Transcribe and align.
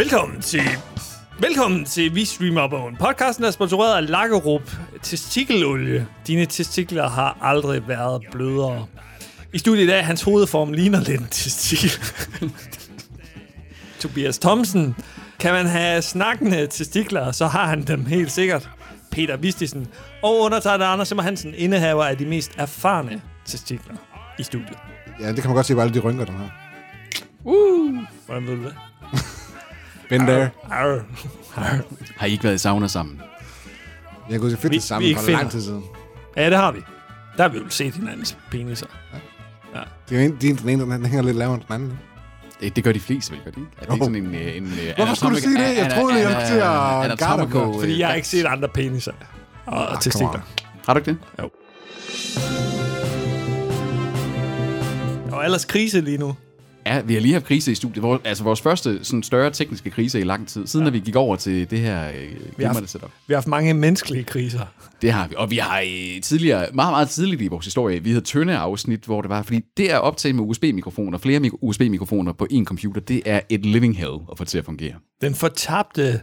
Velkommen 0.00 0.40
til... 0.40 0.62
Velkommen 1.40 1.84
til 1.84 2.14
Vi 2.14 2.24
Streamer 2.24 2.68
Bogen. 2.68 2.96
Podcasten 2.96 3.44
er 3.44 3.50
sponsoreret 3.50 3.96
af 3.96 4.10
Lagerup 4.10 4.76
Testikelolie. 5.02 6.06
Dine 6.26 6.46
testikler 6.46 7.08
har 7.08 7.38
aldrig 7.40 7.88
været 7.88 8.22
blødere. 8.32 8.86
I 9.52 9.58
studiet 9.58 9.84
i 9.84 9.86
dag, 9.86 10.06
hans 10.06 10.22
hovedform 10.22 10.72
ligner 10.72 11.00
lidt 11.00 11.20
en 11.20 11.26
testikel. 11.30 11.90
Tobias 14.00 14.38
Thomsen. 14.38 14.96
Kan 15.38 15.52
man 15.52 15.66
have 15.66 16.02
snakkende 16.02 16.66
testikler, 16.66 17.32
så 17.32 17.46
har 17.46 17.66
han 17.66 17.82
dem 17.82 18.06
helt 18.06 18.32
sikkert. 18.32 18.70
Peter 19.10 19.36
Vistisen. 19.36 19.86
Og 20.22 20.40
undertegnet 20.40 20.84
Anders 20.84 21.08
Simmer 21.08 21.22
Hansen, 21.22 21.54
indehaver 21.56 22.04
af 22.04 22.18
de 22.18 22.26
mest 22.26 22.50
erfarne 22.56 23.22
testikler 23.44 23.94
i 24.38 24.42
studiet. 24.42 24.78
Ja, 25.20 25.28
det 25.28 25.36
kan 25.36 25.48
man 25.48 25.54
godt 25.54 25.66
se 25.66 25.74
på 25.74 25.80
alle 25.80 25.94
de 25.94 25.98
rynker, 25.98 26.24
der 26.24 26.32
har. 26.32 26.50
Uh, 27.44 27.98
hvordan 28.26 28.46
ved 28.46 28.56
du 28.56 28.62
det? 28.62 28.74
Been 30.10 30.20
there. 30.26 30.50
Arr. 30.70 30.98
Arr. 31.56 31.78
Har 32.16 32.26
I 32.26 32.30
ikke 32.32 32.44
været 32.44 32.54
i 32.54 32.58
sauna 32.58 32.86
sammen? 32.88 33.20
Jeg 34.30 34.40
kunne 34.40 34.50
se 34.50 34.56
fedt 34.56 34.72
det 34.72 34.82
samme 34.82 35.08
vi 35.08 35.14
for 35.14 35.30
lang 35.30 35.50
tid 35.50 35.60
siden. 35.62 35.84
Ja, 36.36 36.50
det 36.50 36.56
har 36.58 36.72
vi. 36.72 36.80
Der 37.36 37.42
har 37.42 37.48
vi 37.50 37.58
jo 37.58 37.64
set 37.68 37.94
hinandens 37.94 38.36
peniser. 38.50 38.86
Det 40.08 40.18
er 40.18 40.22
jo 40.22 40.28
en, 40.32 40.36
din, 40.36 40.56
den 40.56 40.68
ene, 40.68 40.82
den 40.94 41.06
hænger 41.06 41.22
lidt 41.22 41.36
lavere 41.36 41.54
end 41.54 41.62
den 41.68 41.74
anden. 41.74 41.98
Det, 42.60 42.76
det 42.76 42.84
gør 42.84 42.92
de 42.92 43.00
fleste, 43.00 43.32
vel? 43.32 43.40
Gør 43.44 43.50
de 43.50 43.60
ikke? 43.60 43.70
Er 43.80 43.84
det 43.86 43.92
ikke 43.94 44.04
Jo. 44.04 44.04
sådan 44.04 44.24
en... 44.26 44.34
øh, 44.34 44.56
en 44.56 44.64
øh, 44.66 44.96
Hvorfor 44.96 45.14
skulle 45.14 45.36
du 45.36 45.40
sige 45.40 45.58
det? 45.58 45.76
Jeg 45.76 45.92
troede, 45.94 46.18
jeg 46.18 46.28
ville 46.28 46.46
til 46.46 46.54
at 46.54 47.18
garde 47.18 47.46
mig. 47.54 47.80
Fordi 47.80 47.98
jeg 47.98 48.08
har 48.08 48.14
ikke 48.14 48.28
set 48.28 48.44
andre 48.46 48.68
peniser. 48.68 49.12
Og, 49.66 49.86
og 49.86 50.00
testikler. 50.00 50.40
Har 50.86 50.94
du 50.94 50.98
ikke 50.98 51.10
det? 51.10 51.18
Og 55.32 55.44
ellers 55.44 55.64
krise 55.64 56.00
lige 56.00 56.18
nu. 56.18 56.36
Ja, 56.90 57.00
vi 57.00 57.14
har 57.14 57.20
lige 57.20 57.32
haft 57.32 57.44
krise 57.44 57.72
i 57.72 57.74
studiet. 57.74 58.02
Vores, 58.02 58.20
altså 58.24 58.44
vores 58.44 58.60
første 58.60 59.04
sådan 59.04 59.22
større 59.22 59.50
tekniske 59.50 59.90
krise 59.90 60.20
i 60.20 60.24
lang 60.24 60.48
tid. 60.48 60.66
Siden 60.66 60.86
ja. 60.86 60.90
vi 60.92 60.98
gik 60.98 61.16
over 61.16 61.36
til 61.36 61.70
det 61.70 61.78
her 61.78 62.08
øh, 62.08 62.30
glimrende 62.56 62.88
setup. 62.88 63.10
Vi 63.26 63.34
har 63.34 63.36
haft 63.36 63.46
mange 63.46 63.74
menneskelige 63.74 64.24
kriser. 64.24 64.60
Det 65.02 65.12
har 65.12 65.28
vi. 65.28 65.34
Og 65.38 65.50
vi 65.50 65.56
har 65.56 65.80
øh, 65.80 66.20
tidligere, 66.22 66.66
meget, 66.74 66.92
meget 66.92 67.08
tidligt 67.08 67.42
i 67.42 67.46
vores 67.48 67.64
historie, 67.64 68.02
vi 68.02 68.10
havde 68.10 68.24
tynde 68.24 68.56
afsnit, 68.56 69.04
hvor 69.04 69.20
det 69.20 69.28
var, 69.28 69.42
fordi 69.42 69.60
det 69.76 69.88
at 69.88 70.00
optage 70.00 70.32
med 70.32 70.44
USB-mikrofoner, 70.44 71.18
flere 71.18 71.40
mik- 71.40 71.52
USB-mikrofoner 71.62 72.32
på 72.32 72.46
en 72.50 72.64
computer, 72.66 73.00
det 73.00 73.22
er 73.26 73.40
et 73.48 73.66
living 73.66 73.96
hell 73.98 74.14
at 74.32 74.38
få 74.38 74.44
til 74.44 74.58
at 74.58 74.64
fungere. 74.64 74.94
Den 75.20 75.34
fortabte 75.34 76.20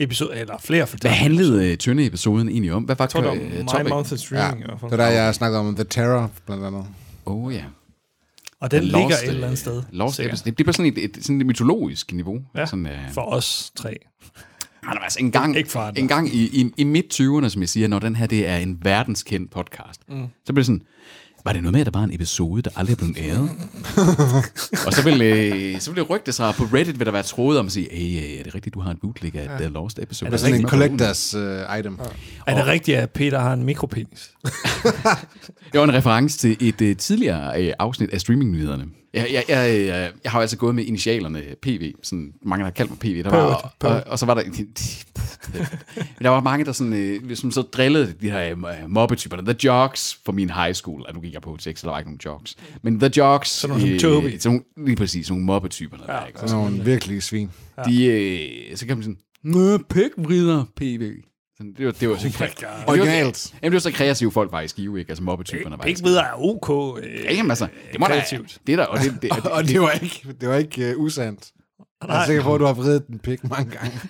episode, 0.00 0.36
eller 0.36 0.54
flere 0.58 0.86
fortabte. 0.86 1.08
Hvad 1.08 1.16
handlede 1.16 1.70
øh, 1.70 1.76
tynde 1.76 2.06
episoden 2.06 2.48
egentlig 2.48 2.72
om? 2.72 2.82
Hvad 2.82 2.96
var 2.96 3.04
Jeg 3.04 3.10
tror, 3.10 3.20
det 3.20 3.28
var 3.28 3.82
My? 3.82 3.88
Month 3.88 4.12
of 4.12 4.12
Ja, 4.12 4.16
Streaming. 4.16 4.64
det 4.66 4.90
var 4.90 4.96
der, 4.96 5.06
jeg 5.06 5.34
snakkede 5.34 5.60
om 5.60 5.74
The 5.74 5.84
Terror, 5.84 6.30
blandt 6.46 6.64
andet. 6.64 6.84
Oh, 7.26 7.54
ja. 7.54 7.64
Og 8.60 8.70
den 8.70 8.80
The 8.80 8.86
ligger 8.86 9.08
Lost, 9.08 9.22
et 9.22 9.28
eller 9.28 9.46
andet 9.46 9.50
øh, 9.50 9.56
sted. 9.56 9.82
Lost 9.92 10.16
sikkert. 10.16 10.32
episode. 10.32 10.56
Det, 10.56 10.56
bliver 10.56 10.72
sådan 10.72 10.92
et, 10.92 11.04
et, 11.04 11.24
sådan 11.24 11.40
et 11.40 11.46
mytologisk 11.46 12.12
niveau. 12.12 12.42
Ja, 12.56 12.66
Sådan, 12.66 12.86
uh, 12.86 13.12
for 13.12 13.20
os 13.20 13.72
tre. 13.76 13.96
altså, 14.82 15.18
en 15.20 15.30
gang, 15.30 15.56
Ikke 15.56 15.70
for 15.70 15.92
en 15.96 16.08
gang 16.08 16.34
i, 16.34 16.60
i, 16.60 16.70
i 16.76 16.84
midt-20'erne, 16.84 17.48
som 17.48 17.60
jeg 17.60 17.68
siger, 17.68 17.88
når 17.88 17.98
den 17.98 18.16
her 18.16 18.26
det 18.26 18.48
er 18.48 18.56
en 18.56 18.78
verdenskendt 18.82 19.50
podcast, 19.50 20.00
mm. 20.08 20.26
så 20.44 20.52
bliver 20.52 20.60
det 20.62 20.66
sådan, 20.66 20.82
var 21.44 21.52
det 21.52 21.62
noget 21.62 21.72
med, 21.72 21.80
at 21.80 21.86
der 21.92 21.98
var 21.98 22.04
en 22.04 22.14
episode, 22.14 22.62
der 22.62 22.70
aldrig 22.76 22.92
er 22.92 22.96
blevet 22.96 23.16
æret? 23.18 23.50
og 24.86 24.92
så 24.92 25.02
vil, 25.04 25.22
øh, 25.22 25.80
så 25.80 25.90
vil 25.90 26.02
det 26.02 26.10
rygte 26.10 26.32
sig, 26.32 26.54
på 26.54 26.64
Reddit 26.64 26.98
vil 26.98 27.06
der 27.06 27.12
være 27.12 27.22
tråde 27.22 27.60
om 27.60 27.66
at 27.66 27.72
sige, 27.72 27.88
hey, 27.92 28.24
øh, 28.24 28.38
er 28.38 28.42
det 28.42 28.54
rigtigt, 28.54 28.74
du 28.74 28.80
har 28.80 28.90
en 28.90 28.96
bootleg 29.02 29.36
af 29.36 29.44
ja. 29.44 29.56
The 29.56 29.68
Lost 29.68 29.98
episode? 29.98 30.28
Er 30.28 30.30
det 30.30 30.40
Sådan 30.40 30.54
en 30.54 30.58
rigtigt? 30.58 30.70
collectors 30.70 31.34
uh, 31.34 31.78
item. 31.78 31.98
Er 32.46 32.54
det 32.54 32.66
rigtigt, 32.66 32.98
at 32.98 33.10
Peter 33.10 33.38
har 33.38 33.52
en 33.52 33.64
mikropenis? 33.64 34.30
Det 35.72 35.80
var 35.80 35.84
en 35.84 35.94
reference 35.94 36.38
til 36.38 36.56
et 36.60 36.80
uh, 36.80 36.96
tidligere 36.96 37.66
uh, 37.66 37.72
afsnit 37.78 38.10
af 38.10 38.20
streamingnyhederne. 38.20 38.84
Jeg, 39.14 39.26
jeg, 39.32 39.44
jeg, 39.48 39.86
jeg, 39.86 40.12
jeg 40.24 40.32
har 40.32 40.40
altså 40.40 40.56
gået 40.56 40.74
med 40.74 40.84
initialerne 40.84 41.42
PV, 41.62 41.92
sådan 42.02 42.32
mange 42.42 42.60
der 42.60 42.64
har 42.66 42.70
kaldt 42.70 42.90
mig 42.90 42.98
PV. 42.98 43.22
Der 43.24 43.30
var, 43.30 43.42
og, 43.54 43.70
og, 43.80 44.02
og, 44.06 44.18
så 44.18 44.26
var 44.26 44.34
der... 44.34 44.42
der 46.22 46.28
var 46.28 46.40
mange, 46.40 46.64
der 46.64 46.72
sådan, 46.72 46.92
øh, 46.92 47.36
som 47.36 47.50
så 47.50 47.62
drillede 47.62 48.14
de 48.20 48.30
her 48.30 48.54
uh, 48.54 48.90
mobbetyperne. 48.90 49.54
The 49.54 49.56
Jocks 49.64 50.18
for 50.24 50.32
min 50.32 50.50
high 50.50 50.74
school. 50.74 51.04
Og 51.08 51.14
nu 51.14 51.20
gik 51.20 51.32
jeg 51.34 51.42
på 51.42 51.56
tekst, 51.60 51.80
så 51.80 51.86
der 51.86 51.92
var 51.92 51.98
ikke 51.98 52.10
nogen 52.10 52.20
jocks. 52.24 52.56
Men 52.82 53.00
The 53.00 53.10
Jocks... 53.16 53.50
Sådan 53.50 53.76
nogle 53.78 54.00
som 54.00 54.10
Toby. 54.10 54.38
Sådan, 54.38 54.62
nogle- 54.76 54.86
lige 54.86 54.96
præcis, 54.96 55.26
sådan 55.26 55.34
nogle 55.34 55.46
mobbetyperne. 55.46 56.02
Ja, 56.08 56.12
der, 56.12 56.26
ikke? 56.26 56.38
Sådan 56.40 56.56
nogle 56.56 56.84
virkelige 56.84 57.20
svin. 57.20 57.50
De, 57.86 58.04
øh, 58.06 58.76
så 58.76 58.86
kan 58.86 58.96
man 58.96 59.02
sådan... 59.02 59.18
Nå, 59.44 59.78
pækvrider, 59.78 60.64
PV. 60.76 61.12
Det 61.60 61.86
var, 61.86 61.92
det 61.92 62.08
var 62.08 62.16
så 62.16 62.30
God. 62.38 62.68
Originalt. 62.86 63.54
Jamen, 63.62 63.72
det 63.72 63.72
var 63.72 63.78
så 63.78 63.92
kreative 63.92 64.32
folk 64.32 64.52
var 64.52 64.60
i 64.60 64.68
skive, 64.68 64.98
ikke? 64.98 65.10
Altså 65.10 65.22
mobbetyperne 65.22 65.78
var 65.78 65.84
i 65.84 65.88
Ikke 65.88 66.02
videre 66.04 66.24
er 66.26 66.32
ok. 66.44 66.98
Øh, 67.04 67.24
Ja, 67.24 67.32
jamen 67.34 67.50
altså, 67.50 67.68
det 67.92 68.00
må 68.00 68.06
da, 68.06 68.12
kreativt. 68.12 68.58
det 68.66 68.72
er 68.72 68.76
der, 68.76 68.84
og 68.84 68.98
det, 68.98 69.18
det, 69.22 69.30
det, 69.34 69.46
Og 69.56 69.64
det 69.64 69.80
var 69.80 69.90
ikke, 69.90 70.34
det 70.40 70.48
var 70.48 70.56
ikke 70.56 70.96
uh, 70.96 71.02
usandt. 71.04 71.50
Jeg 72.08 72.22
er 72.22 72.26
sikker 72.26 72.42
på, 72.42 72.54
at 72.54 72.60
du 72.60 72.64
har 72.66 72.72
vredet 72.72 73.06
den 73.06 73.18
pik 73.18 73.44
mange 73.44 73.70
gange. 73.70 74.00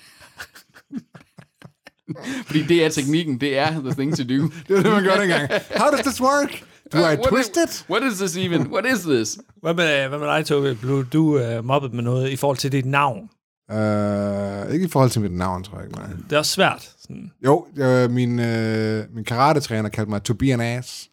fordi 2.47 2.63
det 2.63 2.85
er 2.85 2.89
teknikken, 2.89 3.41
det 3.41 3.59
er 3.59 3.71
the 3.81 3.93
thing 3.93 4.17
to 4.17 4.23
do. 4.23 4.43
Det 4.69 4.77
var 4.77 4.83
det, 4.83 4.93
man 4.93 5.03
gjorde 5.03 5.21
dengang. 5.21 5.49
How 5.77 5.91
does 5.91 6.01
this 6.01 6.21
work? 6.21 6.63
Do 6.93 6.99
I 6.99 7.03
What 7.03 7.19
twist 7.29 7.57
is, 7.57 7.81
it? 7.81 7.87
What 7.91 8.13
is 8.13 8.19
this 8.19 8.37
even? 8.37 8.61
What 8.67 8.87
is 8.87 9.01
this? 9.01 9.39
Hvad 9.63 9.75
med, 9.75 10.09
hvad 10.09 10.19
med 10.19 10.27
dig, 10.27 10.47
Tobi? 10.47 10.75
Blev 10.75 11.07
du 11.07 11.41
uh, 11.59 11.65
mobbet 11.65 11.95
med 11.95 12.03
noget 12.03 12.31
i 12.31 12.37
forhold 12.37 12.57
til 12.57 12.73
dit 12.73 12.87
navn? 12.87 13.31
Uh, 13.73 14.75
ikke 14.75 14.87
i 14.87 14.89
forhold 14.89 15.11
til 15.11 15.21
mit 15.21 15.33
navn, 15.33 15.65
tror 15.65 15.79
jeg 15.79 15.87
ikke. 15.87 15.99
Nej. 15.99 16.09
Det 16.09 16.33
er 16.33 16.39
også 16.39 16.53
svært. 16.53 16.91
Sådan. 17.01 17.31
Jo, 17.45 17.67
uh, 17.77 18.11
min, 18.11 18.39
uh, 18.39 19.15
min 19.15 19.25
karate-træner 19.27 19.89
kaldte 19.89 20.11
mig 20.11 20.23
to 20.23 20.35
be 20.35 20.53
an 20.53 20.61
ass. 20.61 21.11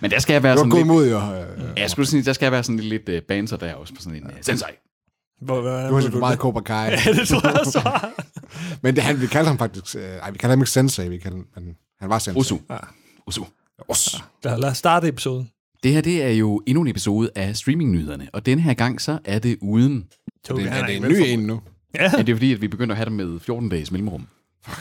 Men 0.00 0.10
der 0.10 0.18
skal 0.18 0.32
jeg 0.32 0.42
være 0.42 0.52
Det 0.52 0.58
var 0.58 0.62
sådan 0.64 0.70
god 0.70 0.78
lidt... 0.78 0.86
mod, 0.86 1.10
jo. 1.10 1.18
Ja, 1.18 1.44
jeg 1.76 1.90
skulle 1.90 2.06
sige, 2.06 2.22
der 2.22 2.32
skal 2.32 2.46
jeg 2.46 2.52
være 2.52 2.62
sådan 2.62 2.80
lidt, 2.80 3.06
lidt 3.06 3.22
uh, 3.22 3.26
banter 3.28 3.56
der 3.56 3.74
også 3.74 3.94
på 3.94 4.02
sådan 4.02 4.18
en 4.18 4.24
uh, 4.26 4.32
sensei. 4.40 4.68
Hvor, 5.40 5.56
det 5.56 5.64
var 5.64 6.00
lidt 6.00 6.12
for 6.12 6.18
meget 6.18 6.38
Cobra 6.38 6.60
Kai. 6.60 6.90
Ja, 7.06 7.12
det 7.12 7.28
tror 7.28 7.48
jeg 7.48 7.84
var. 7.84 8.12
Men 8.82 8.94
det, 8.96 9.02
han, 9.02 9.20
vi 9.20 9.26
kaldte 9.26 9.48
ham 9.48 9.58
faktisk... 9.58 9.96
Uh, 9.96 10.02
ej, 10.02 10.30
vi 10.30 10.38
kaldte 10.38 10.52
ham 10.52 10.60
ikke 10.60 10.70
sensei, 10.70 11.08
vi 11.08 11.18
kaldte, 11.18 11.38
men 11.54 11.76
han 12.00 12.10
var 12.10 12.18
sensei. 12.18 12.40
Osu. 12.40 12.58
Osu. 13.26 13.44
Os. 13.88 14.24
Lad, 14.44 14.58
lad 14.58 14.68
os 14.68 14.76
starte 14.78 15.08
episoden. 15.08 15.50
Det 15.82 15.92
her, 15.92 16.00
det 16.00 16.22
er 16.22 16.30
jo 16.30 16.62
endnu 16.66 16.82
en 16.82 16.88
episode 16.88 17.30
af 17.34 17.56
streamingnyhederne, 17.56 18.28
og 18.32 18.46
den 18.46 18.58
her 18.58 18.74
gang 18.74 19.00
så 19.00 19.18
er 19.24 19.38
det 19.38 19.58
uden... 19.62 20.04
Tobi, 20.46 20.62
Det, 20.62 20.70
han 20.70 20.82
er 20.82 20.86
det 20.86 20.96
en 20.96 21.02
ny 21.02 21.14
en 21.14 21.38
nu? 21.38 21.60
Ja, 21.94 22.02
Ja, 22.02 22.08
det 22.18 22.28
er 22.28 22.34
fordi, 22.34 22.52
at 22.52 22.60
vi 22.60 22.68
begynder 22.68 22.92
at 22.92 22.96
have 22.96 23.04
dem 23.04 23.12
med 23.12 23.40
14 23.40 23.68
dages 23.68 23.90
mellemrum. 23.90 24.26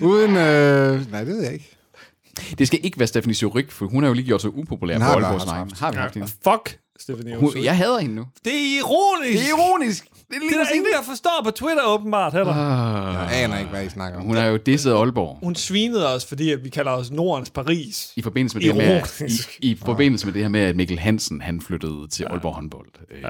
Uden... 0.00 0.36
Øh, 0.36 1.10
nej, 1.10 1.24
det 1.24 1.34
ved 1.34 1.42
jeg 1.42 1.52
ikke. 1.52 1.76
Det 2.58 2.66
skal 2.66 2.80
ikke 2.82 2.98
være 2.98 3.06
Stephanie 3.06 3.34
Surik, 3.34 3.70
for 3.70 3.86
hun 3.86 4.02
har 4.02 4.08
jo 4.10 4.14
lige 4.14 4.26
gjort 4.26 4.40
sig 4.40 4.54
upopulær 4.54 4.98
på 4.98 5.04
haft. 5.04 5.80
Har 5.80 5.90
vi 5.92 5.96
haft 5.98 6.14
hende? 6.14 6.28
fuck, 6.28 6.78
Stephanie 6.98 7.36
Hun, 7.36 7.44
Olsen. 7.44 7.64
jeg 7.64 7.76
hader 7.76 7.98
hende 7.98 8.14
nu. 8.14 8.26
Det 8.44 8.52
er 8.52 8.78
ironisk. 8.78 9.32
Det 9.32 9.40
er 9.50 9.56
ironisk. 9.56 10.06
Det 10.32 10.36
er 10.36 10.48
Det 10.48 10.60
er 10.60 10.64
der 10.64 10.70
ingen, 10.74 10.92
der 10.92 11.02
forstår 11.02 11.40
på 11.44 11.50
Twitter, 11.50 11.82
åbenbart. 11.86 12.32
Heller. 12.32 12.56
Jeg 12.56 13.42
aner 13.44 13.58
ikke, 13.58 13.70
hvad 13.70 13.84
I 13.84 13.88
snakker 13.88 14.18
om. 14.18 14.24
Hun 14.24 14.36
har 14.36 14.46
jo 14.46 14.56
disset 14.56 14.92
Aalborg 14.92 15.38
Hun 15.42 15.54
svinede 15.54 16.14
os, 16.14 16.26
fordi 16.26 16.52
at 16.52 16.64
vi 16.64 16.68
kalder 16.68 16.90
os 16.92 17.10
Nordens 17.10 17.50
Paris. 17.50 18.12
i 18.16 18.22
forbindelse 18.22 18.56
med 18.58 18.64
det 18.64 18.74
her 18.74 19.00
med, 19.00 19.28
i, 19.60 19.70
i 19.70 19.78
forbindelse 19.84 20.26
med 20.26 20.34
det 20.34 20.42
her 20.42 20.48
med, 20.48 20.60
at 20.60 20.76
Mikkel 20.76 20.98
Hansen 20.98 21.40
han 21.40 21.60
flyttede 21.60 22.08
til 22.08 22.24
Aalborg 22.24 22.54
håndbold. 22.54 22.88
Ja. 23.22 23.28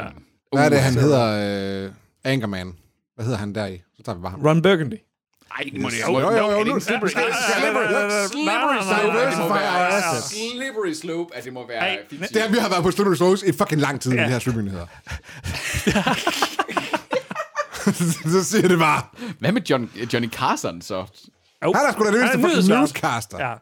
Hvad 0.53 0.65
er 0.65 0.69
det, 0.69 0.79
han 0.81 0.95
hedder? 0.95 1.85
Øh, 1.85 1.91
Anchorman. 2.25 2.73
Hvad 3.15 3.25
hedder 3.25 3.39
han 3.39 3.55
der 3.55 3.67
i? 3.67 3.79
Så 3.97 4.03
tager 4.03 4.17
vi 4.17 4.23
bare 4.23 4.31
ham. 4.31 4.43
Ron 4.47 4.63
Burgundy. 4.63 4.95
Ej, 5.59 5.65
det 5.73 5.81
må 5.81 5.89
det 5.91 6.01
Jo, 6.01 6.21
jo, 6.21 6.31
jo, 6.31 6.51
jo, 6.51 6.65
nu- 6.65 6.81
Slippery, 6.81 7.09
Slippery, 7.09 7.33
slippery 7.61 7.85
slope, 7.87 8.15
at 8.15 8.31
det 8.33 8.39
må 8.45 9.13
Diversify 9.13 9.41
our 9.41 9.55
være 9.55 9.89
assets. 9.89 10.35
slippery 10.55 10.93
slope, 10.93 11.37
at 11.37 11.45
det 11.45 11.53
må 11.53 11.67
være. 11.67 11.97
Det 12.11 12.37
er, 12.45 12.49
vi 12.51 12.59
har 12.59 12.69
været 12.69 12.83
på 12.83 12.91
Studio 12.91 13.15
Slows 13.15 13.43
i 13.43 13.53
fucking 13.53 13.81
lang 13.81 14.01
tid, 14.01 14.11
med 14.11 14.25
de 14.25 14.29
her 14.31 14.39
streamingnyheder. 14.39 14.87
så 18.33 18.45
siger 18.45 18.69
det 18.69 18.79
bare. 18.79 19.03
Hvad 19.39 19.53
med 19.53 19.63
John, 19.63 19.91
Johnny 20.13 20.31
Carson 20.31 20.83
så? 20.83 20.95
Jo. 21.65 21.73
Han 21.77 21.87
er 21.89 21.93
sgu 21.93 22.05
da 22.05 22.11
det 22.11 22.35
eneste 22.35 22.73
er 22.75 22.79
newscaster. 22.79 23.39
Ja. 23.49 23.55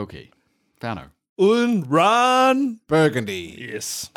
Okay, 0.00 0.22
fair 0.80 0.94
nok. 0.94 1.04
Uden 1.38 1.84
Ron. 1.92 2.76
Burgundy. 2.88 3.70
Yes. 3.74 4.10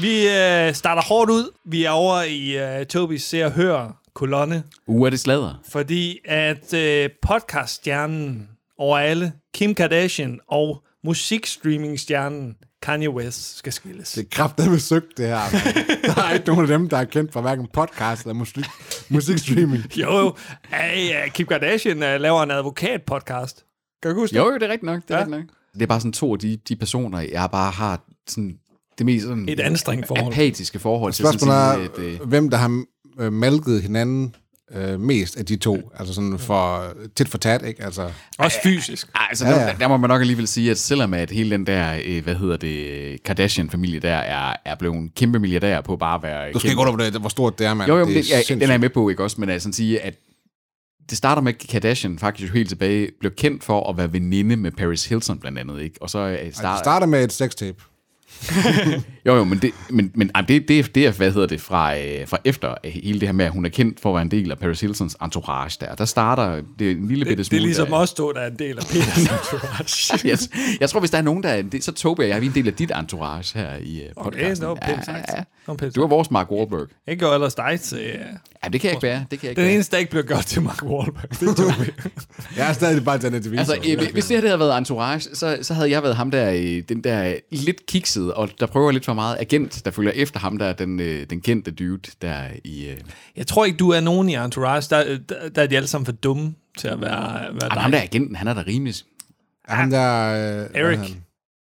Vi 0.00 0.28
øh, 0.28 0.74
starter 0.74 1.02
hårdt 1.02 1.30
ud. 1.30 1.50
Vi 1.64 1.84
er 1.84 1.90
over 1.90 2.22
i 2.22 2.58
øh, 2.80 2.86
Tobis 2.86 3.22
Se 3.22 3.44
og 3.44 3.52
Hør 3.52 3.97
kolonne, 4.18 4.62
Uh, 4.86 5.06
er 5.06 5.10
det 5.10 5.20
sladder? 5.20 5.60
fordi 5.70 6.18
at 6.24 6.74
øh, 6.74 7.08
podcaststjernen 7.22 8.48
over 8.78 8.98
alle, 8.98 9.32
Kim 9.54 9.74
Kardashian 9.74 10.40
og 10.48 10.82
musikstreamingstjernen 11.04 12.54
Kanye 12.82 13.10
West 13.10 13.56
skal 13.58 13.72
skilles. 13.72 14.12
Det 14.12 14.22
er 14.24 14.28
kraftedeme 14.30 14.78
søgt, 14.78 15.06
det 15.18 15.26
her. 15.26 15.38
Der 16.14 16.22
er 16.22 16.32
ikke 16.32 16.46
nogen 16.46 16.62
af 16.62 16.68
dem, 16.78 16.88
der 16.88 16.96
er 16.96 17.04
kendt 17.04 17.32
for 17.32 17.40
hverken 17.40 17.66
podcast 17.72 18.22
eller 18.22 18.34
musik, 18.34 18.64
musikstreaming. 19.08 19.82
Jo, 20.02 20.18
jo. 20.18 20.34
Hey, 20.68 21.26
uh, 21.26 21.32
Kim 21.32 21.46
Kardashian 21.46 21.96
uh, 21.96 22.20
laver 22.20 22.42
en 22.42 22.50
advokat-podcast. 22.50 23.64
Kan 24.02 24.10
du 24.14 24.20
huske 24.20 24.34
det? 24.34 24.40
Jo, 24.40 24.46
jo, 24.48 24.54
det 24.54 24.62
er 24.62 24.68
rigtigt 24.68 24.82
nok. 24.82 25.02
Det 25.02 25.10
er, 25.10 25.14
Ja. 25.14 25.20
rigtigt 25.24 25.38
nok. 25.38 25.48
det 25.74 25.82
er 25.82 25.86
bare 25.86 26.00
sådan 26.00 26.12
to 26.12 26.32
af 26.32 26.38
de, 26.38 26.56
de 26.68 26.76
personer, 26.76 27.20
jeg 27.20 27.48
bare 27.52 27.70
har 27.70 28.04
sådan, 28.28 28.54
det 28.98 29.06
mest 29.06 29.26
sådan, 29.26 29.48
Et 29.48 29.60
anstrengt 29.60 30.06
forhold. 30.06 30.32
apatiske 30.32 30.78
forhold 30.78 31.12
til. 31.12 31.24
Spørgsmålet 31.24 31.56
er, 31.56 31.72
Sådan, 31.72 31.88
at, 32.14 32.20
øh, 32.20 32.28
hvem 32.28 32.50
der 32.50 32.56
har 32.56 32.84
øh, 33.18 33.32
malket 33.32 33.82
hinanden 33.82 34.34
øh, 34.74 35.00
mest 35.00 35.36
af 35.36 35.46
de 35.46 35.56
to. 35.56 35.92
Altså 35.98 36.14
sådan 36.14 36.38
for 36.38 36.92
tit 37.16 37.28
for 37.28 37.38
tat, 37.38 37.62
ikke? 37.66 37.84
Altså, 37.84 38.10
Også 38.38 38.58
fysisk. 38.62 39.08
Altså, 39.14 39.44
Ja, 39.46 39.50
ja, 39.50 39.60
ja. 39.60 39.66
Der, 39.66 39.78
der 39.78 39.88
må 39.88 39.96
man 39.96 40.08
nok 40.08 40.20
alligevel 40.20 40.48
sige, 40.48 40.70
at 40.70 40.78
selvom 40.78 41.14
at 41.14 41.30
hele 41.30 41.50
den 41.50 41.66
der, 41.66 42.00
øh, 42.04 42.24
hvad 42.24 42.34
hedder 42.34 42.56
det, 42.56 43.22
Kardashian-familie 43.22 44.00
der, 44.00 44.14
er, 44.16 44.56
er 44.64 44.74
blevet 44.74 44.96
en 44.96 45.10
kæmpe 45.16 45.38
milliardær 45.38 45.80
på 45.80 45.96
bare 45.96 46.14
at 46.14 46.22
være... 46.22 46.52
du 46.52 46.58
skal 46.58 46.70
ikke 46.70 46.80
undervurdere, 46.80 47.10
hvor 47.10 47.28
stort 47.28 47.58
det 47.58 47.66
er, 47.66 47.74
mand. 47.74 47.88
Jo, 47.88 47.94
jo, 47.94 48.00
det 48.00 48.08
men 48.08 48.16
er 48.16 48.22
det, 48.22 48.50
ja, 48.50 48.54
den 48.54 48.62
er 48.62 48.70
jeg 48.70 48.80
med 48.80 48.90
på, 48.90 49.08
ikke 49.08 49.22
også? 49.22 49.40
Men 49.40 49.48
altså 49.48 49.72
sige, 49.72 50.00
at 50.00 50.14
det 51.10 51.18
starter 51.18 51.42
med, 51.42 51.52
at 51.54 51.68
Kardashian 51.68 52.18
faktisk 52.18 52.48
jo 52.48 52.54
helt 52.54 52.68
tilbage 52.68 53.08
blev 53.20 53.32
kendt 53.32 53.64
for 53.64 53.90
at 53.90 53.96
være 53.96 54.12
veninde 54.12 54.56
med 54.56 54.70
Paris 54.70 55.06
Hilton 55.06 55.38
blandt 55.38 55.58
andet, 55.58 55.82
ikke? 55.82 55.96
Og 56.00 56.10
så 56.10 56.18
øh, 56.18 56.32
Ej, 56.32 56.42
det 56.44 56.56
starter... 56.56 56.82
starter 56.82 57.06
med 57.06 57.24
et 57.24 57.32
sextape. 57.32 57.82
Jo, 59.26 59.34
jo, 59.36 59.44
men 59.44 59.58
det, 59.58 59.70
men, 59.90 60.10
men 60.14 60.30
det, 60.48 60.68
det, 60.68 60.78
er- 60.78 60.82
det 60.94 61.06
er, 61.06 61.10
hvad 61.12 61.32
hedder 61.32 61.46
det, 61.46 61.60
fra, 61.60 61.98
øh, 61.98 62.28
fra 62.28 62.38
efter 62.44 62.74
øh, 62.84 62.90
hele 62.92 63.20
det 63.20 63.28
her 63.28 63.32
med, 63.32 63.44
at 63.44 63.50
hun 63.52 63.64
er 63.64 63.68
kendt 63.68 64.00
for 64.00 64.10
at 64.10 64.14
være 64.14 64.22
en 64.22 64.30
del 64.30 64.50
af 64.50 64.58
Paris 64.58 64.80
Hiltons 64.80 65.16
entourage 65.22 65.76
der. 65.80 65.94
Der 65.94 66.04
starter 66.04 66.62
det 66.78 66.86
er 66.86 66.90
en 66.90 67.08
lille 67.08 67.24
bitte 67.24 67.30
Det, 67.30 67.38
det 67.38 67.46
smule... 67.46 67.60
er 67.62 67.66
ligesom 67.66 67.86
der- 67.86 67.94
os 67.94 68.12
to, 68.12 68.32
der 68.32 68.40
er 68.40 68.46
en 68.50 68.58
del 68.58 68.78
af 68.78 68.84
Peters 68.84 69.18
entourage. 69.28 70.28
jeg, 70.28 70.38
jeg 70.80 70.90
tror, 70.90 71.00
hvis 71.00 71.10
der 71.10 71.18
er 71.18 71.22
nogen, 71.22 71.42
der 71.42 71.48
er... 71.48 71.62
Det, 71.62 71.84
så 71.84 71.92
Tobi 71.92 72.22
og 72.22 72.28
jeg 72.28 72.36
er 72.36 72.40
vi 72.40 72.46
en 72.46 72.54
del 72.54 72.66
af 72.66 72.74
dit 72.74 72.92
entourage 72.98 73.58
her 73.58 73.70
i 73.82 74.00
uh, 74.16 74.26
Okay, 74.26 74.38
podcasten. 74.38 74.66
no, 74.68 74.74
pænt 74.74 75.04
sagt. 75.04 75.08
ja, 75.28 75.36
ja. 75.36 75.42
No, 75.68 75.74
pænt 75.74 75.96
Du 75.96 76.02
er 76.02 76.08
vores 76.08 76.30
Mark 76.30 76.50
Wahlberg. 76.50 76.86
Jeg 77.06 77.16
gør 77.18 77.30
ellers 77.34 77.54
dig 77.54 77.80
til... 77.80 77.98
øh, 77.98 78.14
Ja, 78.64 78.68
det 78.68 78.80
kan 78.80 78.88
jeg 78.88 78.94
ikke 78.96 79.02
være. 79.06 79.24
Det 79.30 79.40
kan 79.40 79.46
jeg 79.46 79.50
ikke 79.50 79.60
Den 79.60 79.66
være. 79.66 79.74
eneste, 79.74 79.92
der 79.92 79.98
ikke 79.98 80.10
bliver 80.10 80.22
godt 80.22 80.46
til 80.46 80.62
Mark 80.62 80.82
Wahlberg. 80.82 81.30
Det 81.40 81.48
er 81.48 81.54
Tobi. 81.54 81.90
Jeg 82.56 82.68
er 82.68 82.72
stadig 82.72 83.04
bare 83.04 83.20
Janet 83.22 83.44
DeVito. 83.44 83.58
Altså, 83.60 83.74
øh, 83.88 84.12
hvis 84.12 84.24
det 84.26 84.36
her 84.40 84.46
havde 84.48 84.58
været 84.60 84.78
entourage, 84.78 85.20
så, 85.34 85.58
så 85.62 85.74
havde 85.74 85.90
jeg 85.90 86.02
været 86.02 86.16
ham 86.16 86.30
der, 86.30 86.50
øh, 86.50 86.82
den 86.88 87.04
der 87.04 87.34
lidt 87.50 87.86
kiksede, 88.18 88.34
og 88.34 88.48
der 88.60 88.66
prøver 88.66 88.90
lidt 88.92 89.04
for 89.04 89.14
meget 89.14 89.36
agent, 89.40 89.82
der 89.84 89.90
følger 89.90 90.12
efter 90.12 90.40
ham 90.40 90.58
der, 90.58 90.72
den, 90.72 91.00
øh, 91.00 91.26
den 91.30 91.40
kendte 91.40 91.70
dude 91.70 92.10
der 92.22 92.44
i... 92.64 92.88
Øh, 92.88 92.96
Jeg 93.36 93.46
tror 93.46 93.64
ikke, 93.64 93.76
du 93.76 93.90
er 93.90 94.00
nogen 94.00 94.28
i 94.28 94.34
Entourage. 94.34 94.86
Der, 94.90 95.18
der, 95.28 95.48
der 95.48 95.62
er 95.62 95.66
de 95.66 95.76
alle 95.76 95.86
sammen 95.86 96.04
for 96.06 96.12
dumme 96.12 96.54
til 96.78 96.88
at 96.88 97.00
være, 97.00 97.10
være 97.10 97.44
Jamen, 97.44 97.60
dig. 97.60 97.70
ham 97.82 97.90
der 97.90 98.02
agenten, 98.02 98.36
han 98.36 98.48
er 98.48 98.54
da 98.54 98.62
rimelig... 98.66 98.94
Er 99.68 99.74
ham 99.74 99.90
der... 99.90 100.24
Øh, 100.28 100.70
hvad 100.70 100.80
Eric. 100.82 100.98
er 100.98 101.02
han? 101.02 101.10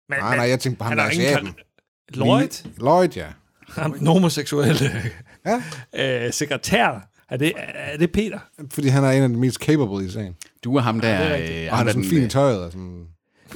Men, 0.09 0.19
Nej, 0.19 0.35
nej, 0.37 0.49
jeg 0.49 0.59
tænkte 0.59 0.77
på 0.77 0.83
ham 0.83 0.89
han 0.91 0.97
der 0.97 1.03
er 1.03 1.07
asiaten. 1.09 1.55
Lloyd, 2.13 2.47
Lloyd, 2.77 3.09
ja. 3.15 3.25
ham 3.69 3.93
den 3.93 4.07
homoseksuelle 4.07 4.91
Ja, 5.45 5.63
øh, 6.25 6.33
sekretær. 6.33 7.07
Er 7.29 7.37
det, 7.37 7.53
er 7.57 7.97
det 7.97 8.11
Peter? 8.11 8.39
fordi 8.71 8.87
han 8.87 9.03
er 9.03 9.11
en 9.11 9.23
af 9.23 9.29
de 9.29 9.35
mest 9.37 9.57
capable 9.59 10.05
i 10.05 10.09
sagen. 10.09 10.35
Du 10.63 10.75
er 10.75 10.81
ham 10.81 10.99
der... 11.01 11.17
det 11.37 11.55
er 11.59 11.65
øh, 11.65 11.71
Og 11.71 11.77
han 11.77 11.87
er 11.87 11.91
sådan 11.91 12.09
fin 12.09 12.21
i 12.21 12.23
øh, 12.23 12.29
tøjet. 12.29 12.59
Og 12.59 12.71
sådan, 12.71 12.99
øh, 13.01 13.05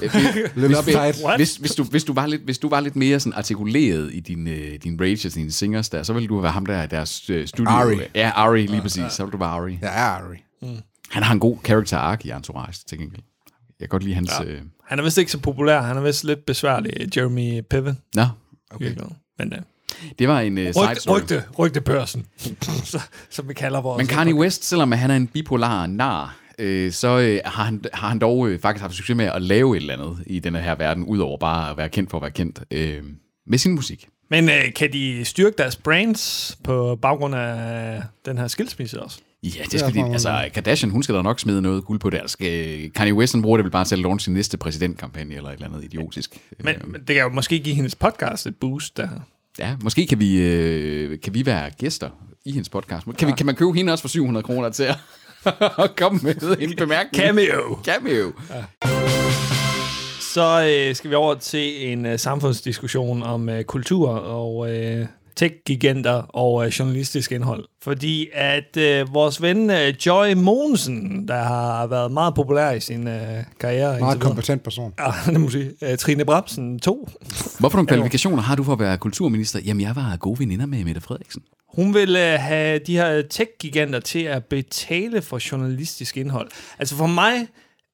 lidt 0.00 0.52
hvis, 0.54 0.78
uptight. 0.78 1.24
What? 1.24 1.38
hvis, 1.38 1.56
hvis, 1.56 1.74
du, 1.74 1.84
hvis, 1.84 2.04
du 2.04 2.12
var 2.12 2.26
lidt, 2.26 2.42
hvis 2.42 2.58
du 2.58 2.68
var 2.68 2.80
lidt 2.80 2.96
mere 2.96 3.20
sådan 3.20 3.38
artikuleret 3.38 4.14
i 4.14 4.20
din, 4.20 4.46
øh, 4.46 4.78
din 4.84 5.00
rage 5.00 5.28
og 5.28 5.34
dine 5.34 5.52
singers 5.52 5.88
der, 5.88 6.02
så 6.02 6.12
ville 6.12 6.28
du 6.28 6.40
være 6.40 6.52
ham 6.52 6.66
der, 6.66 6.86
deres 6.86 7.30
øh, 7.30 7.46
studio. 7.46 7.70
Ari. 7.70 7.98
Ja, 8.14 8.30
Ari, 8.34 8.66
lige 8.66 8.82
præcis. 8.82 9.12
Så 9.12 9.24
ville 9.24 9.32
du 9.32 9.38
være 9.38 9.48
Ari. 9.48 9.78
Jeg 9.82 10.00
er 10.00 10.10
Ari. 10.10 10.44
Han 11.10 11.22
har 11.22 11.32
en 11.32 11.40
god 11.40 11.58
character 11.64 11.98
arc 11.98 12.24
i 12.24 12.30
Entourage, 12.30 12.78
til 12.86 12.98
gengæld. 12.98 13.22
Jeg 13.80 13.88
kan 13.88 13.88
godt 13.88 14.02
lide 14.02 14.14
hans... 14.14 14.30
Ja. 14.40 14.44
Øh... 14.44 14.60
Han 14.84 14.98
er 14.98 15.02
vist 15.02 15.18
ikke 15.18 15.32
så 15.32 15.38
populær. 15.38 15.80
Han 15.80 15.96
er 15.96 16.00
vist 16.00 16.24
lidt 16.24 16.46
besværlig, 16.46 17.16
Jeremy 17.16 17.60
Piven. 17.70 17.98
Nå, 18.14 18.26
Okay. 18.74 18.94
Men 19.38 19.52
uh, 19.52 19.58
det 20.18 20.28
var 20.28 20.40
en 20.40 20.58
uh, 20.58 20.64
side 20.64 20.88
rygte, 20.88 21.00
story. 21.00 21.20
rygte, 21.20 21.44
rygtebørsen, 21.58 22.26
så, 22.84 23.00
som 23.30 23.48
vi 23.48 23.54
kalder 23.54 23.80
vores. 23.80 23.98
Men 23.98 24.06
Kanye 24.06 24.34
West, 24.34 24.64
selvom 24.64 24.92
han 24.92 25.10
er 25.10 25.16
en 25.16 25.26
bipolar 25.26 25.86
nar, 25.86 26.36
øh, 26.58 26.92
så 26.92 27.18
øh, 27.18 27.40
har, 27.44 27.64
han, 27.64 27.84
har 27.92 28.08
han 28.08 28.18
dog 28.18 28.48
øh, 28.48 28.60
faktisk 28.60 28.82
haft 28.82 28.94
succes 28.94 29.16
med 29.16 29.24
at 29.24 29.42
lave 29.42 29.76
et 29.76 29.80
eller 29.80 29.94
andet 29.94 30.18
i 30.26 30.38
denne 30.38 30.60
her 30.60 30.74
verden, 30.74 31.04
udover 31.04 31.38
bare 31.38 31.70
at 31.70 31.76
være 31.76 31.88
kendt 31.88 32.10
for 32.10 32.18
at 32.18 32.22
være 32.22 32.30
kendt 32.30 32.60
øh, 32.70 33.02
med 33.46 33.58
sin 33.58 33.72
musik. 33.72 34.08
Men 34.30 34.44
uh, 34.44 34.72
kan 34.76 34.92
de 34.92 35.24
styrke 35.24 35.54
deres 35.58 35.76
brands 35.76 36.58
på 36.64 36.98
baggrund 37.02 37.34
af 37.34 38.02
den 38.26 38.38
her 38.38 38.48
skilsmisse 38.48 39.02
også? 39.02 39.18
Ja, 39.42 39.62
det 39.70 39.80
skal 39.80 39.94
de, 39.94 40.04
altså 40.12 40.50
Kardashian, 40.54 40.90
hun 40.90 41.02
skal 41.02 41.14
da 41.14 41.22
nok 41.22 41.40
smide 41.40 41.62
noget 41.62 41.84
guld 41.84 42.00
på 42.00 42.10
det. 42.10 42.18
Altså, 42.18 42.36
Kanye 42.94 43.14
West, 43.14 43.32
han 43.34 43.42
bruger 43.42 43.56
det 43.56 43.64
vel 43.64 43.70
bare 43.70 43.84
til 43.84 43.94
at 43.94 43.98
launche 43.98 44.24
sin 44.24 44.34
næste 44.34 44.58
præsidentkampagne, 44.58 45.34
eller 45.34 45.48
et 45.48 45.54
eller 45.54 45.66
andet 45.66 45.84
idiotisk. 45.84 46.38
Men, 46.58 46.74
Øh, 46.74 46.88
men 46.88 47.00
det 47.00 47.14
kan 47.14 47.16
jo 47.16 47.28
måske 47.28 47.58
give 47.58 47.74
hendes 47.74 47.94
podcast 47.94 48.46
et 48.46 48.56
boost. 48.56 48.96
Der. 48.96 49.08
Ja, 49.58 49.76
måske 49.82 50.06
kan 50.06 50.20
vi, 50.20 50.36
øh, 50.40 51.20
kan 51.20 51.34
vi 51.34 51.46
være 51.46 51.70
gæster 51.70 52.10
i 52.44 52.52
hendes 52.52 52.68
podcast. 52.68 53.06
Kan, 53.18 53.28
vi, 53.28 53.32
kan 53.32 53.46
man 53.46 53.54
købe 53.54 53.72
hende 53.72 53.92
også 53.92 54.02
for 54.02 54.08
700 54.08 54.44
kroner 54.44 54.70
til 54.70 54.82
at, 54.82 54.96
at 55.84 55.96
komme 55.96 56.20
med 56.22 56.56
en 56.60 56.76
bemærkning? 56.76 57.24
Cameo! 57.24 57.78
Cameo. 57.84 58.32
Så 60.20 60.70
øh, 60.70 60.94
skal 60.94 61.10
vi 61.10 61.14
over 61.14 61.34
til 61.34 61.92
en 61.92 62.06
øh, 62.06 62.18
samfundsdiskussion 62.18 63.22
om 63.22 63.48
øh, 63.48 63.64
kultur 63.64 64.08
og 64.10 64.70
øh, 64.70 65.06
tech-giganter 65.36 66.12
og 66.12 66.66
øh, 66.66 66.70
journalistisk 66.70 67.32
indhold. 67.32 67.64
Fordi 67.82 68.28
at 68.32 68.76
øh, 68.76 69.14
vores 69.14 69.42
ven 69.42 69.70
øh, 69.70 69.94
Joy 70.06 70.32
Mogensen, 70.32 71.28
der 71.28 71.42
har 71.42 71.86
været 71.86 72.12
meget 72.12 72.34
populær 72.34 72.70
i 72.70 72.80
sin 72.80 73.08
øh, 73.08 73.44
karriere... 73.60 74.00
Meget 74.00 74.20
kompetent 74.20 74.62
person. 74.62 74.92
Ja, 74.98 75.12
det 75.32 75.40
må 75.40 75.50
sige. 75.50 75.72
Øh, 75.82 75.98
Trine 75.98 76.24
Bremsen 76.24 76.78
2. 76.78 77.08
Hvorfor 77.58 77.76
nogle 77.78 77.88
kvalifikationer 77.88 78.42
har 78.42 78.56
du 78.56 78.64
for 78.64 78.72
at 78.72 78.78
være 78.78 78.98
kulturminister? 78.98 79.60
Jamen, 79.64 79.80
jeg 79.80 79.96
var 79.96 80.16
gode 80.16 80.38
veninder 80.38 80.66
med 80.66 80.84
Mette 80.84 81.00
Frederiksen. 81.00 81.42
Hun 81.74 81.94
vil 81.94 82.16
øh, 82.16 82.40
have 82.40 82.78
de 82.86 82.96
her 82.96 83.22
tech-giganter 83.22 84.00
til 84.00 84.22
at 84.22 84.44
betale 84.44 85.22
for 85.22 85.52
journalistisk 85.52 86.16
indhold. 86.16 86.50
Altså 86.78 86.96
for 86.96 87.06
mig, 87.06 87.48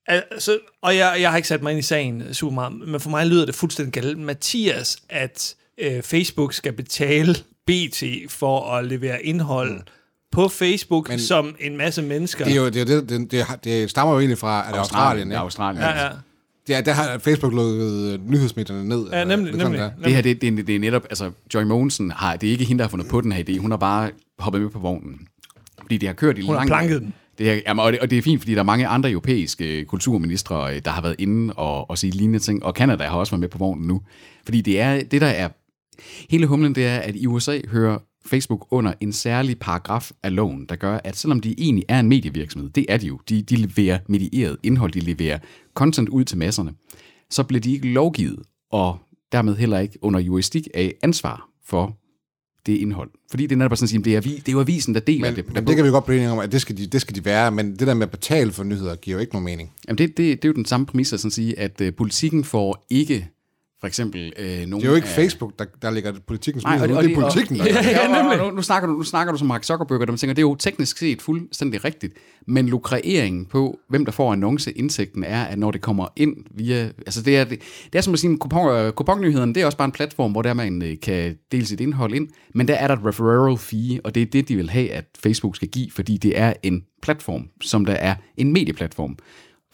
altså, 0.07 0.59
og 0.83 0.97
jeg, 0.97 1.17
jeg 1.21 1.31
har 1.31 1.37
ikke 1.37 1.49
sat 1.49 1.63
mig 1.63 1.71
ind 1.71 1.79
i 1.79 1.83
sagen 1.83 2.35
super 2.35 2.55
meget, 2.55 2.73
men 2.89 3.01
for 3.01 3.11
mig 3.11 3.27
lyder 3.27 3.47
det 3.47 3.55
fuldstændig 3.55 4.03
galt. 4.03 4.19
Mathias, 4.19 4.97
at 5.09 5.55
øh, 5.81 6.03
Facebook 6.03 6.53
skal 6.53 6.73
betale 6.73 7.35
BT 7.67 8.03
for 8.29 8.73
at 8.73 8.85
levere 8.85 9.23
indhold 9.23 9.73
mm. 9.73 9.81
på 10.33 10.49
Facebook, 10.49 11.09
men, 11.09 11.19
som 11.19 11.57
en 11.61 11.77
masse 11.77 12.03
mennesker... 12.03 12.45
Det, 12.45 12.53
er 12.53 12.57
jo, 12.57 12.69
det, 12.69 12.81
er 12.81 12.85
det, 12.85 13.09
det, 13.09 13.31
det, 13.31 13.47
det 13.65 13.91
stammer 13.91 14.15
jo 14.15 14.21
egentlig 14.21 14.39
fra 14.39 14.65
er 14.67 14.73
det 14.73 14.79
Australien. 14.79 15.29
Ja, 15.29 15.35
Ja, 15.35 15.41
Australien. 15.41 15.83
ja, 15.83 16.05
ja. 16.05 16.11
ja, 16.69 16.81
der 16.81 16.93
har 16.93 17.19
Facebook 17.19 17.53
lukket 17.53 18.13
øh, 18.13 18.31
nyhedsmedierne 18.31 18.89
ned. 18.89 19.09
ja, 19.13 19.25
nemlig, 19.25 19.53
det 19.53 19.63
nemlig. 19.63 19.81
der. 19.81 19.91
Det 20.05 20.15
her, 20.15 20.23
det, 20.23 20.41
det, 20.41 20.67
det 20.67 20.77
er 20.77 20.81
netop, 20.81 21.05
altså 21.11 21.31
Joy 21.55 21.63
Mogensen 21.63 22.11
har, 22.11 22.37
det 22.37 22.47
er 22.47 22.51
ikke 22.51 22.65
hende, 22.65 22.79
der 22.79 22.85
har 22.85 22.91
fundet 22.91 23.09
på 23.09 23.21
den 23.21 23.33
her 23.33 23.45
idé, 23.49 23.59
hun 23.59 23.71
har 23.71 23.79
bare 23.79 24.11
hoppet 24.39 24.63
med 24.63 24.71
på 24.71 24.79
vognen. 24.79 25.29
Fordi 25.83 25.97
det 25.97 26.09
har 26.09 26.15
kørt 26.15 26.39
i 26.39 26.41
Hun 26.41 26.49
har 26.49 26.57
lang 26.57 26.69
planket 26.69 27.01
den. 27.01 27.15
Det 27.39 27.51
er, 27.51 27.61
jamen, 27.67 27.85
og, 27.85 27.93
det, 27.93 28.01
og 28.01 28.11
det 28.11 28.19
er 28.19 28.23
fint, 28.23 28.41
fordi 28.41 28.53
der 28.53 28.59
er 28.59 28.65
mange 28.65 28.87
andre 28.87 29.11
europæiske 29.11 29.85
kulturministre, 29.85 30.75
øh, 30.75 30.83
der 30.85 30.91
har 30.91 31.03
været 31.03 31.17
inde 31.19 31.53
og, 31.53 31.91
og 31.91 31.99
sige 31.99 32.11
lignende 32.11 32.39
ting, 32.39 32.65
og 32.65 32.73
Canada 32.73 33.05
har 33.05 33.17
også 33.17 33.33
været 33.33 33.41
med 33.41 33.49
på 33.49 33.59
vognen 33.59 33.87
nu. 33.89 34.03
Fordi 34.45 34.61
det 34.61 34.81
er, 34.81 35.03
det 35.03 35.21
der 35.21 35.27
er, 35.27 35.49
hele 36.31 36.47
humlen, 36.47 36.75
det 36.75 36.87
er, 36.87 36.99
at 36.99 37.17
i 37.17 37.27
USA 37.27 37.61
hører 37.69 37.99
Facebook 38.27 38.67
under 38.71 38.93
en 39.01 39.13
særlig 39.13 39.59
paragraf 39.59 40.11
af 40.23 40.35
loven, 40.35 40.67
der 40.69 40.77
gør, 40.77 41.01
at 41.05 41.17
selvom 41.17 41.41
de 41.41 41.55
egentlig 41.59 41.85
er 41.89 42.01
en 42.01 42.09
medievirksomhed, 42.09 42.71
det 42.71 42.87
er 42.89 42.97
de 42.97 43.07
jo, 43.07 43.21
de, 43.29 43.43
de 43.43 43.57
leverer 43.57 43.99
medieret 44.09 44.57
indhold, 44.63 44.93
de 44.93 45.01
leverer 45.01 45.39
content 45.75 46.09
ud 46.09 46.25
til 46.25 46.39
masserne, 46.39 46.73
så 47.31 47.43
bliver 47.43 47.61
de 47.61 47.73
ikke 47.73 47.89
lovgivet, 47.89 48.39
og 48.73 48.99
dermed 49.33 49.57
heller 49.57 49.79
ikke 49.79 49.99
under 50.03 50.21
juristik 50.21 50.69
af 50.75 50.95
ansvar 51.03 51.49
for 51.67 51.99
det 52.67 52.77
indhold. 52.77 53.11
Fordi 53.31 53.43
det 53.43 53.53
er 53.53 53.57
netop 53.57 53.77
sådan 53.77 53.85
at 53.85 53.89
sige, 53.89 54.03
det 54.03 54.17
er, 54.17 54.21
vi, 54.21 54.37
det 54.37 54.49
er 54.49 54.53
jo 54.53 54.61
avisen, 54.61 54.95
der 54.95 55.01
deler 55.01 55.29
Men, 55.29 55.37
det. 55.37 55.47
Der 55.47 55.53
men 55.53 55.67
det 55.67 55.77
kan 55.77 55.85
vi 55.85 55.91
godt 55.91 56.05
blive 56.05 56.19
enige 56.19 56.31
om, 56.31 56.39
at 56.39 56.53
det 56.53 56.61
skal, 56.61 56.77
de, 56.77 56.87
det 56.87 57.01
skal 57.01 57.15
de 57.15 57.25
være, 57.25 57.51
men 57.51 57.71
det 57.71 57.87
der 57.87 57.95
med 57.95 58.03
at 58.03 58.11
betale 58.11 58.53
for 58.53 58.65
nyheder 58.65 58.97
giver 58.97 59.17
jo 59.17 59.21
ikke 59.21 59.33
nogen 59.33 59.45
mening. 59.45 59.73
Jamen 59.89 59.99
det, 59.99 60.09
det, 60.09 60.43
det 60.43 60.45
er 60.45 60.49
jo 60.49 60.53
den 60.53 60.65
samme 60.65 60.87
præmis 60.87 61.13
at 61.13 61.21
sådan 61.21 61.31
sige, 61.31 61.59
at 61.59 61.81
øh, 61.81 61.95
politikken 61.95 62.45
får 62.45 62.87
ikke 62.91 63.29
for 63.81 63.87
eksempel 63.87 64.33
øh, 64.39 64.47
nogen 64.47 64.73
Det 64.73 64.85
er 64.85 64.89
jo 64.89 64.95
ikke 64.95 65.09
af, 65.09 65.15
Facebook, 65.15 65.59
der, 65.59 65.65
der 65.83 65.91
lægger 65.91 66.13
politikkens 66.27 66.65
Nej, 66.65 66.77
og, 66.77 66.83
og, 66.83 67.05
Det 67.05 67.11
er 67.11 67.21
politikken, 67.21 67.57
der 67.57 67.63
og, 67.63 67.69
det. 67.69 67.75
ja, 67.75 67.91
ja, 67.91 68.39
og 68.39 68.51
nu, 68.51 68.57
nu, 68.57 68.63
snakker 68.63 68.89
du, 68.89 68.95
nu 68.95 69.03
snakker 69.03 69.33
du 69.33 69.39
som 69.39 69.47
Mark 69.47 69.65
Zuckerberg, 69.65 70.01
og 70.01 70.09
man 70.09 70.17
tænker, 70.17 70.35
det 70.35 70.43
er 70.43 70.47
jo 70.49 70.55
teknisk 70.55 70.99
set 70.99 71.23
fuldstændig 71.23 71.85
rigtigt, 71.85 72.15
men 72.47 72.69
lukreringen 72.69 73.47
på, 73.47 73.79
hvem 73.89 74.05
der 74.05 74.13
får 74.13 74.33
annonceindtægten, 74.33 75.25
er, 75.25 75.45
at 75.45 75.59
når 75.59 75.71
det 75.71 75.81
kommer 75.81 76.09
ind 76.17 76.37
via... 76.51 76.85
Altså 76.85 77.23
det 77.23 77.37
er, 77.37 77.45
det, 77.45 77.59
det 77.93 77.99
er 77.99 78.03
som 78.03 78.13
at 78.13 78.19
sige, 78.19 78.39
kupon, 78.39 78.77
øh, 78.77 78.93
kuponnyhederne, 78.93 79.55
det 79.55 79.63
er 79.63 79.67
også 79.67 79.79
bare 79.79 79.87
en 79.87 79.93
platform, 79.93 80.33
hvor 80.33 80.43
der 80.43 80.55
man 80.55 80.83
øh, 80.83 80.97
kan 81.03 81.37
dele 81.53 81.67
sit 81.67 81.81
indhold 81.81 82.15
ind, 82.15 82.29
men 82.55 82.69
der 82.69 82.75
er 82.75 82.87
der 82.87 82.95
et 82.95 83.05
referral 83.05 83.59
fee, 83.59 84.01
og 84.05 84.15
det 84.15 84.23
er 84.23 84.27
det, 84.27 84.49
de 84.49 84.57
vil 84.57 84.71
have, 84.71 84.91
at 84.91 85.05
Facebook 85.23 85.57
skal 85.57 85.69
give, 85.69 85.91
fordi 85.91 86.17
det 86.17 86.39
er 86.39 86.53
en 86.63 86.83
platform, 87.03 87.49
som 87.61 87.85
der 87.85 87.93
er 87.95 88.15
en 88.37 88.53
medieplatform. 88.53 89.17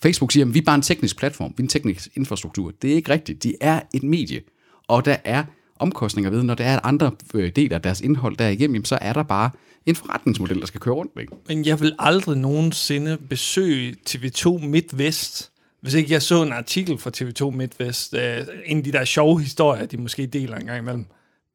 Facebook 0.02 0.32
siger, 0.32 0.46
at 0.46 0.54
vi 0.54 0.58
er 0.58 0.62
bare 0.62 0.74
en 0.74 0.82
teknisk 0.82 1.18
platform, 1.18 1.54
vi 1.56 1.62
er 1.62 1.64
en 1.64 1.68
teknisk 1.68 2.08
infrastruktur. 2.14 2.72
Det 2.82 2.92
er 2.92 2.94
ikke 2.94 3.12
rigtigt. 3.12 3.42
De 3.42 3.54
er 3.60 3.80
et 3.94 4.02
medie, 4.02 4.40
og 4.88 5.04
der 5.04 5.16
er 5.24 5.44
omkostninger 5.78 6.30
ved, 6.30 6.42
når 6.42 6.54
der 6.54 6.64
er 6.64 6.80
andre 6.84 7.12
øh, 7.34 7.52
dele 7.56 7.74
af 7.74 7.82
deres 7.82 8.00
indhold 8.00 8.36
der 8.36 8.48
igennem, 8.48 8.74
jamen, 8.74 8.84
så 8.84 8.98
er 9.00 9.12
der 9.12 9.22
bare 9.22 9.50
en 9.86 9.96
forretningsmodel, 9.96 10.60
der 10.60 10.66
skal 10.66 10.80
køre 10.80 10.94
rundt. 10.94 11.12
Ikke? 11.20 11.32
Men 11.48 11.64
jeg 11.64 11.80
vil 11.80 11.94
aldrig 11.98 12.38
nogensinde 12.38 13.18
besøge 13.30 13.96
TV2 14.10 14.66
MidtVest, 14.66 15.52
hvis 15.80 15.94
ikke 15.94 16.12
jeg 16.12 16.22
så 16.22 16.42
en 16.42 16.52
artikel 16.52 16.98
fra 16.98 17.10
TV2 17.16 17.50
MidtVest, 17.56 18.14
øh, 18.14 18.46
en 18.66 18.78
af 18.78 18.84
de 18.84 18.92
der 18.92 19.04
sjove 19.04 19.40
historier, 19.40 19.86
de 19.86 19.96
måske 19.96 20.26
deler 20.26 20.56
en 20.56 20.66
gang 20.66 20.78
imellem, 20.78 21.06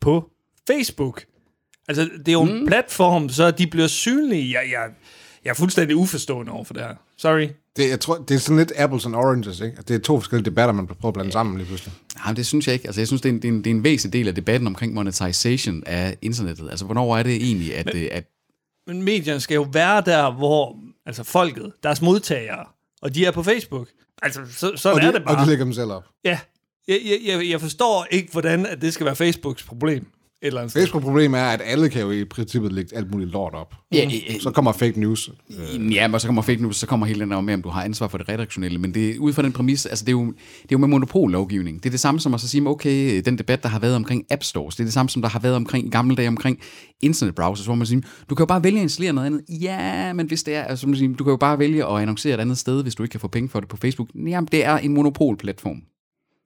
på 0.01 0.29
Facebook. 0.67 1.25
Altså, 1.87 2.09
det 2.17 2.27
er 2.27 2.31
jo 2.31 2.41
en 2.41 2.67
platform, 2.67 3.29
så 3.29 3.51
de 3.51 3.67
bliver 3.67 3.87
synlige. 3.87 4.59
Jeg, 4.59 4.69
jeg, 4.71 4.89
jeg 5.43 5.49
er 5.49 5.53
fuldstændig 5.53 5.95
uforstående 5.95 6.51
over 6.51 6.63
for 6.63 6.73
det 6.73 6.83
her. 6.83 6.95
Sorry. 7.17 7.47
Det, 7.79 7.89
jeg 7.89 7.99
tror, 7.99 8.17
det 8.17 8.35
er 8.35 8.39
sådan 8.39 8.57
lidt 8.57 8.71
apples 8.77 9.05
and 9.05 9.15
oranges, 9.15 9.59
ikke? 9.59 9.77
Det 9.87 9.95
er 9.95 9.99
to 9.99 10.19
forskellige 10.19 10.45
debatter, 10.45 10.73
man 10.73 10.87
prøver 10.87 11.07
at 11.07 11.13
blande 11.13 11.31
sammen 11.31 11.57
lige 11.57 11.67
pludselig. 11.67 11.93
Nej, 12.25 12.33
det 12.33 12.45
synes 12.45 12.67
jeg 12.67 12.73
ikke. 12.73 12.87
Altså, 12.87 13.01
jeg 13.01 13.07
synes, 13.07 13.21
det 13.21 13.29
er, 13.29 13.33
en, 13.33 13.41
det, 13.41 13.47
er 13.47 13.51
en, 13.51 13.57
det 13.57 13.67
er 13.67 13.71
en 13.75 13.83
væsentlig 13.83 14.19
del 14.19 14.27
af 14.27 14.35
debatten 14.35 14.67
omkring 14.67 14.93
monetization 14.93 15.83
af 15.85 16.17
internettet. 16.21 16.69
Altså, 16.69 16.85
hvornår 16.85 17.17
er 17.17 17.23
det 17.23 17.35
egentlig, 17.35 17.75
at, 17.75 17.85
men, 17.85 18.07
at 18.11 18.23
Men 18.87 19.03
medierne 19.03 19.39
skal 19.39 19.55
jo 19.55 19.67
være 19.73 20.01
der, 20.05 20.31
hvor 20.31 20.75
altså 21.05 21.23
folket, 21.23 21.71
deres 21.83 22.01
modtagere, 22.01 22.65
og 23.01 23.15
de 23.15 23.25
er 23.25 23.31
på 23.31 23.43
Facebook. 23.43 23.87
Altså, 24.21 24.41
så, 24.51 24.71
sådan 24.75 24.95
Og 24.95 25.01
de, 25.01 25.07
er 25.07 25.11
det 25.11 25.23
bare. 25.23 25.35
og 25.37 25.43
de 25.43 25.49
lægger 25.49 25.65
dem 25.65 25.73
selv 25.73 25.91
op. 25.91 26.03
Ja. 26.25 26.39
Jeg, 26.87 26.99
jeg, 27.05 27.19
jeg, 27.25 27.49
jeg 27.49 27.61
forstår 27.61 28.07
ikke, 28.11 28.31
hvordan 28.31 28.65
at 28.65 28.81
det 28.81 28.93
skal 28.93 29.05
være 29.05 29.15
Facebooks 29.15 29.63
problem. 29.63 30.05
Eller 30.41 30.61
andet. 30.61 30.73
Facebook 30.73 31.03
problem 31.03 31.33
er, 31.33 31.43
at 31.43 31.61
alle 31.65 31.89
kan 31.89 32.01
jo 32.01 32.11
i 32.11 32.25
princippet 32.25 32.71
lægge 32.71 32.95
alt 32.97 33.11
muligt 33.11 33.31
lort 33.31 33.53
op. 33.53 33.73
Ja, 33.93 34.05
øh, 34.05 34.41
Så 34.41 34.51
kommer 34.51 34.71
fake 34.71 34.99
news. 34.99 35.29
Øh. 35.49 35.93
Ja, 35.93 36.09
og 36.13 36.21
så 36.21 36.27
kommer 36.27 36.41
fake 36.41 36.61
news, 36.61 36.75
så 36.77 36.87
kommer 36.87 37.05
hele 37.05 37.19
den 37.19 37.31
der 37.31 37.41
med, 37.41 37.53
om 37.53 37.61
du 37.61 37.69
har 37.69 37.83
ansvar 37.83 38.07
for 38.07 38.17
det 38.17 38.29
redaktionelle. 38.29 38.79
Men 38.79 38.93
det 38.93 39.09
er 39.09 39.19
ud 39.19 39.33
fra 39.33 39.41
den 39.41 39.51
præmis, 39.51 39.85
altså 39.85 40.05
det 40.05 40.09
er 40.09 40.17
jo, 40.17 40.25
det 40.25 40.35
er 40.63 40.67
jo 40.71 40.77
med 40.77 40.87
monopollovgivning. 40.87 41.83
Det 41.83 41.89
er 41.89 41.91
det 41.91 41.99
samme 41.99 42.19
som 42.19 42.33
at 42.33 42.41
så 42.41 42.47
sige, 42.47 42.67
okay, 42.67 43.21
den 43.25 43.37
debat, 43.37 43.63
der 43.63 43.69
har 43.69 43.79
været 43.79 43.95
omkring 43.95 44.25
App 44.29 44.43
Stores, 44.43 44.75
det 44.75 44.83
er 44.83 44.85
det 44.85 44.93
samme 44.93 45.09
som 45.09 45.21
der 45.21 45.29
har 45.29 45.39
været 45.39 45.55
omkring 45.55 45.87
i 45.87 45.89
gamle 45.89 46.15
dage 46.15 46.27
omkring 46.27 46.59
internetbrowsers, 47.01 47.65
hvor 47.65 47.75
man 47.75 47.87
siger, 47.87 48.01
du 48.29 48.35
kan 48.35 48.41
jo 48.43 48.47
bare 48.47 48.63
vælge 48.63 48.77
at 48.77 48.83
installere 48.83 49.13
noget 49.13 49.27
andet. 49.27 49.41
Ja, 49.61 50.13
men 50.13 50.27
hvis 50.27 50.43
det 50.43 50.55
er, 50.55 50.63
altså, 50.63 50.87
man 50.87 50.95
siger, 50.97 51.15
du 51.15 51.23
kan 51.23 51.31
jo 51.31 51.37
bare 51.37 51.59
vælge 51.59 51.85
at 51.85 52.01
annoncere 52.01 52.33
et 52.33 52.39
andet 52.39 52.57
sted, 52.57 52.83
hvis 52.83 52.95
du 52.95 53.03
ikke 53.03 53.11
kan 53.11 53.19
få 53.19 53.27
penge 53.27 53.49
for 53.49 53.59
det 53.59 53.69
på 53.69 53.77
Facebook. 53.77 54.09
Jamen, 54.15 54.47
det 54.51 54.65
er 54.65 54.77
en 54.77 54.93
monopolplatform. 54.93 55.81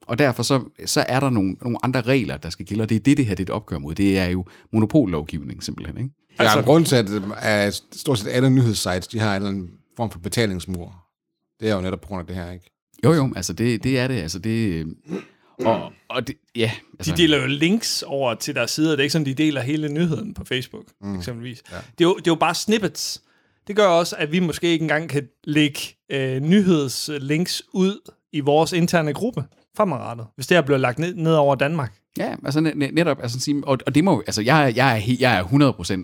Og 0.08 0.20
derfor 0.20 0.44
så, 0.44 0.64
så 0.86 1.06
er 1.08 1.20
der 1.20 1.30
nogle, 1.30 1.56
nogle 1.62 1.78
andre 1.84 2.02
regler, 2.02 2.38
der 2.38 2.50
skal 2.50 2.66
gælde, 2.66 2.82
og 2.82 2.90
det 2.90 2.96
er 2.96 3.00
det, 3.00 3.18
det 3.18 3.26
her 3.26 3.36
det 3.36 3.50
er 3.50 3.54
et 3.54 3.56
opgør 3.56 3.78
mod. 3.78 3.96
Det 3.96 4.18
er 4.18 4.26
jo 4.26 4.46
monopollovgivning 4.74 5.64
simpelthen, 5.64 5.98
ikke? 5.98 6.10
Der 6.38 6.50
er 6.50 6.58
en 6.58 6.64
grund 6.64 6.86
til, 6.86 6.96
at, 6.96 7.10
at 7.42 7.84
stort 7.92 8.20
set 8.20 8.30
alle 8.30 8.50
nyhedssites, 8.50 9.08
de 9.08 9.20
har 9.20 9.30
en 9.30 9.36
eller 9.36 9.50
anden 9.50 9.70
form 9.98 10.12
for 10.12 10.20
betalingsmur. 10.20 10.96
Det 11.60 11.70
er 11.70 11.76
jo 11.76 11.82
netop 11.82 12.02
på 12.02 12.08
grund 12.08 12.20
af 12.20 12.28
det 12.28 12.36
her, 12.36 12.52
ikke? 12.52 12.70
Jo, 13.04 13.14
jo, 13.14 13.34
altså 13.36 13.54
det, 13.54 13.84
det 13.84 14.00
er 14.00 14.08
det. 14.08 14.22
Altså 14.22 14.40
det, 14.40 14.86
og, 15.60 15.92
og 16.10 16.28
det, 16.28 16.36
ja. 16.56 16.72
Altså, 17.00 17.12
De 17.12 17.18
deler 17.18 17.42
jo 17.42 17.48
links 17.48 18.04
over 18.08 18.36
til 18.36 18.56
deres 18.56 18.72
sider. 18.72 18.92
Det 18.92 19.00
er 19.00 19.04
ikke 19.04 19.12
sådan, 19.12 19.26
de 19.26 19.34
deler 19.34 19.62
hele 19.62 19.90
nyheden 19.90 20.34
på 20.34 20.46
Facebook, 20.46 20.86
mm. 21.02 21.16
eksempelvis. 21.16 21.62
Ja. 21.72 21.76
Det, 21.76 21.84
er 22.04 22.08
jo, 22.08 22.16
det 22.16 22.28
er 22.28 22.32
jo 22.32 22.36
bare 22.36 22.56
snippets. 22.56 23.22
Det 23.68 23.76
gør 23.76 23.88
også, 23.88 24.16
at 24.16 24.32
vi 24.32 24.40
måske 24.40 24.68
ikke 24.68 24.84
engang 24.84 25.10
kan 25.10 25.28
lægge 25.44 25.80
øh, 26.12 26.42
nyhedslinks 26.42 27.64
ud 27.74 28.12
i 28.32 28.40
vores 28.40 28.74
interne 28.74 29.14
gruppe 29.14 29.44
fremadrettet, 29.78 30.28
hvis 30.36 30.48
det 30.48 30.58
her 30.58 30.62
bliver 30.62 30.78
lagt 30.78 31.00
ned, 31.00 31.16
ned 31.16 31.34
over 31.34 31.56
Danmark. 31.56 31.94
Ja, 32.18 32.36
altså 32.46 32.60
net, 32.60 32.94
netop, 32.94 33.20
altså, 33.22 33.62
og, 33.64 33.78
og 33.86 33.96
det 33.96 34.04
må, 34.04 34.24
altså 34.28 34.42
jeg, 34.42 34.74
jeg, 34.76 34.98
er, 34.98 35.16
jeg 35.20 35.38
er 35.38 35.44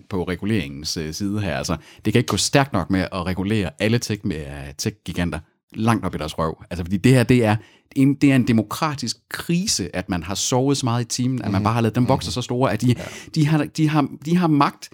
100% 0.00 0.06
på 0.08 0.24
reguleringens 0.24 0.96
øh, 0.96 1.14
side 1.14 1.40
her, 1.40 1.56
altså 1.56 1.76
det 2.04 2.12
kan 2.12 2.20
ikke 2.20 2.28
gå 2.28 2.36
stærkt 2.36 2.72
nok 2.72 2.90
med 2.90 3.00
at 3.00 3.26
regulere 3.26 3.70
alle 3.78 3.98
tech, 3.98 4.20
med, 4.24 4.46
uh, 4.46 4.74
tech-giganter 4.78 5.38
langt 5.74 6.04
op 6.04 6.14
i 6.14 6.18
deres 6.18 6.38
røv, 6.38 6.62
altså 6.70 6.84
fordi 6.84 6.96
det 6.96 7.12
her, 7.12 7.22
det 7.22 7.44
er 7.44 7.56
en, 7.96 8.14
det 8.14 8.30
er 8.30 8.36
en 8.36 8.48
demokratisk 8.48 9.16
krise, 9.28 9.96
at 9.96 10.08
man 10.08 10.22
har 10.22 10.34
sovet 10.34 10.76
så 10.76 10.86
meget 10.86 11.04
i 11.04 11.08
timen, 11.08 11.42
at 11.42 11.50
man 11.50 11.62
bare 11.62 11.74
har 11.74 11.80
lavet 11.80 11.94
dem 11.94 12.08
vokse 12.08 12.32
så 12.32 12.42
store, 12.42 12.72
at 12.72 12.80
de, 12.80 12.94
de, 13.34 13.46
har, 13.46 13.64
de, 13.76 13.88
har, 13.88 14.08
de 14.24 14.36
har 14.36 14.46
magt 14.46 14.88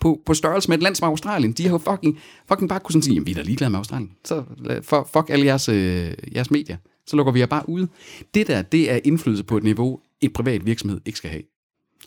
på, 0.00 0.20
på 0.26 0.34
størrelse 0.34 0.68
med 0.68 0.76
et 0.78 0.82
land 0.82 0.94
som 0.94 1.08
Australien. 1.08 1.52
De 1.52 1.62
har 1.62 1.70
jo 1.70 1.78
fucking, 1.78 2.18
fucking 2.48 2.68
bare 2.68 2.80
kunne 2.80 2.92
sådan 2.92 3.02
sige, 3.02 3.14
jamen 3.14 3.26
vi 3.26 3.30
er 3.30 3.34
da 3.34 3.42
ligeglade 3.42 3.70
med 3.70 3.78
Australien. 3.78 4.10
Så 4.24 4.44
for, 4.82 5.08
fuck 5.12 5.30
alle 5.30 5.46
jeres, 5.46 5.68
øh, 5.68 6.12
jeres 6.34 6.50
medier. 6.50 6.76
Så 7.10 7.16
lukker 7.16 7.32
vi 7.32 7.40
jer 7.40 7.46
bare 7.46 7.68
ude. 7.68 7.88
Det 8.34 8.46
der, 8.46 8.62
det 8.62 8.90
er 8.90 9.00
indflydelse 9.04 9.44
på 9.44 9.56
et 9.56 9.62
niveau, 9.62 10.00
et 10.20 10.32
privat 10.32 10.66
virksomhed 10.66 11.00
ikke 11.06 11.16
skal 11.16 11.30
have. 11.30 11.42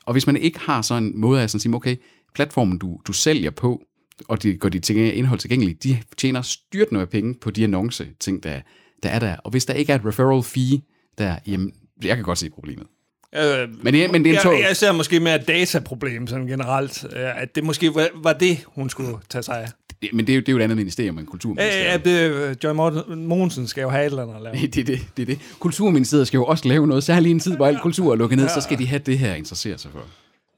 Og 0.05 0.12
hvis 0.13 0.27
man 0.27 0.38
ikke 0.38 0.60
har 0.60 0.81
sådan 0.81 1.03
en 1.03 1.19
måde 1.19 1.41
at 1.41 1.50
sådan 1.51 1.60
sige, 1.60 1.75
okay, 1.75 1.95
platformen 2.36 2.77
du, 2.77 3.00
du 3.07 3.13
sælger 3.13 3.50
på, 3.51 3.83
og 4.27 4.43
de 4.43 4.53
går 4.57 4.69
de 4.69 4.79
ting, 4.79 5.00
indhold 5.00 5.39
tilgængeligt, 5.39 5.83
de 5.83 5.98
tjener 6.17 6.41
styrtende 6.41 7.01
af 7.01 7.10
penge 7.10 7.33
på 7.41 7.51
de 7.51 7.63
annonce 7.63 8.07
ting, 8.19 8.43
der, 8.43 8.62
der 9.03 9.10
er 9.10 9.19
der. 9.19 9.36
Og 9.38 9.51
hvis 9.51 9.65
der 9.65 9.74
ikke 9.74 9.91
er 9.91 9.95
et 9.95 10.05
referral 10.05 10.43
fee 10.43 10.81
der, 11.17 11.36
jamen, 11.48 11.74
jeg 12.03 12.15
kan 12.15 12.24
godt 12.25 12.38
se 12.38 12.50
problemet. 12.50 12.88
Øh, 13.36 13.83
Men 13.83 13.95
er- 13.95 14.12
men 14.12 14.24
det 14.24 14.31
er 14.31 14.36
en 14.38 14.43
tog. 14.43 14.53
jeg, 14.53 14.65
jeg 14.67 14.77
ser 14.77 14.91
måske 14.91 15.19
mere 15.19 15.36
et 15.36 15.48
dataproblem 15.48 16.27
sådan 16.27 16.48
generelt, 16.48 17.03
øh, 17.15 17.41
at 17.41 17.55
det 17.55 17.63
måske 17.63 17.95
var, 17.95 18.07
var 18.15 18.33
det, 18.33 18.57
hun 18.67 18.89
skulle 18.89 19.17
tage 19.29 19.43
sig 19.43 19.62
af. 19.62 19.67
Men 20.13 20.27
det 20.27 20.33
er, 20.33 20.36
jo, 20.36 20.39
det 20.41 20.50
er 20.50 20.51
jo 20.53 20.57
et 20.60 20.63
andet 20.63 20.77
ministerium 20.77 21.17
end 21.17 21.27
Øh, 21.27 21.31
kulturministeriet. 21.31 21.86
at 21.86 22.05
det, 22.05 22.63
Joy 22.63 22.72
Morten- 22.74 23.15
Mogensen 23.27 23.67
skal 23.67 23.81
jo 23.81 23.89
have 23.89 24.01
et 24.05 24.10
eller 24.10 24.24
andet 24.24 24.36
at 24.36 24.41
lave. 24.41 24.55
Det 24.67 24.77
er 24.77 24.83
det, 24.83 25.00
det 25.17 25.27
det. 25.27 25.39
Kulturministeriet 25.60 26.27
skal 26.27 26.38
jo 26.38 26.45
også 26.45 26.67
lave 26.67 26.88
noget, 26.88 27.03
særligt 27.03 27.27
i 27.27 27.31
en 27.31 27.39
tid, 27.39 27.55
hvor 27.55 27.67
al 27.67 27.79
kultur 27.79 28.12
er 28.12 28.15
lukket 28.15 28.38
ned, 28.39 28.50
så 28.50 28.62
skal 28.62 28.77
de 28.79 28.88
have 28.88 29.00
det 29.05 29.19
her 29.19 29.31
at 29.31 29.38
interessere 29.38 29.77
sig 29.77 29.91
for. 29.91 30.03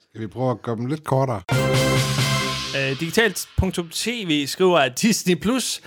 Skal 0.10 0.22
vi 0.22 0.28
prøve 0.28 0.52
at 0.52 0.62
gøre 0.62 0.76
dem 0.76 0.86
lidt 0.86 1.04
kortere? 1.04 1.42
Øh, 2.78 3.00
Digitalt.tv 3.00 4.48
skriver, 4.48 4.78
at 4.80 5.02
Disney 5.02 5.36
Plus 5.36 5.82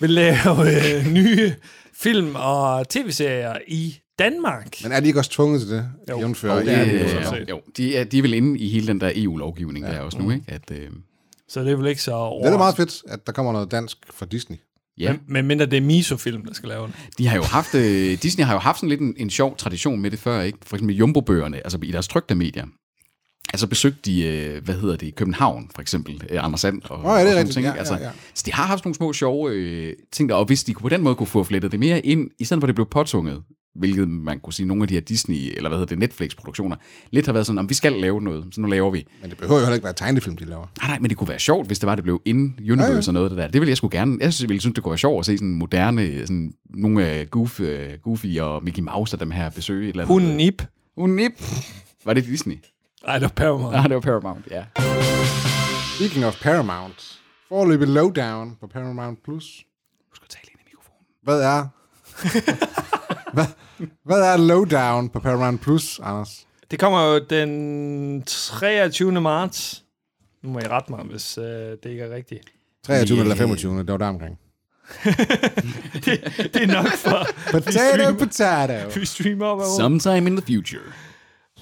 vil 0.00 0.10
lave 0.10 0.96
øh, 0.98 1.12
nye 1.12 1.54
film 2.02 2.34
og 2.34 2.88
tv-serier 2.88 3.54
i 3.68 3.96
Danmark. 4.18 4.76
Men 4.82 4.92
er 4.92 5.00
de 5.00 5.06
ikke 5.06 5.18
også 5.20 5.30
tvunget 5.30 5.60
til 5.60 5.70
det? 5.70 5.88
Jo. 6.10 6.20
Jo, 6.20 6.28
det 6.28 6.68
er 6.68 7.38
jo. 7.38 7.44
Jo, 7.50 7.60
de 7.76 7.96
er, 7.96 8.04
de 8.04 8.18
er 8.18 8.22
vel 8.22 8.34
inde 8.34 8.58
i 8.58 8.68
hele 8.68 8.86
den 8.86 9.00
der 9.00 9.12
EU-lovgivning, 9.14 9.84
der 9.86 9.90
er 9.92 10.00
også 10.00 10.18
nu, 10.18 10.30
ikke? 10.30 10.44
At, 10.48 10.70
øh, 10.70 10.88
Så 11.52 11.60
det 11.60 11.72
er 11.72 11.76
vel 11.76 11.86
ikke 11.86 12.02
så 12.02 12.12
over. 12.12 12.44
Det 12.44 12.54
er 12.54 12.58
meget 12.58 12.76
fedt, 12.76 13.02
at 13.08 13.26
der 13.26 13.32
kommer 13.32 13.52
noget 13.52 13.70
dansk 13.70 13.98
fra 14.14 14.26
Disney. 14.26 14.56
ja, 14.98 15.16
Men 15.28 15.46
mindre 15.46 15.66
det 15.66 15.76
er 15.76 15.80
Miso-film, 15.80 16.44
der 16.44 16.54
skal 16.54 16.68
lave 16.68 16.86
den. 16.86 16.94
de 17.18 17.26
har 17.26 17.36
jo 17.36 17.42
haft, 17.42 17.74
øh, 17.74 18.18
Disney 18.22 18.44
har 18.44 18.52
jo 18.52 18.58
haft 18.58 18.78
sådan 18.78 18.88
lidt 18.88 19.00
en, 19.00 19.14
en 19.16 19.30
sjov 19.30 19.56
tradition 19.56 20.00
med 20.00 20.10
det 20.10 20.18
før, 20.18 20.40
ikke? 20.42 20.58
For 20.62 20.76
eksempel 20.76 20.96
Jumbo-bøgerne, 20.96 21.56
altså 21.56 21.78
i 21.82 21.90
deres 21.92 22.08
trygte 22.08 22.34
medier. 22.34 22.66
Altså 23.52 23.66
besøgte 23.66 23.98
de, 24.04 24.22
øh, 24.26 24.64
hvad 24.64 24.74
hedder 24.74 24.96
det, 24.96 25.14
København 25.14 25.70
for 25.74 25.82
eksempel, 25.82 26.22
øh, 26.30 26.44
Anders 26.44 26.60
Sand 26.60 26.82
og, 26.84 26.98
Åh, 26.98 27.04
ja, 27.04 27.10
det 27.10 27.16
er 27.16 27.20
og 27.20 27.26
sådan 27.26 27.36
rigtigt. 27.38 27.54
ting. 27.54 27.64
Ja, 27.64 27.70
ikke? 27.70 27.78
altså, 27.78 27.94
ja, 27.94 28.02
ja. 28.04 28.10
Så 28.34 28.42
de 28.46 28.52
har 28.52 28.64
haft 28.66 28.84
nogle 28.84 28.94
små 28.94 29.12
sjove 29.12 29.50
øh, 29.52 29.92
ting 30.12 30.28
der, 30.28 30.34
og 30.34 30.44
hvis 30.44 30.64
de 30.64 30.74
på 30.74 30.88
den 30.88 31.02
måde 31.02 31.14
kunne 31.14 31.26
få 31.26 31.44
flettet 31.44 31.72
det 31.72 31.80
mere 31.80 32.06
ind, 32.06 32.30
i 32.38 32.44
stedet 32.44 32.60
for 32.60 32.66
at 32.66 32.68
det 32.68 32.74
blev 32.74 32.86
påtunget, 32.90 33.42
hvilket 33.74 34.08
man 34.08 34.40
kunne 34.40 34.52
sige, 34.52 34.66
nogle 34.66 34.82
af 34.82 34.88
de 34.88 34.94
her 34.94 35.00
Disney, 35.00 35.36
eller 35.56 35.68
hvad 35.68 35.78
hedder 35.78 35.88
det, 35.88 35.98
Netflix-produktioner, 35.98 36.76
lidt 37.10 37.26
har 37.26 37.32
været 37.32 37.46
sådan, 37.46 37.58
om 37.58 37.68
vi 37.68 37.74
skal 37.74 37.92
lave 37.92 38.22
noget, 38.22 38.44
så 38.52 38.60
nu 38.60 38.68
laver 38.68 38.90
vi. 38.90 39.06
Men 39.20 39.30
det 39.30 39.38
behøver 39.38 39.60
jo 39.60 39.64
heller 39.64 39.74
ikke 39.74 39.84
være 39.84 39.92
tegnefilm, 39.92 40.36
de 40.36 40.44
laver. 40.44 40.66
Nej, 40.80 40.88
nej, 40.88 40.98
men 40.98 41.10
det 41.10 41.18
kunne 41.18 41.28
være 41.28 41.38
sjovt, 41.38 41.66
hvis 41.66 41.78
det 41.78 41.86
var, 41.86 41.94
det 41.94 42.04
blev 42.04 42.22
in 42.24 42.54
universe 42.60 42.82
ja, 42.84 42.92
ja. 42.92 43.08
og 43.08 43.12
noget 43.12 43.26
af 43.26 43.30
det 43.30 43.38
der. 43.38 43.48
Det 43.48 43.60
ville 43.60 43.68
jeg 43.68 43.76
sgu 43.76 43.88
gerne. 43.92 44.16
Jeg 44.20 44.32
synes, 44.32 44.42
jeg 44.42 44.48
ville 44.48 44.60
synes, 44.60 44.74
det 44.74 44.84
kunne 44.84 44.90
være 44.90 44.98
sjovt 44.98 45.18
at 45.18 45.26
se 45.26 45.38
sådan 45.38 45.54
moderne, 45.54 46.20
sådan 46.20 46.52
nogle 46.70 47.06
af 47.06 47.30
Goof, 47.30 47.60
uh, 47.60 47.66
Goofy 48.02 48.38
og 48.38 48.64
Mickey 48.64 48.82
Mouse 48.82 49.16
og 49.16 49.20
dem 49.20 49.30
her 49.30 49.50
besøge 49.50 49.84
et 49.84 49.88
eller 49.88 50.02
andet. 50.02 50.14
Hunden 50.96 51.16
Nip. 51.16 51.42
Var 52.04 52.14
det 52.14 52.24
Disney? 52.24 52.58
Ej, 53.04 53.14
det 53.14 53.22
var 53.22 53.28
Paramount. 53.28 53.72
Nej, 53.72 53.82
det 53.86 53.94
var 53.94 54.00
Paramount, 54.00 54.48
ja. 54.50 54.64
Speaking 55.96 56.24
of 56.24 56.42
Paramount. 56.42 57.20
Forløbet 57.48 57.88
Lowdown 57.88 58.56
på 58.60 58.66
Paramount+. 58.66 59.18
Plus. 59.24 59.64
Husk 60.10 60.22
at 60.22 60.28
tale 60.28 60.48
ind 60.52 60.60
i 60.60 60.64
mikrofonen. 60.64 61.06
Hvad 61.22 61.40
er... 61.42 61.68
hvad, 63.32 63.44
hvad 64.04 64.20
er 64.20 64.36
Lowdown 64.36 65.08
på 65.08 65.20
Paramount 65.20 65.60
Plus, 65.60 66.00
Anders? 66.02 66.46
Det 66.70 66.78
kommer 66.78 67.04
jo 67.06 67.20
den 67.30 68.22
23. 68.22 69.20
marts. 69.20 69.84
Nu 70.42 70.50
må 70.50 70.58
I 70.58 70.62
rette 70.62 70.92
mig, 70.92 71.04
hvis 71.04 71.38
øh, 71.38 71.44
det 71.44 71.86
ikke 71.86 72.02
er 72.02 72.14
rigtigt. 72.14 72.44
23 72.86 73.16
Yeah. 73.16 73.24
eller 73.24 73.36
25, 73.36 73.78
det 73.78 73.88
var 73.88 73.96
der 73.96 74.06
omkring. 74.08 74.38
Det 76.54 76.56
er 76.56 76.66
nok 76.66 76.86
for... 76.92 77.26
Potato, 77.50 78.14
potato. 78.18 79.00
vi 79.00 79.06
streamer 79.06 79.46
op 79.46 79.60
Sometime 79.78 80.30
in 80.30 80.36
the 80.36 80.46
future. 80.46 80.82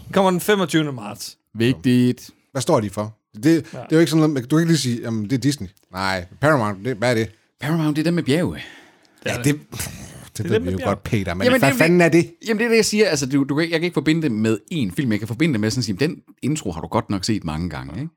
Det 0.07 0.15
kommer 0.15 0.31
den 0.31 0.41
25. 0.41 0.93
marts. 0.93 1.39
Vigtigt. 1.55 2.31
Hvad 2.53 2.63
står 2.63 2.81
de 2.81 2.91
for? 2.91 3.17
Det, 3.35 3.45
det 3.45 3.75
er 3.75 3.87
jo 3.93 3.99
ikke 3.99 4.11
sådan 4.11 4.31
noget, 4.31 4.51
du 4.51 4.57
kan 4.57 4.63
ikke 4.63 4.73
lige 4.73 4.79
sige, 4.79 5.01
jamen, 5.01 5.25
det 5.25 5.33
er 5.33 5.39
Disney. 5.39 5.69
Nej, 5.93 6.27
Paramount, 6.41 6.85
det, 6.85 6.97
hvad 6.97 7.11
er 7.11 7.15
det? 7.15 7.31
Paramount, 7.61 7.97
det 7.97 8.03
er 8.03 8.05
dem 8.05 8.15
med 8.15 8.23
bjerge. 8.23 8.63
Ja, 9.27 9.37
det, 9.45 9.61
det, 10.37 10.45
det 10.45 10.51
ved 10.51 10.61
vi 10.61 10.71
jo 10.71 10.79
godt, 10.85 11.03
Peter, 11.03 11.35
men 11.35 11.45
Jamen, 11.45 11.61
hvad 11.61 11.71
det- 11.71 11.79
fanden 11.79 12.01
er 12.01 12.09
det? 12.09 12.31
Jamen, 12.49 12.59
det 12.59 12.65
er 12.65 12.69
det, 12.69 12.77
jeg 12.77 12.85
siger. 12.85 13.09
Altså, 13.09 13.27
du, 13.27 13.45
du, 13.45 13.55
kan 13.55 13.63
ikke- 13.63 13.73
jeg 13.73 13.81
kan 13.81 13.85
ikke 13.85 13.95
forbinde 13.95 14.23
det 14.23 14.33
med 14.33 14.59
én 14.75 14.95
film. 14.97 15.11
Jeg 15.13 15.19
kan 15.19 15.29
forbinde 15.29 15.53
det 15.55 15.61
med 15.61 15.71
sådan 15.71 15.81
at 15.81 15.85
sige, 15.85 15.97
den 15.97 16.17
intro 16.43 16.71
har 16.73 16.81
du 16.81 16.87
godt 16.87 17.11
nok 17.11 17.25
set 17.25 17.45
mange 17.45 17.71
gange, 17.71 18.01
ikke? 18.01 18.13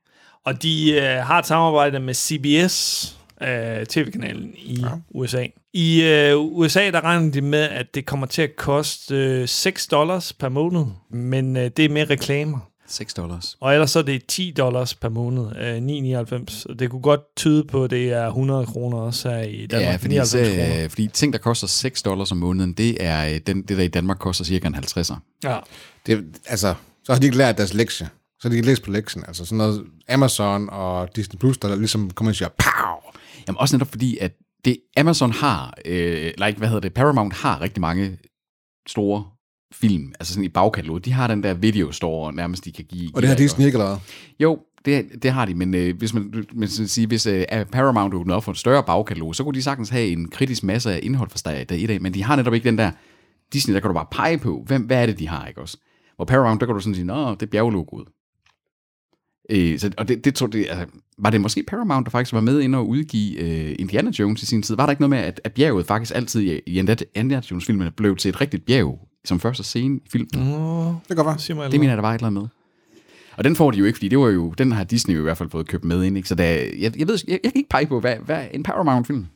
Og 0.46 0.62
de 0.62 0.92
øh, 0.92 1.02
har 1.26 1.38
et 1.38 1.46
samarbejde 1.46 2.00
med 2.00 2.14
CBS, 2.14 3.16
øh, 3.42 3.86
tv-kanalen 3.86 4.50
i 4.56 4.80
ja. 4.80 4.86
USA. 5.14 5.46
I 5.72 6.02
øh, 6.02 6.36
USA, 6.38 6.90
der 6.90 7.04
regner 7.04 7.30
de 7.30 7.40
med, 7.40 7.58
at 7.62 7.86
det 7.94 8.06
kommer 8.06 8.26
til 8.26 8.42
at 8.42 8.56
koste 8.56 9.14
øh, 9.16 9.48
6 9.48 9.86
dollars 9.86 10.32
per 10.32 10.48
måned, 10.48 10.84
men 11.10 11.56
øh, 11.56 11.70
det 11.76 11.84
er 11.84 11.88
med 11.88 12.10
reklamer. 12.10 12.58
6 12.94 13.14
dollars. 13.14 13.56
Og 13.60 13.72
ellers 13.72 13.90
så 13.90 13.98
er 13.98 14.02
det 14.02 14.26
10 14.26 14.50
dollars 14.56 14.94
per 14.94 15.08
måned, 15.08 15.56
øh, 15.56 15.76
9,99. 15.76 16.50
Så 16.52 16.74
det 16.78 16.90
kunne 16.90 17.02
godt 17.02 17.36
tyde 17.36 17.64
på, 17.64 17.84
at 17.84 17.90
det 17.90 18.12
er 18.12 18.26
100 18.26 18.66
kroner 18.66 18.98
også 18.98 19.30
her 19.30 19.38
i 19.42 19.66
Danmark. 19.66 19.88
Ja, 19.88 19.96
fordi, 19.96 20.08
99 20.08 20.28
så, 20.30 20.38
kroner. 20.38 20.82
øh, 20.84 20.88
fordi 20.90 21.06
ting, 21.08 21.32
der 21.32 21.38
koster 21.38 21.66
6 21.66 22.02
dollars 22.02 22.32
om 22.32 22.38
måneden, 22.38 22.72
det 22.72 23.04
er 23.04 23.34
øh, 23.34 23.40
den, 23.46 23.62
det, 23.62 23.76
der 23.76 23.82
i 23.82 23.88
Danmark 23.88 24.18
koster 24.18 24.44
cirka 24.44 24.68
en 24.68 24.74
50'er. 24.74 25.14
Ja. 25.44 25.58
det? 26.06 26.24
Altså, 26.46 26.74
så 27.04 27.12
har 27.12 27.20
de 27.20 27.26
ikke 27.26 27.36
lært 27.38 27.58
deres 27.58 27.74
lektie. 27.74 28.08
Så 28.40 28.48
har 28.48 28.50
de 28.50 28.56
ikke 28.56 28.68
læst 28.68 28.82
på 28.82 28.90
lektien. 28.90 29.24
Altså 29.28 29.44
sådan 29.44 29.58
noget 29.58 29.84
Amazon 30.08 30.68
og 30.70 31.08
Disney 31.16 31.38
Plus, 31.38 31.58
der 31.58 31.76
ligesom 31.76 32.10
kommer 32.10 32.30
og 32.30 32.36
siger, 32.36 32.48
pow! 32.48 33.12
Jamen 33.48 33.58
også 33.58 33.76
netop 33.76 33.88
fordi, 33.88 34.18
at 34.18 34.32
det 34.64 34.76
Amazon 34.96 35.32
har, 35.32 35.74
øh, 35.84 36.32
eller 36.34 36.46
ikke, 36.46 36.58
hvad 36.58 36.68
hedder 36.68 36.80
det, 36.80 36.94
Paramount 36.94 37.34
har 37.34 37.60
rigtig 37.60 37.80
mange 37.80 38.18
store 38.88 39.24
film, 39.74 40.12
altså 40.20 40.32
sådan 40.32 40.44
i 40.44 40.48
bagkataloget. 40.48 41.04
De 41.04 41.12
har 41.12 41.26
den 41.26 41.42
der 41.42 41.54
video 41.54 41.92
store, 41.92 42.32
nærmest 42.32 42.64
de 42.64 42.72
kan 42.72 42.84
give. 42.84 43.10
Og 43.14 43.22
det 43.22 43.28
har 43.28 43.36
Disney 43.36 43.66
ikke 43.66 43.78
lavet. 43.78 44.00
Jo, 44.40 44.58
det, 44.84 45.22
det 45.22 45.30
har 45.30 45.44
de, 45.44 45.54
men 45.54 45.74
øh, 45.74 45.96
hvis 45.98 46.14
man, 46.14 46.44
man 46.52 46.68
skal 46.68 46.88
sige, 46.88 47.06
hvis 47.06 47.26
øh, 47.26 47.44
Paramount 47.72 48.14
åbner 48.14 48.34
op 48.34 48.44
for 48.44 48.52
et 48.52 48.58
større 48.58 48.82
bagkatalog, 48.82 49.34
så 49.34 49.44
kunne 49.44 49.54
de 49.54 49.62
sagtens 49.62 49.88
have 49.88 50.06
en 50.06 50.28
kritisk 50.28 50.62
masse 50.62 50.92
af 50.92 51.00
indhold 51.02 51.30
fra 51.30 51.64
der 51.64 51.74
i 51.74 51.86
dag, 51.86 52.02
men 52.02 52.14
de 52.14 52.22
har 52.24 52.36
netop 52.36 52.54
ikke 52.54 52.68
den 52.68 52.78
der 52.78 52.90
Disney, 53.52 53.74
der 53.74 53.80
kan 53.80 53.88
du 53.88 53.94
bare 53.94 54.06
pege 54.10 54.38
på, 54.38 54.62
hvem, 54.66 54.82
hvad 54.82 55.02
er 55.02 55.06
det, 55.06 55.18
de 55.18 55.28
har, 55.28 55.46
ikke 55.46 55.60
også? 55.60 55.78
Hvor 56.16 56.24
Paramount, 56.24 56.60
der 56.60 56.66
kan 56.66 56.74
du 56.74 56.80
sådan 56.80 56.94
sige, 56.94 57.04
nå, 57.04 57.30
det 57.30 57.42
er 57.42 57.46
bjerglogoet. 57.46 58.08
Øh, 59.50 59.78
så, 59.78 59.90
og 59.98 60.08
det, 60.08 60.24
det 60.24 60.34
tror 60.34 60.46
det, 60.46 60.66
altså, 60.70 60.86
var 61.18 61.30
det 61.30 61.40
måske 61.40 61.62
Paramount, 61.62 62.04
der 62.04 62.10
faktisk 62.10 62.32
var 62.32 62.40
med 62.40 62.60
ind 62.60 62.74
og 62.74 62.88
udgive 62.88 63.38
øh, 63.38 63.76
Indiana 63.78 64.10
Jones 64.18 64.42
i 64.42 64.46
sin 64.46 64.62
tid? 64.62 64.76
Var 64.76 64.86
der 64.86 64.90
ikke 64.90 65.02
noget 65.02 65.10
med, 65.10 65.18
at, 65.18 65.40
at 65.44 65.52
bjerget 65.52 65.86
faktisk 65.86 66.14
altid 66.14 66.40
i, 66.40 66.60
i 66.66 66.78
Indiana 67.14 67.42
Jones-filmene 67.50 67.90
blev 67.90 68.16
til 68.16 68.28
et 68.28 68.40
rigtigt 68.40 68.66
bjerg 68.66 69.08
som 69.24 69.40
første 69.40 69.62
scene 69.62 69.96
i 69.96 70.08
filmen? 70.10 70.28
Mm. 70.34 70.94
Det 70.94 71.06
kan 71.06 71.16
godt 71.16 71.26
være. 71.26 71.38
Sig 71.38 71.56
mig 71.56 71.72
Det 71.72 71.80
mener 71.80 71.92
jeg, 71.92 71.96
der 71.96 72.02
var 72.02 72.10
et 72.10 72.18
eller 72.18 72.26
andet 72.26 72.42
med. 72.42 72.48
Og 73.36 73.44
den 73.44 73.56
får 73.56 73.70
de 73.70 73.78
jo 73.78 73.84
ikke, 73.84 73.96
fordi 73.96 74.08
det 74.08 74.18
var 74.18 74.28
jo, 74.28 74.50
den 74.58 74.72
har 74.72 74.84
Disney 74.84 75.14
jo 75.14 75.20
i 75.20 75.22
hvert 75.22 75.38
fald 75.38 75.50
fået 75.50 75.68
købt 75.68 75.84
med 75.84 76.04
ind, 76.04 76.16
ikke? 76.16 76.28
Så 76.28 76.34
der, 76.34 76.44
jeg, 76.44 76.98
jeg 76.98 77.08
ved, 77.08 77.18
jeg, 77.28 77.40
jeg 77.44 77.52
kan 77.52 77.58
ikke 77.58 77.68
pege 77.68 77.86
på, 77.86 78.00
hvad, 78.00 78.16
hvad 78.16 78.46
en 78.52 78.62
Paramount-film. 78.62 79.26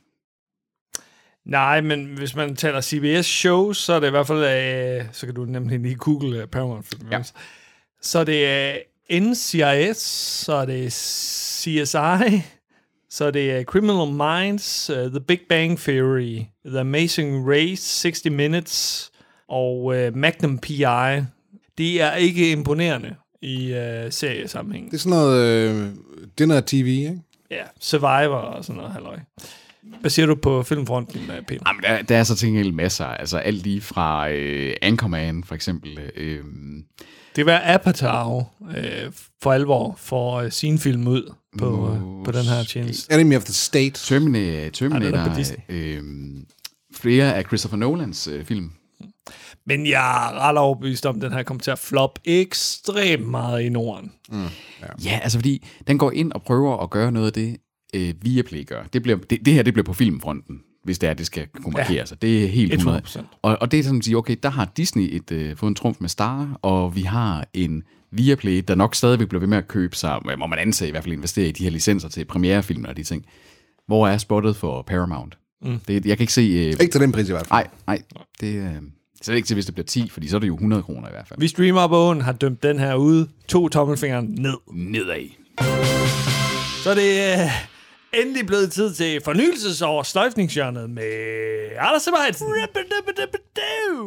Nej, 1.47 1.80
men 1.80 2.07
hvis 2.07 2.37
man 2.37 2.57
taler 2.57 2.80
CBS 2.80 3.26
shows, 3.26 3.76
så 3.76 3.92
er 3.92 4.00
det 4.00 4.07
i 4.07 4.11
hvert 4.11 4.26
fald, 4.26 4.38
øh, 4.38 5.04
så 5.12 5.26
kan 5.26 5.35
du 5.35 5.45
nemlig 5.45 5.80
lige 5.80 5.95
google 5.95 6.42
uh, 6.42 6.49
Paramount 6.49 6.87
Film. 6.87 7.09
Ja. 7.12 7.23
Så 8.02 8.18
er 8.18 8.25
det 8.25 8.80
uh, 9.12 9.18
NCIS, 9.21 9.97
så 9.97 10.52
er 10.52 10.64
det 10.64 10.92
CSI, 10.92 12.42
så 13.11 13.25
er 13.25 13.30
det 13.30 13.59
uh, 13.59 13.64
Criminal 13.64 14.12
Minds, 14.12 14.90
uh, 14.90 14.97
The 14.97 15.21
Big 15.21 15.40
Bang 15.49 15.78
Theory, 15.78 16.40
The 16.66 16.80
Amazing 16.80 17.50
Race, 17.50 17.83
60 18.00 18.30
Minutes 18.30 19.11
og 19.49 19.85
uh, 19.85 20.17
Magnum 20.17 20.59
P.I. 20.59 21.23
De 21.78 22.00
er 22.00 22.14
ikke 22.14 22.52
imponerende 22.52 23.14
i 23.43 23.73
uh, 23.73 23.78
seriesammenhæng. 24.11 24.87
Det 24.90 24.95
er 24.95 24.99
sådan 24.99 25.11
noget 25.19 25.45
øh, 25.45 25.88
dinner 26.38 26.61
TV, 26.67 26.87
ikke? 26.87 27.21
Ja, 27.50 27.62
Survivor 27.81 28.37
og 28.37 28.64
sådan 28.64 28.76
noget, 28.76 28.93
halløj. 28.93 29.19
Hvad 30.00 30.11
siger 30.11 30.26
du 30.26 30.35
på 30.35 30.62
filmfronten, 30.62 31.21
uh, 31.21 31.45
Peter? 31.47 31.61
Jamen, 31.67 31.83
der, 31.83 32.02
der 32.02 32.17
er 32.17 32.25
så 32.25 32.37
til 32.37 32.49
gengæld 32.49 32.73
masser. 32.73 33.05
Altså 33.05 33.38
alt 33.38 33.62
lige 33.62 33.81
fra 33.81 34.31
øh, 34.31 34.73
Anchorman, 34.83 35.45
for 35.45 35.55
eksempel. 35.55 35.99
Øh, 36.17 36.45
Det 37.37 37.47
var 37.47 37.62
Apatow 37.64 38.45
øh, 38.76 39.12
for 39.43 39.52
alvor 39.52 39.95
for 39.99 40.35
øh, 40.37 40.50
sin 40.52 40.78
film 40.78 41.07
ud 41.09 41.33
på, 41.59 41.90
øh, 41.95 42.25
på 42.25 42.33
den 42.33 42.45
her 42.45 42.62
tjeneste. 42.62 43.14
Enemy 43.14 43.37
of 43.37 43.45
the 43.45 43.52
State. 43.55 43.90
Terminator, 43.95 44.71
Terminator 44.71 45.17
Ej, 45.17 45.23
den 45.23 45.31
er 45.31 45.35
på 45.35 45.38
Disney. 45.38 45.59
øh, 45.69 46.02
flere 46.95 47.35
af 47.35 47.45
Christopher 47.45 47.78
Nolans 47.78 48.28
øh, 48.28 48.45
film. 48.45 48.71
Men 49.67 49.87
jeg 49.87 50.27
er 50.29 50.39
ret 50.49 50.57
overbevist 50.59 51.07
om, 51.07 51.17
at 51.17 51.23
den 51.23 51.33
her 51.33 51.43
kommer 51.43 51.61
til 51.61 51.71
at 51.71 51.79
flop 51.79 52.19
ekstremt 52.25 53.27
meget 53.29 53.63
i 53.63 53.69
Norden. 53.69 54.13
Ja, 55.05 55.21
altså 55.23 55.39
fordi 55.39 55.67
den 55.87 55.99
går 55.99 56.11
ind 56.13 56.33
og 56.33 56.43
prøver 56.43 56.77
at 56.83 56.91
gøre 56.91 57.13
noget 57.13 57.27
af 57.27 57.33
det, 57.33 57.57
øh, 57.95 58.15
Viaplay 58.23 58.67
gør. 58.67 58.83
Det, 58.93 59.03
bliver, 59.03 59.19
det, 59.19 59.39
det 59.45 59.55
her, 59.55 59.63
det 59.63 59.75
bliver 59.75 59.85
på 59.85 59.93
filmfronten, 59.93 60.61
hvis 60.85 60.99
det 60.99 61.09
er, 61.09 61.15
det 61.15 61.27
skal 61.27 61.47
kunne 61.63 61.73
markere 61.73 61.97
Ja. 61.97 62.05
sig. 62.05 62.23
Det 62.23 62.45
er 62.45 62.49
helt 62.49 62.73
100. 62.75 63.03
100%. 63.07 63.21
Og, 63.43 63.59
og 63.61 63.71
det 63.73 63.79
er 63.81 63.85
sådan 63.85 63.99
at 63.99 64.05
sige, 64.05 64.17
okay, 64.17 64.37
der 64.43 64.49
har 64.51 64.73
Disney 64.77 65.09
et, 65.17 65.33
øh, 65.33 65.57
fået 65.57 65.69
en 65.71 65.75
trumf 65.75 65.97
med 66.01 66.09
Star, 66.09 66.59
og 66.63 66.97
vi 66.97 67.03
har 67.03 67.47
en 67.55 67.83
Viaplay, 68.13 68.65
der 68.69 68.75
nok 68.75 68.95
stadigvæk 68.95 69.29
bliver 69.29 69.41
ved 69.41 69.49
med 69.49 69.59
at 69.59 69.69
købe 69.69 69.97
sig, 69.97 70.19
må 70.39 70.47
man 70.47 70.59
anse 70.59 70.89
i 70.89 70.91
hvert 70.91 71.03
fald 71.05 71.13
investere 71.13 71.49
i 71.49 71.53
de 71.53 71.63
her 71.65 71.71
licenser 71.71 72.09
til 72.09 72.25
premierefilm 72.25 72.85
og 72.85 72.97
de 72.97 73.03
ting. 73.03 73.25
Hvor 73.87 74.09
er 74.09 74.19
spottet 74.19 74.57
for 74.57 74.83
Paramount? 74.83 75.39
Mm. 75.63 75.79
Det, 75.89 76.07
jeg 76.07 76.17
kan 76.17 76.23
ikke 76.23 76.33
se... 76.33 76.41
Øh, 76.43 76.67
Ikke 76.67 76.89
til 76.89 77.01
den 77.01 77.13
pris 77.13 77.29
i 77.29 77.33
hvert 77.33 77.47
fald. 77.47 77.51
nej, 77.51 77.67
nej, 77.87 78.03
det, 78.41 78.55
øh, 78.55 78.83
så 79.23 79.31
er 79.31 79.35
det 79.35 79.37
ikke 79.37 79.47
til, 79.47 79.55
hvis 79.55 79.65
det 79.67 79.75
bliver 79.75 79.87
10, 79.87 80.09
fordi 80.09 80.29
så 80.29 80.37
er 80.37 80.41
det 80.41 80.49
jo 80.49 80.55
100 80.55 80.83
kroner 80.83 81.09
i 81.09 81.11
hvert 81.13 81.29
fald. 81.29 81.41
Vi 81.41 81.49
streamer 81.49 81.87
bogen 81.89 82.21
har 82.21 82.33
dømt 82.33 82.63
den 82.63 82.79
her 82.79 82.95
ude. 82.95 83.29
To 83.49 83.69
tommelfingre 83.69 84.23
ned. 84.23 84.55
Nedad. 84.73 85.27
Så 86.83 86.91
er 86.91 86.95
det 86.95 87.41
øh, 87.43 88.21
endelig 88.23 88.47
blevet 88.47 88.73
tid 88.73 88.95
til 88.95 89.21
fornyelsesår 89.25 90.03
sløjfningshjørnet 90.03 90.91
med 90.91 91.13
Anders 91.79 92.03
Sebastian. 92.03 92.51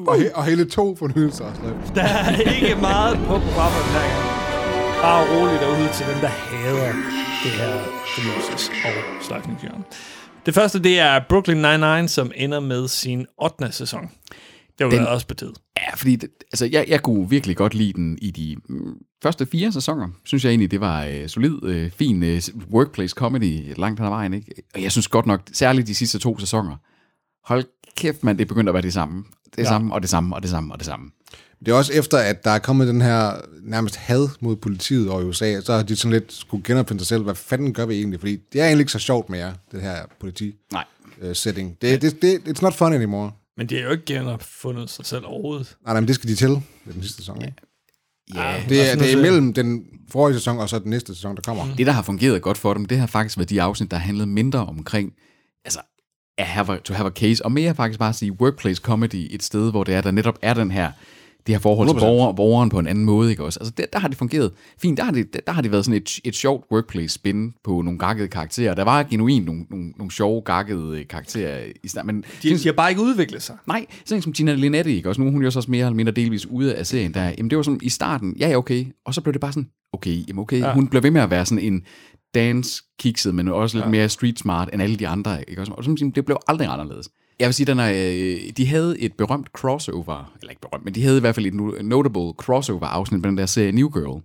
Og, 0.07 0.15
he- 0.15 0.35
og 0.35 0.45
hele 0.45 0.69
to 0.69 0.95
fornyelser. 0.95 1.45
noget. 1.63 1.77
Der 1.95 2.03
er 2.03 2.37
ikke 2.55 2.75
meget 2.81 3.17
på 3.17 3.23
programmet 3.39 3.81
den 3.85 3.93
her 3.93 4.07
gang. 4.13 4.41
Bare 5.01 5.23
roligt 5.39 5.61
derude 5.61 5.89
til 5.93 6.05
dem, 6.05 6.19
der 6.21 6.27
hader 6.27 6.93
det 7.43 7.51
her 7.51 7.73
fornyelses- 7.83 8.87
og 8.87 9.23
sløjfningshjørne. 9.25 9.83
Det 10.45 10.53
første, 10.53 10.83
det 10.83 10.99
er 10.99 11.19
Brooklyn 11.29 11.65
Nine-Nine, 11.65 12.07
som 12.07 12.31
ender 12.35 12.59
med 12.59 12.87
sin 12.87 13.25
8. 13.37 13.71
sæson. 13.71 14.11
Det 14.77 14.85
var 14.85 14.91
Den- 14.91 15.07
også 15.07 15.27
på 15.27 15.33
tide. 15.33 15.53
Ja, 15.77 15.95
fordi 15.95 16.15
det, 16.15 16.29
altså, 16.51 16.65
jeg, 16.65 16.85
jeg 16.87 17.01
kunne 17.03 17.29
virkelig 17.29 17.57
godt 17.57 17.73
lide 17.73 17.93
den 17.93 18.17
i 18.21 18.31
de 18.31 18.55
mm, 18.69 18.93
første 19.23 19.45
fire 19.45 19.71
sæsoner. 19.71 20.07
Synes 20.25 20.43
jeg 20.45 20.49
egentlig, 20.49 20.71
det 20.71 20.81
var 20.81 21.05
øh, 21.05 21.27
solid, 21.27 21.63
øh, 21.63 21.91
fin 21.91 22.23
øh, 22.23 22.41
workplace 22.71 23.13
comedy 23.13 23.77
langt 23.77 23.99
hen 23.99 24.05
ad 24.05 24.09
vejen. 24.11 24.33
Ikke? 24.33 24.51
Og 24.75 24.81
jeg 24.81 24.91
synes 24.91 25.07
godt 25.07 25.25
nok, 25.25 25.41
særligt 25.53 25.87
de 25.87 25.95
sidste 25.95 26.19
to 26.19 26.39
sæsoner, 26.39 26.75
hold 27.47 27.63
kæft, 27.97 28.23
man, 28.23 28.37
det 28.37 28.47
begyndte 28.47 28.69
at 28.69 28.73
være 28.73 28.81
det 28.83 28.93
samme. 28.93 29.23
Det 29.55 29.57
ja. 29.57 29.63
samme, 29.63 29.93
og 29.93 30.01
det 30.01 30.09
samme, 30.09 30.35
og 30.35 30.41
det 30.41 30.49
samme, 30.49 30.73
og 30.73 30.79
det 30.79 30.85
samme. 30.85 31.11
Det 31.59 31.67
er 31.67 31.73
også 31.75 31.93
efter, 31.93 32.17
at 32.17 32.43
der 32.43 32.51
er 32.51 32.59
kommet 32.59 32.87
den 32.87 33.01
her 33.01 33.33
nærmest 33.63 33.95
had 33.95 34.27
mod 34.39 34.55
politiet 34.55 35.09
over 35.09 35.21
i 35.21 35.25
USA, 35.25 35.61
så 35.61 35.73
har 35.73 35.83
de 35.83 35.95
sådan 35.95 36.11
lidt 36.11 36.33
skulle 36.33 36.63
genopfinde 36.63 36.99
sig 36.99 37.07
selv. 37.07 37.23
Hvad 37.23 37.35
fanden 37.35 37.73
gør 37.73 37.85
vi 37.85 37.95
egentlig? 37.95 38.19
Fordi 38.19 38.37
det 38.53 38.61
er 38.61 38.65
egentlig 38.65 38.81
ikke 38.81 38.91
så 38.91 38.99
sjovt 38.99 39.29
mere, 39.29 39.53
det 39.71 39.81
her 39.81 39.95
politi-setting. 40.19 41.67
Nej. 41.67 41.91
Det, 41.91 42.01
det, 42.01 42.21
det, 42.21 42.39
it's 42.57 42.61
not 42.61 42.73
fun 42.73 42.93
anymore. 42.93 43.31
Men 43.57 43.69
de 43.69 43.75
har 43.75 43.81
jo 43.83 43.91
ikke 43.91 44.05
genopfundet 44.05 44.89
sig 44.89 45.05
selv 45.05 45.25
overhovedet. 45.25 45.77
Nej, 45.85 45.93
nej, 45.93 46.01
men 46.01 46.07
det 46.07 46.15
skal 46.15 46.29
de 46.29 46.35
til 46.35 46.49
i 46.85 46.93
den 46.93 47.01
sidste 47.01 47.17
sæson. 47.17 47.41
ikke? 47.41 47.53
Ja, 48.35 48.63
Det 48.69 48.91
er, 48.91 48.95
det 48.95 49.13
er 49.13 49.17
imellem 49.17 49.53
den 49.53 49.85
forrige 50.11 50.35
sæson 50.35 50.57
og 50.59 50.69
så 50.69 50.79
den 50.79 50.89
næste 50.89 51.15
sæson, 51.15 51.35
der 51.35 51.41
kommer. 51.41 51.75
det, 51.75 51.85
der 51.85 51.91
har 51.91 52.01
fungeret 52.01 52.41
godt 52.41 52.57
for 52.57 52.73
dem, 52.73 52.85
det 52.85 52.97
har 52.99 53.07
faktisk 53.07 53.37
været 53.37 53.49
de 53.49 53.61
afsnit, 53.61 53.91
der 53.91 53.97
har 53.97 54.05
handlet 54.05 54.27
mindre 54.27 54.65
omkring, 54.65 55.13
altså, 55.65 55.79
at 56.37 56.45
have 56.47 56.75
a, 56.75 56.77
to 56.77 56.93
have 56.93 57.07
a 57.07 57.11
case, 57.11 57.45
og 57.45 57.51
mere 57.51 57.75
faktisk 57.75 57.99
bare 57.99 58.09
at 58.09 58.15
sige 58.15 58.31
workplace 58.31 58.81
comedy, 58.81 59.27
et 59.35 59.43
sted, 59.43 59.71
hvor 59.71 59.83
det 59.83 59.93
er, 59.95 60.01
der 60.01 60.11
netop 60.11 60.39
er 60.41 60.53
den 60.53 60.71
her, 60.71 60.91
det 61.47 61.55
her 61.55 61.59
forhold 61.59 61.87
til 61.87 61.95
100%. 61.95 61.99
borger, 61.99 62.31
borgeren 62.33 62.69
på 62.69 62.79
en 62.79 62.87
anden 62.87 63.05
måde, 63.05 63.31
ikke 63.31 63.43
også? 63.43 63.59
Altså, 63.59 63.73
der, 63.77 63.85
der 63.93 63.99
har 63.99 64.07
det 64.07 64.17
fungeret 64.17 64.51
fint. 64.77 64.97
Der 64.97 65.03
har 65.03 65.11
det, 65.11 65.47
der 65.47 65.53
har 65.53 65.61
det 65.61 65.71
været 65.71 65.85
sådan 65.85 66.01
et, 66.01 66.19
et 66.23 66.35
sjovt 66.35 66.65
workplace 66.71 67.13
spin 67.13 67.53
på 67.63 67.81
nogle 67.81 67.99
gakkede 67.99 68.27
karakterer. 68.27 68.73
Der 68.73 68.83
var 68.83 69.03
genuint 69.03 69.45
nogle, 69.45 69.65
nogle, 69.69 69.93
nogle 69.97 70.11
sjove, 70.11 70.41
gakkede 70.41 70.99
øh, 70.99 71.07
karakterer 71.07 71.63
i 71.83 71.87
starten, 71.87 72.07
men 72.07 72.25
De, 72.43 72.57
de 72.57 72.65
har 72.65 72.73
bare 72.73 72.89
ikke 72.89 73.01
udviklet 73.01 73.41
sig. 73.41 73.57
Nej, 73.67 73.85
sådan 74.05 74.21
som 74.21 74.33
Gina 74.33 74.53
Linetti, 74.53 74.95
ikke? 74.95 75.09
Også 75.09 75.21
nu 75.21 75.27
er 75.27 75.31
hun 75.31 75.43
jo 75.43 75.51
så 75.51 75.59
også 75.59 75.71
mere 75.71 75.85
eller 75.85 75.95
mindre 75.95 76.11
delvis 76.11 76.45
ude 76.45 76.75
af 76.75 76.87
serien. 76.87 77.13
Der, 77.13 77.33
jamen 77.37 77.49
det 77.49 77.57
var 77.57 77.63
sådan 77.63 77.79
i 77.83 77.89
starten, 77.89 78.35
ja, 78.39 78.49
ja, 78.49 78.57
okay. 78.57 78.85
Og 79.05 79.13
så 79.13 79.21
blev 79.21 79.33
det 79.33 79.41
bare 79.41 79.51
sådan, 79.51 79.69
okay, 79.93 80.27
jamen 80.27 80.41
okay. 80.41 80.59
Ja. 80.59 80.73
Hun 80.73 80.87
blev 80.87 81.03
ved 81.03 81.11
med 81.11 81.21
at 81.21 81.29
være 81.29 81.45
sådan 81.45 81.63
en 81.63 81.81
dance 82.35 82.83
kikset, 82.99 83.35
men 83.35 83.47
også 83.47 83.77
lidt 83.77 83.85
ja. 83.85 83.91
mere 83.91 84.09
street 84.09 84.39
smart 84.39 84.69
end 84.73 84.81
alle 84.81 84.95
de 84.95 85.07
andre. 85.07 85.49
Ikke? 85.49 85.61
Også, 85.61 85.71
og 85.71 85.83
sådan, 85.83 86.11
det 86.11 86.25
blev 86.25 86.37
aldrig 86.47 86.67
anderledes. 86.67 87.09
Jeg 87.41 87.47
vil 87.47 87.53
sige, 87.53 87.65
den 87.65 87.79
er, 87.79 87.91
øh, 87.91 88.49
de 88.57 88.67
havde 88.67 88.99
et 88.99 89.13
berømt 89.13 89.47
crossover, 89.47 90.33
eller 90.41 90.49
ikke 90.49 90.61
berømt, 90.61 90.85
men 90.85 90.95
de 90.95 91.03
havde 91.03 91.17
i 91.17 91.19
hvert 91.19 91.35
fald 91.35 91.45
et 91.45 91.53
no- 91.53 91.81
notable 91.81 92.33
crossover-afsnit 92.37 93.21
med 93.21 93.29
den 93.29 93.37
der 93.37 93.45
serie 93.45 93.71
New 93.71 93.89
Girl, 93.89 94.21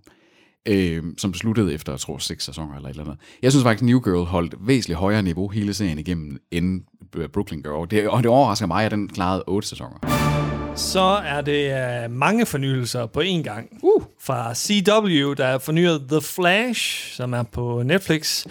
øh, 0.67 1.03
som 1.17 1.33
sluttede 1.33 1.73
efter, 1.73 1.91
jeg 1.91 1.99
tror, 1.99 2.17
seks 2.17 2.43
sæsoner 2.45 2.75
eller 2.75 2.89
et 2.89 2.93
eller 2.93 3.03
andet. 3.03 3.17
Jeg 3.41 3.51
synes 3.51 3.63
faktisk, 3.63 3.83
New 3.83 3.99
Girl 3.99 4.25
holdt 4.25 4.55
væsentligt 4.59 4.99
højere 4.99 5.21
niveau 5.23 5.47
hele 5.47 5.73
serien 5.73 5.99
igennem 5.99 6.37
end 6.51 6.81
øh, 7.15 7.29
Brooklyn 7.29 7.61
Girl. 7.61 7.73
Og 7.73 7.91
det, 7.91 8.09
og 8.09 8.23
det 8.23 8.31
overrasker 8.31 8.65
mig, 8.65 8.85
at 8.85 8.91
den 8.91 9.07
klarede 9.07 9.43
otte 9.47 9.67
sæsoner. 9.67 9.97
Så 10.75 11.21
er 11.25 11.41
det 11.41 11.71
uh, 12.05 12.11
mange 12.11 12.45
fornyelser 12.45 13.05
på 13.05 13.21
én 13.21 13.41
gang. 13.41 13.69
Uh. 13.83 14.03
Fra 14.21 14.55
CW, 14.55 15.33
der 15.33 15.45
er 15.45 15.57
fornyet 15.57 16.05
The 16.09 16.21
Flash, 16.21 17.13
som 17.13 17.33
er 17.33 17.43
på 17.43 17.83
Netflix, 17.83 18.45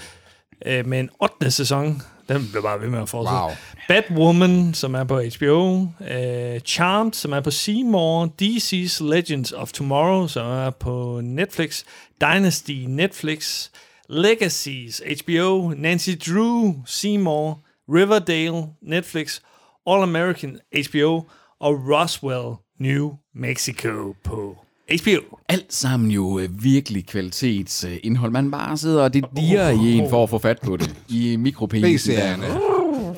uh, 0.66 0.86
med 0.86 1.00
en 1.00 1.10
8. 1.20 1.50
sæson. 1.50 2.02
Den 2.28 2.48
bliver 2.50 2.62
bare 2.62 2.80
ved 2.80 2.88
med 2.88 2.98
at 2.98 3.08
fortsætte. 3.08 3.40
Wow. 3.40 3.50
Batwoman, 3.88 4.74
som 4.74 4.94
er 4.94 5.04
på 5.04 5.20
HBO. 5.38 5.76
Uh, 6.00 6.60
Charmed, 6.64 7.12
som 7.12 7.32
er 7.32 7.40
på 7.40 7.50
Seymour. 7.50 8.34
DC's 8.42 9.04
Legends 9.04 9.52
of 9.52 9.72
Tomorrow, 9.72 10.26
som 10.26 10.46
er 10.46 10.70
på 10.70 11.20
Netflix. 11.24 11.84
Dynasty, 12.20 12.84
Netflix. 12.88 13.68
Legacies, 14.08 15.02
HBO. 15.22 15.72
Nancy 15.76 16.10
Drew, 16.26 16.74
Seymour. 16.86 17.60
Riverdale, 17.88 18.66
Netflix. 18.82 19.40
All 19.86 20.02
American, 20.02 20.58
HBO. 20.72 21.22
Og 21.60 21.74
Roswell, 21.88 22.54
New 22.78 23.12
Mexico 23.34 24.14
på 24.24 24.65
HBO. 24.90 25.36
Alt 25.48 25.74
sammen 25.74 26.10
jo 26.10 26.38
øh, 26.38 26.62
virkelig 26.64 27.06
kvalitetsindhold. 27.06 28.32
Man 28.32 28.50
bare 28.50 28.76
sidder 28.76 29.02
og 29.02 29.14
det 29.14 29.24
diger 29.36 29.68
i 29.68 29.92
en 29.92 30.10
for 30.10 30.22
at 30.22 30.30
få 30.30 30.38
fat 30.38 30.60
på 30.60 30.76
det. 30.76 30.94
I 31.08 31.36
mikropenisen. 31.36 32.12
B-serierne. 32.12 32.46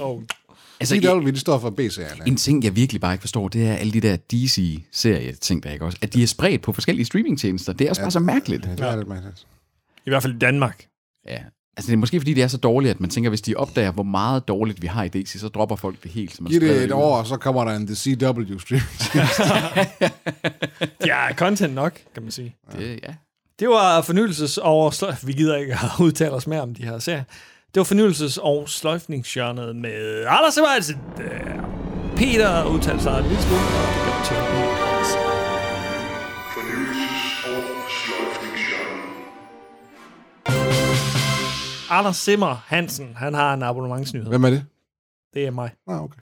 Oh. 0.01 0.23
Altså, 0.81 0.97
CW, 0.97 1.31
det 1.31 1.41
står 1.41 1.59
for 1.59 1.71
B-serierne. 1.71 2.27
en 2.27 2.37
ting, 2.37 2.65
jeg 2.65 2.77
virkelig 2.77 3.01
bare 3.01 3.15
ikke 3.15 3.23
forstår, 3.23 3.49
det 3.49 3.69
er 3.69 3.75
alle 3.75 3.93
de 3.93 4.01
der 4.01 4.17
DC-serie-ting, 4.17 5.63
der 5.63 5.71
ikke 5.71 5.85
også, 5.85 5.99
at 6.03 6.15
de 6.15 6.23
er 6.23 6.27
spredt 6.27 6.63
på 6.63 6.73
forskellige 6.73 7.07
streamingtjenester. 7.07 7.73
Det 7.73 7.85
er 7.85 7.91
også 7.91 8.03
ja. 8.03 8.05
bare 8.05 8.11
så 8.11 8.21
mærkeligt. 8.21 8.67
Ja, 8.67 8.73
det 8.73 8.81
er 8.81 8.97
lidt 8.97 9.09
mærkeligt. 9.09 9.47
I 10.07 10.11
hvert 10.11 10.23
fald 10.23 10.35
i 10.35 10.39
Danmark. 10.39 10.87
Ja. 11.27 11.39
Altså, 11.79 11.91
det 11.91 11.93
er 11.93 11.97
måske 11.99 12.21
fordi, 12.21 12.35
det 12.35 12.43
er 12.43 12.49
så 12.49 12.57
dårligt, 12.57 12.91
at 12.91 13.01
man 13.01 13.11
tænker, 13.11 13.31
hvis 13.31 13.41
de 13.41 13.55
opdager, 13.55 13.93
hvor 13.93 14.03
meget 14.03 14.49
dårligt 14.49 14.83
vi 14.83 14.87
har 14.87 15.05
i 15.05 15.09
DC, 15.09 15.41
så 15.41 15.49
dropper 15.49 15.77
folk 15.77 16.03
det 16.03 16.11
helt. 16.11 16.37
Som 16.37 16.47
er 16.47 16.51
Giv 16.51 16.61
det 16.61 16.85
et 16.85 16.93
år, 16.93 17.17
og 17.17 17.27
så 17.27 17.37
kommer 17.37 17.65
der 17.65 17.77
en 17.77 17.87
The 17.87 17.97
CW 17.97 18.59
stream. 18.59 18.83
Ja, 21.07 21.33
content 21.35 21.75
nok, 21.75 21.93
kan 22.15 22.23
man 22.23 22.33
sige. 22.33 22.57
Det, 22.79 23.01
ja. 23.03 23.15
Det 23.61 23.69
var 23.69 24.01
fornyelses- 24.03 24.61
og 24.63 24.95
sløj- 24.95 25.15
Vi 25.27 25.33
gider 25.33 25.57
ikke 25.57 25.73
at 25.73 25.79
udtale 26.01 26.31
os 26.31 26.47
mere 26.47 26.61
om 26.61 26.75
de 26.75 26.85
her 26.85 26.99
serier. 26.99 27.25
Det 27.75 27.81
var 27.81 27.85
fornyelses- 27.85 28.39
og 28.43 28.69
sløjfningsjørnet 28.69 29.77
med 29.77 30.25
Anders 30.29 30.55
Sebastian. 30.55 30.99
Peter 32.17 32.65
udtalte 32.65 33.03
sig 33.03 33.19
en 33.19 33.23
lille 33.25 33.43
smule, 33.43 33.61
og 33.61 33.95
det 33.95 34.03
gør 34.05 34.25
til 34.29 34.88
Anders. 41.91 42.17
Simmer 42.17 42.57
Hansen, 42.67 43.09
han 43.17 43.35
har 43.35 43.55
en 43.55 43.63
abonnementsnyhed. 43.63 44.29
Hvem 44.29 44.45
er 44.45 44.51
det? 44.51 44.65
Det 45.35 45.47
er 45.47 45.51
mig. 45.51 45.71
Ah, 45.89 46.03
okay. 46.03 46.19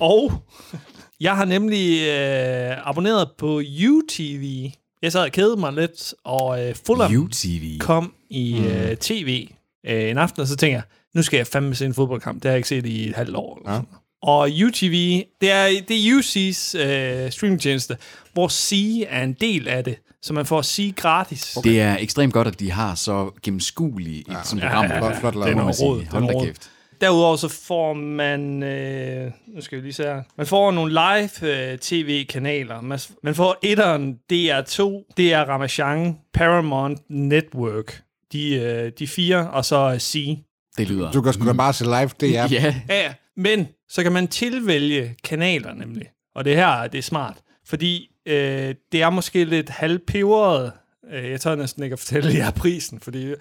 Og 0.00 0.32
jeg 1.20 1.36
har 1.36 1.44
nemlig 1.44 2.00
øh, 2.08 2.88
abonneret 2.88 3.28
på 3.38 3.62
UTV. 3.88 4.70
Jeg 5.02 5.12
sad 5.12 5.22
og 5.22 5.32
kedede 5.32 5.56
mig 5.56 5.72
lidt, 5.72 6.14
og 6.24 6.64
øh, 6.68 6.74
Fulham 6.86 7.16
UTV. 7.16 7.78
kom 7.78 8.14
i 8.30 8.58
øh, 8.58 8.96
tv 8.96 9.48
øh, 9.86 10.10
en 10.10 10.18
aften, 10.18 10.40
og 10.42 10.46
så 10.48 10.56
tænker 10.56 10.76
jeg, 10.76 10.82
nu 11.14 11.22
skal 11.22 11.36
jeg 11.36 11.46
fandme 11.46 11.74
se 11.74 11.86
en 11.86 11.94
fodboldkamp. 11.94 12.42
Det 12.42 12.48
har 12.48 12.50
jeg 12.52 12.58
ikke 12.58 12.68
set 12.68 12.86
i 12.86 13.08
et 13.08 13.14
halvt 13.16 13.36
år. 13.36 13.56
Eller 13.58 13.70
Ja. 13.72 13.76
sådan. 13.76 13.88
Og 14.22 14.48
UTV, 14.66 15.22
det 15.40 15.50
er, 15.50 15.66
det 15.88 15.96
er 15.96 16.18
UC's 16.18 16.78
øh, 16.78 17.30
streamingtjeneste, 17.30 17.96
hvor 18.32 18.48
C 18.48 18.72
er 19.08 19.22
en 19.24 19.32
del 19.32 19.68
af 19.68 19.84
det, 19.84 19.98
så 20.22 20.32
man 20.32 20.46
får 20.46 20.62
C 20.62 20.92
gratis. 20.96 21.56
Okay. 21.56 21.70
Det 21.70 21.80
er 21.80 21.96
ekstremt 22.00 22.32
godt, 22.32 22.48
at 22.48 22.60
de 22.60 22.70
har 22.72 22.94
så 22.94 23.30
gennemskuelige 23.42 24.24
ja. 24.28 24.42
som 24.44 24.58
program. 24.58 24.84
ja, 24.84 24.94
ja. 24.94 25.00
Flot, 25.00 25.16
flot 25.32 25.34
Det 25.46 25.52
er 25.52 25.56
noget 25.56 25.76
sige. 25.76 25.88
råd. 25.88 26.00
Er 26.02 26.10
Hold 26.10 26.26
da 26.40 26.44
kæft. 26.44 26.70
Derudover 27.00 27.36
så 27.36 27.48
får 27.48 27.92
man, 27.94 28.62
øh, 28.62 29.30
nu 29.54 29.60
skal 29.60 29.78
vi 29.78 29.82
lige 29.82 29.92
se 29.92 30.02
her, 30.02 30.22
man 30.36 30.46
får 30.46 30.70
nogle 30.70 30.92
live 30.92 31.72
øh, 31.72 31.78
tv-kanaler. 31.78 32.80
Man, 32.80 32.98
man 33.22 33.34
får 33.34 33.56
etteren 33.62 34.18
DR2, 34.32 34.82
DR 35.18 35.48
Ramachan, 35.48 36.18
Paramount 36.34 37.00
Network. 37.10 38.02
De, 38.32 38.54
øh, 38.54 38.92
de 38.98 39.06
fire, 39.06 39.50
og 39.50 39.64
så 39.64 39.96
C. 39.98 40.38
Det 40.78 40.88
lyder. 40.88 41.12
Du 41.12 41.22
kan 41.22 41.32
sgu 41.32 41.46
da 41.46 41.52
bare 41.52 41.72
se 41.72 41.84
live, 41.84 42.10
det 42.20 42.36
er... 42.38 42.48
Ja, 42.50 42.74
Ja, 42.88 43.02
ja. 43.02 43.14
men 43.36 43.68
så 43.88 44.02
kan 44.02 44.12
man 44.12 44.28
tilvælge 44.28 45.14
kanaler 45.24 45.74
nemlig. 45.74 46.06
Og 46.34 46.44
det 46.44 46.56
her, 46.56 46.86
det 46.86 46.98
er 46.98 47.02
smart. 47.02 47.36
Fordi 47.68 48.10
øh, 48.26 48.74
det 48.92 49.02
er 49.02 49.10
måske 49.10 49.44
lidt 49.44 49.68
halvpeberet. 49.68 50.72
Øh, 51.12 51.30
Jeg 51.30 51.40
tør 51.40 51.54
næsten 51.54 51.82
ikke 51.82 51.92
at 51.92 51.98
fortælle 51.98 52.34
jer 52.34 52.50
prisen, 52.50 53.00
fordi... 53.00 53.34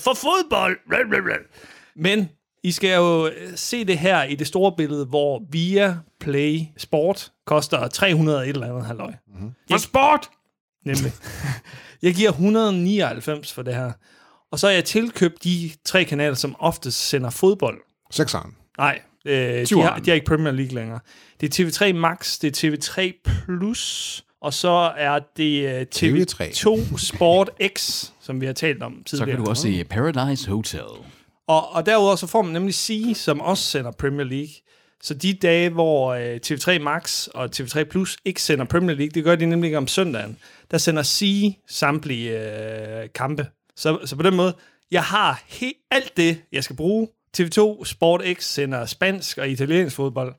For 0.00 0.14
fodbold! 0.14 0.76
Men 1.96 2.28
I 2.62 2.72
skal 2.72 2.96
jo 2.96 3.26
øh, 3.26 3.32
se 3.56 3.84
det 3.84 3.98
her 3.98 4.22
i 4.22 4.34
det 4.34 4.46
store 4.46 4.72
billede, 4.76 5.04
hvor 5.06 5.42
Via 5.50 5.96
Play 6.20 6.58
Sport 6.78 7.32
koster 7.46 7.88
300 7.88 8.42
et 8.42 8.48
eller 8.48 8.66
andet 8.68 8.84
halvøj. 8.86 9.12
Mm-hmm. 9.34 9.50
For 9.70 9.78
sport! 9.78 10.28
Nemlig. 10.84 11.12
Jeg 12.02 12.14
giver 12.14 12.30
199 12.30 13.52
for 13.52 13.62
det 13.62 13.74
her. 13.74 13.92
Og 14.52 14.58
så 14.58 14.66
har 14.66 14.74
jeg 14.74 14.84
tilkøbt 14.84 15.44
de 15.44 15.70
tre 15.84 16.04
kanaler, 16.04 16.34
som 16.34 16.56
oftest 16.58 17.08
sender 17.08 17.30
fodbold. 17.30 17.78
Sekseren. 18.10 18.56
Nej, 18.78 19.00
øh, 19.24 19.34
de, 19.66 19.82
har, 19.82 19.98
de 19.98 20.10
har 20.10 20.14
ikke 20.14 20.26
Premier 20.26 20.52
League 20.52 20.74
længere. 20.74 21.00
Det 21.40 21.58
er 21.60 21.64
TV3 21.64 21.92
Max, 21.92 22.38
det 22.38 22.64
er 22.64 22.70
TV3 22.70 23.20
Plus, 23.46 24.24
og 24.40 24.54
så 24.54 24.92
er 24.96 25.18
det 25.36 25.64
øh, 25.74 25.86
TV2 25.94 26.98
Sport 26.98 27.50
X, 27.76 28.04
som 28.20 28.40
vi 28.40 28.46
har 28.46 28.52
talt 28.52 28.82
om 28.82 29.02
tidligere. 29.06 29.30
så 29.30 29.36
kan 29.36 29.44
du 29.44 29.50
også 29.50 29.62
se 29.62 29.84
Paradise 29.84 30.50
Hotel. 30.50 30.80
Og, 31.48 31.72
og 31.72 31.86
derudover 31.86 32.16
så 32.16 32.26
får 32.26 32.42
man 32.42 32.52
nemlig 32.52 32.74
C, 32.74 33.12
som 33.16 33.40
også 33.40 33.64
sender 33.64 33.90
Premier 33.90 34.26
League. 34.26 34.52
Så 35.02 35.14
de 35.14 35.34
dage, 35.34 35.68
hvor 35.70 36.12
øh, 36.14 36.40
TV3 36.46 36.78
Max 36.78 37.26
og 37.26 37.50
TV3 37.56 37.82
Plus 37.84 38.16
ikke 38.24 38.42
sender 38.42 38.64
Premier 38.64 38.96
League, 38.96 39.10
det 39.10 39.24
gør 39.24 39.36
de 39.36 39.46
nemlig 39.46 39.68
ikke 39.68 39.78
om 39.78 39.86
søndagen, 39.88 40.38
der 40.70 40.78
sender 40.78 41.02
C 41.02 41.24
samtlige 41.68 42.40
øh, 43.02 43.08
kampe. 43.14 43.46
Så, 43.76 43.98
så 44.04 44.16
på 44.16 44.22
den 44.22 44.34
måde, 44.36 44.54
jeg 44.90 45.02
har 45.02 45.42
he- 45.50 45.88
alt 45.90 46.16
det, 46.16 46.38
jeg 46.52 46.64
skal 46.64 46.76
bruge. 46.76 47.08
TV2 47.38 47.84
Sport 47.84 48.22
X 48.34 48.44
sender 48.44 48.86
spansk 48.86 49.38
og 49.38 49.48
italiensk 49.50 49.96
fodbold. 49.96 50.34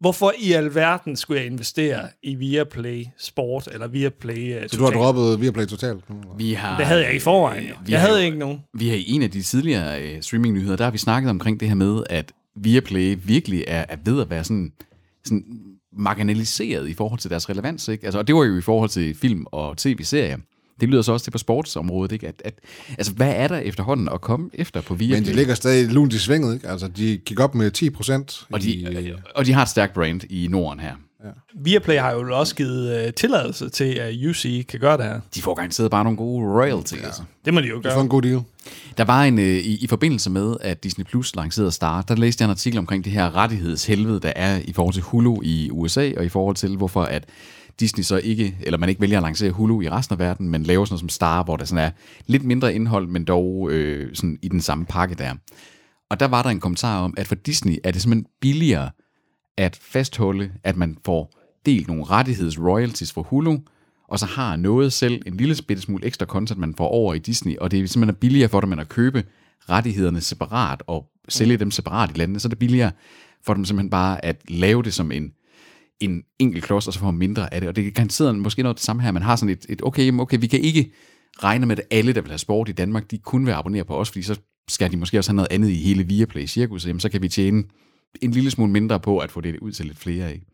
Hvorfor 0.00 0.32
i 0.38 0.52
alverden 0.52 1.16
skulle 1.16 1.40
jeg 1.40 1.50
investere 1.50 2.08
i 2.22 2.34
Viaplay 2.34 3.04
Sport 3.18 3.68
eller 3.72 3.86
Viaplay 3.88 4.56
uh, 4.56 4.62
Så 4.68 4.76
du 4.76 4.84
har 4.84 4.90
droppet 4.90 5.40
Viaplay 5.40 5.62
eller? 5.62 6.36
Vi 6.36 6.52
har, 6.52 6.76
Det 6.76 6.86
havde 6.86 7.04
jeg 7.04 7.14
i 7.14 7.18
forvejen. 7.18 7.68
jo. 7.68 7.74
Vi 7.86 7.92
Jeg 7.92 8.00
har 8.00 8.06
havde 8.08 8.20
jo- 8.20 8.26
ikke 8.26 8.38
nogen. 8.38 8.58
Vi 8.74 8.88
har 8.88 8.96
i 8.96 9.04
en 9.10 9.22
af 9.22 9.30
de 9.30 9.42
tidligere 9.42 10.02
øh, 10.02 10.22
streamingnyheder, 10.22 10.76
der 10.76 10.84
har 10.84 10.90
vi 10.90 10.98
snakket 10.98 11.30
omkring 11.30 11.60
det 11.60 11.68
her 11.68 11.74
med, 11.74 12.02
at 12.10 12.32
Viaplay 12.56 13.18
virkelig 13.24 13.64
er, 13.66 13.84
er 13.88 13.96
ved 14.04 14.20
at 14.20 14.30
være 14.30 14.44
sådan, 14.44 14.72
sådan 15.24 15.44
marginaliseret 15.92 16.88
i 16.88 16.94
forhold 16.94 17.20
til 17.20 17.30
deres 17.30 17.50
relevans. 17.50 17.88
Ikke? 17.88 18.04
Altså, 18.04 18.18
og 18.18 18.26
det 18.26 18.34
var 18.34 18.44
jo 18.44 18.58
i 18.58 18.60
forhold 18.60 18.90
til 18.90 19.14
film 19.14 19.46
og 19.52 19.76
tv-serier. 19.76 20.38
Det 20.80 20.88
lyder 20.88 21.02
så 21.02 21.12
også 21.12 21.24
til 21.24 21.30
på 21.30 21.38
sportsområdet, 21.38 22.12
ikke? 22.12 22.28
At, 22.28 22.42
at, 22.44 22.54
altså, 22.98 23.12
hvad 23.12 23.32
er 23.36 23.48
der 23.48 23.58
efterhånden 23.58 24.08
at 24.08 24.20
komme 24.20 24.50
efter 24.54 24.80
på 24.80 24.94
Viaplay? 24.94 25.18
Men 25.18 25.28
de 25.28 25.32
ligger 25.36 25.54
stadig 25.54 25.88
lunt 25.92 26.12
i 26.12 26.18
svinget, 26.18 26.54
ikke? 26.54 26.68
Altså, 26.68 26.88
de 26.88 27.16
gik 27.16 27.40
op 27.40 27.54
med 27.54 27.70
10 27.70 27.90
procent. 27.90 28.46
og, 28.52 28.62
de, 28.62 29.16
og 29.34 29.46
de 29.46 29.52
har 29.52 29.62
et 29.62 29.68
stærkt 29.68 29.94
brand 29.94 30.20
i 30.30 30.48
Norden 30.50 30.80
her. 30.80 30.92
Viaplay 31.54 31.98
har 31.98 32.12
jo 32.12 32.38
også 32.38 32.54
givet 32.54 33.06
uh, 33.06 33.14
tilladelse 33.14 33.68
til, 33.68 33.84
at 33.84 34.14
UC 34.26 34.66
kan 34.66 34.80
gøre 34.80 34.96
det 34.96 35.04
her. 35.04 35.20
De 35.34 35.42
får 35.42 35.54
garanteret 35.54 35.90
bare 35.90 36.04
nogle 36.04 36.16
gode 36.16 36.46
royalties. 36.46 37.02
Ja. 37.02 37.08
Det 37.44 37.54
må 37.54 37.60
de 37.60 37.66
jo 37.66 37.76
De 37.76 37.82
gøre. 37.82 37.92
får 37.94 38.00
en 38.00 38.08
god 38.08 38.22
deal. 38.22 38.40
Der 38.98 39.04
var 39.04 39.24
en, 39.24 39.38
øh, 39.38 39.44
i, 39.44 39.84
i 39.84 39.86
forbindelse 39.86 40.30
med, 40.30 40.56
at 40.60 40.84
Disney 40.84 41.04
Plus 41.04 41.36
lancerede 41.36 41.72
Star, 41.72 42.02
der 42.02 42.16
læste 42.16 42.42
jeg 42.42 42.46
en 42.46 42.50
artikel 42.50 42.78
omkring 42.78 43.04
det 43.04 43.12
her 43.12 43.36
rettighedshelvede, 43.36 44.20
der 44.20 44.32
er 44.36 44.60
i 44.64 44.72
forhold 44.72 44.94
til 44.94 45.02
Hulu 45.02 45.40
i 45.42 45.70
USA, 45.72 46.12
og 46.16 46.24
i 46.24 46.28
forhold 46.28 46.56
til, 46.56 46.76
hvorfor 46.76 47.02
at 47.02 47.24
Disney 47.80 48.02
så 48.02 48.16
ikke, 48.16 48.56
eller 48.60 48.78
man 48.78 48.88
ikke 48.88 49.00
vælger 49.00 49.16
at 49.16 49.22
lancere 49.22 49.50
Hulu 49.50 49.80
i 49.80 49.88
resten 49.88 50.12
af 50.12 50.18
verden, 50.18 50.48
men 50.48 50.62
laver 50.62 50.84
sådan 50.84 50.92
noget 50.92 51.00
som 51.00 51.08
Star, 51.08 51.42
hvor 51.42 51.56
der 51.56 51.64
sådan 51.64 51.84
er 51.84 51.90
lidt 52.26 52.44
mindre 52.44 52.74
indhold, 52.74 53.06
men 53.06 53.24
dog 53.24 53.70
øh, 53.70 54.14
sådan 54.14 54.38
i 54.42 54.48
den 54.48 54.60
samme 54.60 54.84
pakke 54.86 55.14
der. 55.14 55.34
Og 56.10 56.20
der 56.20 56.26
var 56.26 56.42
der 56.42 56.50
en 56.50 56.60
kommentar 56.60 57.00
om, 57.00 57.14
at 57.16 57.26
for 57.26 57.34
Disney 57.34 57.76
er 57.84 57.90
det 57.90 58.02
simpelthen 58.02 58.26
billigere 58.40 58.90
at 59.56 59.78
fastholde, 59.82 60.50
at 60.64 60.76
man 60.76 60.98
får 61.04 61.32
delt 61.66 61.88
nogle 61.88 62.04
rettigheds 62.04 62.58
royalties 62.58 63.12
fra 63.12 63.22
Hulu, 63.22 63.58
og 64.08 64.18
så 64.18 64.26
har 64.26 64.56
noget 64.56 64.92
selv, 64.92 65.22
en 65.26 65.36
lille 65.36 65.56
bitte 65.68 65.82
smule 65.82 66.06
ekstra 66.06 66.26
content, 66.26 66.60
man 66.60 66.74
får 66.74 66.88
over 66.88 67.14
i 67.14 67.18
Disney, 67.18 67.56
og 67.56 67.70
det 67.70 67.80
er 67.80 67.86
simpelthen 67.86 68.20
billigere 68.20 68.48
for 68.48 68.60
dem, 68.60 68.72
end 68.72 68.80
at 68.80 68.88
købe 68.88 69.24
rettighederne 69.68 70.20
separat 70.20 70.82
og 70.86 71.06
sælge 71.28 71.56
dem 71.56 71.70
separat 71.70 72.10
i 72.10 72.18
landene, 72.18 72.40
så 72.40 72.48
er 72.48 72.50
det 72.50 72.58
billigere 72.58 72.92
for 73.46 73.54
dem 73.54 73.64
simpelthen 73.64 73.90
bare 73.90 74.24
at 74.24 74.42
lave 74.48 74.82
det 74.82 74.94
som 74.94 75.12
en, 75.12 75.32
en 76.00 76.22
enkelt 76.38 76.64
klods, 76.64 76.86
og 76.86 76.92
så 76.92 76.98
får 76.98 77.06
man 77.06 77.18
mindre 77.18 77.54
af 77.54 77.60
det. 77.60 77.68
Og 77.68 77.76
det 77.76 77.86
er 77.86 77.90
garanteret 77.90 78.38
måske 78.38 78.62
noget 78.62 78.74
af 78.74 78.76
det 78.76 78.84
samme 78.84 79.02
her. 79.02 79.10
Man 79.10 79.22
har 79.22 79.36
sådan 79.36 79.52
et, 79.52 79.66
et 79.68 79.82
okay, 79.82 80.12
okay, 80.20 80.36
vi 80.40 80.46
kan 80.46 80.60
ikke 80.60 80.92
regne 81.42 81.66
med, 81.66 81.78
at 81.78 81.84
alle, 81.90 82.12
der 82.12 82.20
vil 82.20 82.30
have 82.30 82.38
sport 82.38 82.68
i 82.68 82.72
Danmark, 82.72 83.10
de 83.10 83.18
kun 83.18 83.46
vil 83.46 83.52
abonnere 83.52 83.84
på 83.84 83.96
os, 83.96 84.08
fordi 84.08 84.22
så 84.22 84.36
skal 84.68 84.90
de 84.90 84.96
måske 84.96 85.18
også 85.18 85.30
have 85.30 85.36
noget 85.36 85.48
andet 85.50 85.68
i 85.68 85.74
hele 85.74 86.04
Viaplay-cirkus, 86.04 86.86
jamen 86.86 87.00
så 87.00 87.08
kan 87.08 87.22
vi 87.22 87.28
tjene 87.28 87.64
en 88.22 88.30
lille 88.30 88.50
smule 88.50 88.72
mindre 88.72 89.00
på 89.00 89.18
at 89.18 89.30
få 89.30 89.40
det 89.40 89.58
ud 89.58 89.72
til 89.72 89.86
lidt 89.86 89.98
flere, 89.98 90.32
ikke? 90.32 90.46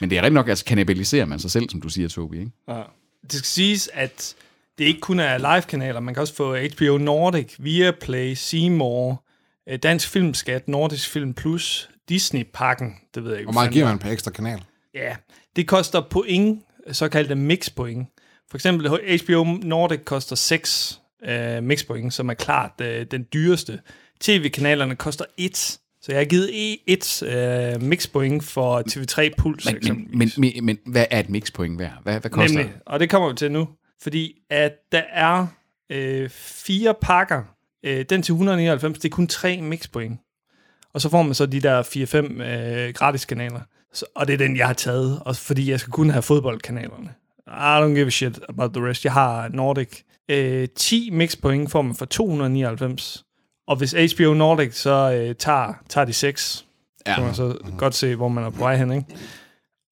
Men 0.00 0.10
det 0.10 0.18
er 0.18 0.22
rigtig 0.22 0.34
nok, 0.34 0.48
altså 0.48 0.64
kannibaliserer 0.64 1.24
man 1.24 1.38
sig 1.38 1.50
selv, 1.50 1.70
som 1.70 1.80
du 1.80 1.88
siger, 1.88 2.08
Tobi, 2.08 2.38
ikke? 2.38 2.50
Ja. 2.68 2.82
Det 3.22 3.32
skal 3.32 3.46
siges, 3.46 3.90
at 3.92 4.34
det 4.78 4.84
ikke 4.84 5.00
kun 5.00 5.20
er 5.20 5.38
live-kanaler. 5.38 6.00
Man 6.00 6.14
kan 6.14 6.20
også 6.20 6.34
få 6.34 6.56
HBO 6.56 6.98
Nordic, 6.98 7.54
Viaplay, 7.58 8.34
Seymour, 8.34 9.24
øh, 9.68 9.78
Dansk 9.78 10.08
Filmskat, 10.08 10.68
Nordisk 10.68 11.08
Film 11.08 11.34
Plus, 11.34 11.90
Disney-pakken. 12.08 12.94
Det 13.14 13.24
ved 13.24 13.30
jeg 13.30 13.40
ikke. 13.40 13.46
Hvor 13.46 13.52
hvad 13.52 13.62
meget 13.62 13.72
giver 13.72 13.86
er. 13.86 13.90
man 13.90 13.98
per 13.98 14.10
ekstra 14.10 14.30
kanal? 14.30 14.62
Ja, 14.94 15.16
det 15.56 15.68
koster 15.68 16.00
point, 16.10 16.62
såkaldte 16.92 17.34
mix-point. 17.34 18.08
For 18.50 18.56
eksempel 18.56 18.88
HBO 19.24 19.44
Nordic 19.44 20.00
koster 20.04 20.36
6 20.36 21.00
øh, 21.24 21.62
mix-point, 21.62 22.14
som 22.14 22.28
er 22.28 22.34
klart 22.34 22.72
øh, 22.80 23.06
den 23.10 23.26
dyreste. 23.32 23.80
TV-kanalerne 24.20 24.96
koster 24.96 25.24
1. 25.36 25.56
Så 26.02 26.12
jeg 26.12 26.18
har 26.18 26.24
givet 26.24 26.48
e- 26.48 26.84
et 26.86 27.22
øh, 27.22 27.82
mix-point 27.82 28.44
for 28.44 28.82
TV3 28.90 29.30
Puls, 29.38 29.64
Men, 29.64 29.78
men, 29.82 30.08
men, 30.18 30.30
men, 30.38 30.64
men 30.64 30.78
hvad 30.86 31.06
er 31.10 31.20
et 31.20 31.30
mixpoint 31.30 31.78
værd? 31.78 31.92
Hvad, 32.02 32.20
hvad 32.20 32.30
koster 32.30 32.58
Nemlig, 32.58 32.74
og 32.86 33.00
det 33.00 33.10
kommer 33.10 33.28
vi 33.28 33.36
til 33.36 33.52
nu. 33.52 33.68
Fordi 34.02 34.34
at 34.50 34.72
der 34.92 35.02
er 35.12 35.46
øh, 35.90 36.28
fire 36.30 36.94
pakker. 37.02 37.42
Øh, 37.84 38.04
den 38.10 38.22
til 38.22 38.32
199, 38.32 38.98
det 38.98 39.04
er 39.04 39.08
kun 39.10 39.26
tre 39.26 39.60
mixpoint. 39.60 40.20
Og 40.92 41.00
så 41.00 41.08
får 41.08 41.22
man 41.22 41.34
så 41.34 41.46
de 41.46 41.60
der 41.60 41.82
4-5 41.82 42.42
øh, 42.42 42.94
gratis 42.94 43.24
kanaler. 43.24 43.60
Så, 43.94 44.04
og 44.14 44.26
det 44.26 44.32
er 44.32 44.38
den, 44.38 44.56
jeg 44.56 44.66
har 44.66 44.74
taget, 44.74 45.22
også 45.24 45.40
fordi 45.40 45.70
jeg 45.70 45.80
skal 45.80 45.90
kun 45.90 46.10
have 46.10 46.22
fodboldkanalerne. 46.22 47.14
I 47.46 47.78
don't 47.82 47.94
give 47.94 48.06
a 48.06 48.10
shit 48.10 48.40
about 48.48 48.72
the 48.72 48.88
rest. 48.88 49.04
Jeg 49.04 49.12
har 49.12 49.48
Nordic. 49.48 50.02
Øh, 50.28 50.68
10 50.76 51.10
mixpoint 51.10 51.70
får 51.70 51.82
man 51.82 51.94
for 51.94 52.04
299. 52.04 53.24
Og 53.68 53.76
hvis 53.76 53.92
HBO 53.92 54.34
Nordic 54.34 54.74
så 54.74 55.12
øh, 55.12 55.34
tager, 55.34 55.72
tager 55.88 56.04
de 56.04 56.12
6, 56.12 56.64
ja. 57.06 57.14
kan 57.14 57.24
man 57.24 57.34
så 57.34 57.56
godt 57.78 57.94
se, 57.94 58.14
hvor 58.14 58.28
man 58.28 58.44
er 58.44 58.50
på 58.50 58.58
vej 58.58 58.76
hen, 58.76 58.92
ikke? 58.92 59.06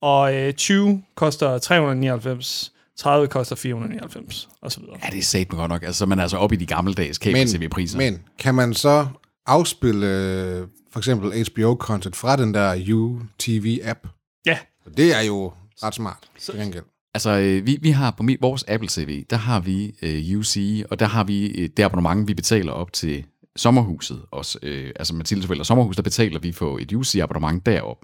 Og 0.02 0.34
øh, 0.34 0.52
20 0.52 1.02
koster 1.14 1.58
399, 1.58 2.72
30 2.98 3.28
koster 3.28 3.56
499, 3.56 4.48
og 4.62 4.72
så 4.72 4.80
videre. 4.80 4.96
Ja, 5.04 5.10
det 5.10 5.18
er 5.18 5.22
sat 5.22 5.48
godt 5.48 5.70
nok. 5.70 5.82
Altså, 5.82 6.06
man 6.06 6.18
er 6.18 6.22
altså 6.22 6.36
oppe 6.36 6.56
i 6.56 6.58
de 6.58 6.66
gammeldags 6.66 7.18
kabel-tv-priser. 7.18 7.98
men 7.98 8.22
kan 8.38 8.54
man 8.54 8.74
så 8.74 9.06
afspille 9.46 10.06
øh, 10.06 10.66
for 10.92 10.98
eksempel 10.98 11.30
HBO-content 11.32 12.16
fra 12.16 12.36
den 12.36 12.54
der 12.54 12.74
UTV-app? 12.94 14.08
Ja, 14.46 14.58
Det 14.96 15.16
er 15.16 15.20
jo 15.20 15.52
ret 15.82 15.94
smart. 15.94 16.30
Til 16.38 16.54
gengæld. 16.54 16.84
Altså, 17.14 17.30
øh, 17.30 17.66
vi, 17.66 17.78
vi 17.82 17.90
har 17.90 18.10
på 18.10 18.22
mit, 18.22 18.42
vores 18.42 18.64
Apple 18.68 18.88
TV, 18.88 19.24
der 19.30 19.36
har 19.36 19.60
vi 19.60 19.94
øh, 20.02 20.38
UC, 20.38 20.84
og 20.90 20.98
der 21.00 21.06
har 21.06 21.24
vi 21.24 21.46
øh, 21.46 21.68
det 21.76 21.82
abonnement, 21.82 22.28
vi 22.28 22.34
betaler 22.34 22.72
op 22.72 22.92
til 22.92 23.24
sommerhuset 23.56 24.22
også. 24.30 24.58
Øh, 24.62 24.90
altså 24.96 25.14
Mathildes 25.14 25.46
forældre 25.46 25.64
sommerhus, 25.64 25.96
der 25.96 26.02
betaler 26.02 26.38
vi 26.38 26.52
for 26.52 26.78
et 26.78 26.92
UC-abonnement 26.92 27.66
derop. 27.66 27.96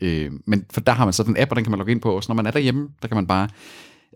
Øh, 0.00 0.32
men 0.46 0.64
for 0.72 0.80
der 0.80 0.92
har 0.92 1.04
man 1.04 1.12
så 1.12 1.22
den 1.22 1.36
app, 1.38 1.50
og 1.50 1.56
den 1.56 1.64
kan 1.64 1.70
man 1.70 1.78
logge 1.78 1.92
ind 1.92 2.00
på 2.00 2.16
også. 2.16 2.30
Når 2.30 2.34
man 2.34 2.46
er 2.46 2.50
derhjemme, 2.50 2.88
der 3.02 3.08
kan 3.08 3.14
man 3.14 3.26
bare... 3.26 3.48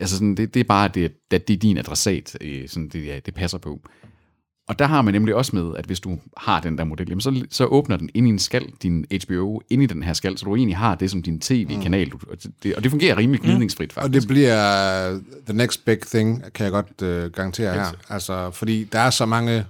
Altså 0.00 0.16
sådan, 0.16 0.34
det, 0.34 0.54
det 0.54 0.60
er 0.60 0.64
bare, 0.64 0.88
det, 0.88 1.12
det, 1.30 1.48
det 1.48 1.54
er 1.54 1.58
din 1.58 1.78
adressat, 1.78 2.36
øh, 2.40 2.68
sådan 2.68 2.88
det, 2.88 3.06
ja, 3.06 3.18
det 3.26 3.34
passer 3.34 3.58
på. 3.58 3.80
Og 4.70 4.78
der 4.78 4.86
har 4.86 5.02
man 5.02 5.14
nemlig 5.14 5.34
også 5.34 5.56
med, 5.56 5.72
at 5.76 5.84
hvis 5.84 6.00
du 6.00 6.18
har 6.36 6.60
den 6.60 6.78
der 6.78 6.84
model, 6.84 7.08
jamen 7.08 7.20
så, 7.20 7.44
så 7.50 7.64
åbner 7.64 7.96
den 7.96 8.10
ind 8.14 8.26
i 8.26 8.30
en 8.30 8.38
skal, 8.38 8.66
din 8.82 9.06
HBO, 9.24 9.60
ind 9.70 9.82
i 9.82 9.86
den 9.86 10.02
her 10.02 10.12
skal, 10.12 10.38
så 10.38 10.44
du 10.44 10.56
egentlig 10.56 10.76
har 10.76 10.94
det 10.94 11.10
som 11.10 11.22
din 11.22 11.40
tv-kanal. 11.40 12.08
Mm. 12.08 12.20
Og, 12.30 12.36
det, 12.62 12.74
og 12.74 12.82
det 12.82 12.90
fungerer 12.90 13.16
rimelig 13.16 13.40
gnidningsfrit, 13.40 13.92
faktisk. 13.92 14.08
Og 14.08 14.20
det 14.20 14.28
bliver 14.28 15.20
the 15.46 15.56
next 15.56 15.84
big 15.84 16.00
thing, 16.00 16.44
kan 16.54 16.64
jeg 16.64 16.72
godt 16.72 17.02
uh, 17.02 17.32
garantere 17.32 17.72
her. 17.72 17.86
Altså, 18.08 18.50
fordi 18.50 18.84
der 18.84 18.98
er 18.98 19.10
så 19.10 19.26
mange 19.26 19.64